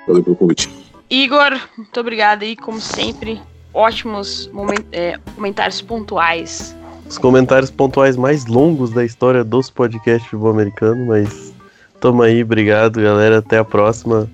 Valeu 0.08 0.24
pelo 0.24 0.36
convite. 0.36 0.68
Igor, 1.08 1.60
muito 1.76 2.00
obrigado 2.00 2.42
aí, 2.42 2.56
como 2.56 2.80
sempre. 2.80 3.40
Ótimos 3.72 4.48
moment, 4.52 4.84
é, 4.90 5.16
comentários 5.36 5.80
pontuais 5.80 6.74
os 7.10 7.18
comentários 7.18 7.72
pontuais 7.72 8.16
mais 8.16 8.46
longos 8.46 8.90
da 8.90 9.04
história 9.04 9.42
dos 9.42 9.68
podcasts 9.68 10.22
futebol 10.30 10.52
americano, 10.52 11.06
mas 11.06 11.52
tamo 12.00 12.22
aí, 12.22 12.40
obrigado, 12.40 13.02
galera. 13.02 13.38
Até 13.38 13.58
a 13.58 13.64
próxima. 13.64 14.30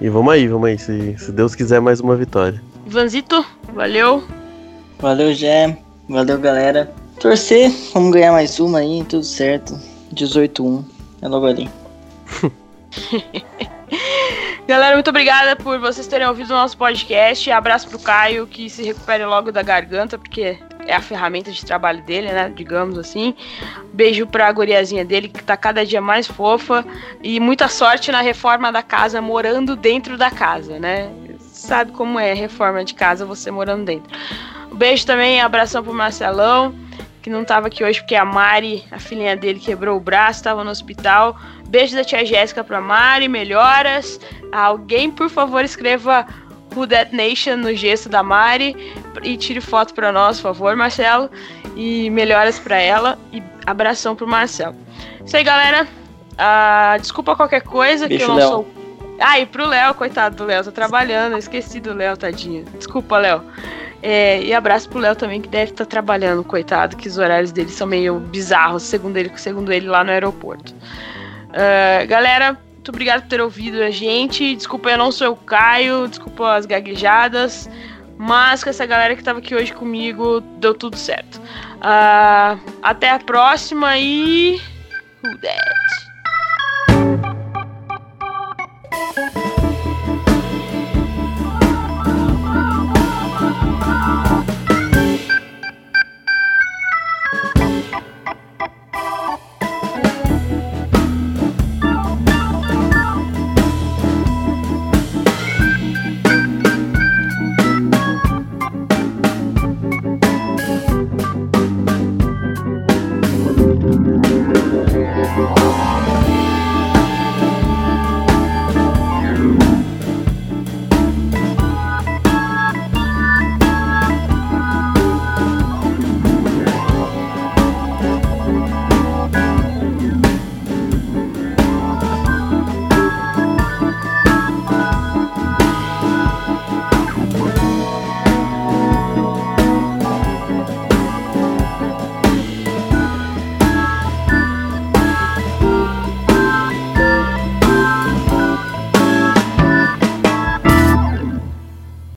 E 0.00 0.08
vamos 0.10 0.32
aí, 0.32 0.46
vamos 0.46 0.68
aí. 0.68 0.78
Se, 0.78 1.16
se 1.18 1.32
Deus 1.32 1.54
quiser, 1.54 1.80
mais 1.80 2.00
uma 2.00 2.16
vitória. 2.16 2.62
Ivanzito, 2.86 3.44
valeu. 3.72 4.22
Valeu, 4.98 5.32
Jé. 5.32 5.78
Valeu, 6.08 6.38
galera. 6.38 6.92
Torcer, 7.18 7.70
vamos 7.94 8.12
ganhar 8.12 8.32
mais 8.32 8.60
uma 8.60 8.78
aí, 8.78 9.02
tudo 9.08 9.24
certo. 9.24 9.74
18-1. 10.14 10.84
É 11.22 11.28
logo 11.28 11.46
ali. 11.46 11.70
Galera, 14.68 14.96
muito 14.96 15.08
obrigada 15.10 15.54
por 15.54 15.78
vocês 15.78 16.08
terem 16.08 16.26
ouvido 16.26 16.50
o 16.50 16.56
nosso 16.56 16.76
podcast. 16.76 17.50
Abraço 17.52 17.88
pro 17.88 18.00
Caio, 18.00 18.48
que 18.48 18.68
se 18.68 18.82
recupere 18.82 19.24
logo 19.24 19.52
da 19.52 19.62
garganta, 19.62 20.18
porque 20.18 20.58
é 20.86 20.94
a 20.94 21.00
ferramenta 21.00 21.50
de 21.50 21.64
trabalho 21.64 22.02
dele, 22.02 22.28
né? 22.32 22.52
Digamos 22.54 22.98
assim. 22.98 23.34
Beijo 23.92 24.26
pra 24.26 24.50
guriazinha 24.52 25.04
dele, 25.04 25.28
que 25.28 25.42
tá 25.42 25.56
cada 25.56 25.84
dia 25.84 26.00
mais 26.00 26.26
fofa. 26.26 26.84
E 27.22 27.38
muita 27.40 27.68
sorte 27.68 28.10
na 28.12 28.20
reforma 28.20 28.70
da 28.70 28.82
casa, 28.82 29.20
morando 29.20 29.76
dentro 29.76 30.16
da 30.16 30.30
casa, 30.30 30.78
né? 30.78 31.10
Sabe 31.40 31.92
como 31.92 32.18
é 32.18 32.32
reforma 32.32 32.84
de 32.84 32.94
casa, 32.94 33.24
você 33.24 33.50
morando 33.50 33.84
dentro. 33.84 34.10
Beijo 34.72 35.06
também, 35.06 35.40
abração 35.40 35.82
pro 35.82 35.94
Marcelão, 35.94 36.74
que 37.22 37.30
não 37.30 37.44
tava 37.44 37.68
aqui 37.68 37.82
hoje 37.82 38.00
porque 38.00 38.14
a 38.14 38.24
Mari, 38.24 38.84
a 38.90 38.98
filhinha 38.98 39.36
dele, 39.36 39.58
quebrou 39.58 39.96
o 39.96 40.00
braço, 40.00 40.44
tava 40.44 40.62
no 40.62 40.70
hospital. 40.70 41.36
Beijo 41.66 41.96
da 41.96 42.04
tia 42.04 42.24
Jéssica 42.24 42.62
pra 42.62 42.80
Mari, 42.80 43.26
melhoras. 43.26 44.20
Alguém, 44.52 45.10
por 45.10 45.28
favor, 45.30 45.64
escreva 45.64 46.26
Who 46.76 46.86
That 46.86 47.14
Nation 47.14 47.56
no 47.56 47.74
gesto 47.74 48.08
da 48.08 48.22
Mari 48.22 48.76
e 49.22 49.36
tire 49.36 49.60
foto 49.60 49.94
para 49.94 50.12
nós, 50.12 50.36
por 50.36 50.54
favor, 50.54 50.76
Marcelo. 50.76 51.30
E 51.74 52.10
melhoras 52.10 52.58
para 52.58 52.78
ela 52.78 53.18
e 53.32 53.42
abração 53.66 54.14
pro 54.14 54.26
Marcelo. 54.26 54.76
Isso 55.24 55.36
aí, 55.36 55.44
galera. 55.44 55.86
Uh, 56.36 57.00
desculpa 57.00 57.34
qualquer 57.34 57.62
coisa 57.62 58.06
Beijo, 58.06 58.24
que 58.24 58.30
eu 58.30 58.34
não 58.34 58.36
Léo. 58.36 58.48
sou. 58.48 58.68
Ah, 59.18 59.40
e 59.40 59.46
pro 59.46 59.66
Léo, 59.66 59.94
coitado 59.94 60.36
do 60.36 60.44
Léo, 60.44 60.62
tô 60.62 60.70
trabalhando, 60.70 61.38
esqueci 61.38 61.80
do 61.80 61.94
Léo, 61.94 62.16
tadinho. 62.16 62.64
Desculpa, 62.76 63.16
Léo. 63.16 63.42
É, 64.02 64.42
e 64.42 64.52
abraço 64.52 64.88
pro 64.88 64.98
Léo 64.98 65.16
também, 65.16 65.40
que 65.40 65.48
deve 65.48 65.72
estar 65.72 65.86
trabalhando, 65.86 66.44
coitado, 66.44 66.96
que 66.96 67.08
os 67.08 67.16
horários 67.16 67.50
dele 67.50 67.70
são 67.70 67.86
meio 67.86 68.18
bizarros, 68.20 68.82
segundo 68.82 69.16
ele, 69.16 69.32
segundo 69.36 69.72
ele 69.72 69.88
lá 69.88 70.04
no 70.04 70.10
aeroporto. 70.10 70.74
Uh, 70.74 72.06
galera, 72.06 72.58
muito 72.86 72.94
obrigado 72.94 73.22
por 73.22 73.28
ter 73.28 73.40
ouvido 73.40 73.82
a 73.82 73.90
gente. 73.90 74.54
Desculpa, 74.54 74.90
eu 74.90 74.98
não 74.98 75.10
sou 75.10 75.32
o 75.32 75.36
Caio, 75.36 76.06
desculpa 76.06 76.54
as 76.54 76.66
gaguejadas. 76.66 77.68
Mas 78.16 78.62
com 78.62 78.70
essa 78.70 78.86
galera 78.86 79.16
que 79.16 79.24
tava 79.24 79.40
aqui 79.40 79.56
hoje 79.56 79.72
comigo, 79.72 80.40
deu 80.60 80.72
tudo 80.72 80.96
certo. 80.96 81.40
Uh, 81.78 82.60
até 82.82 83.10
a 83.10 83.18
próxima 83.18 83.98
e. 83.98 84.60
Who 85.24 85.36
that? 85.38 86.05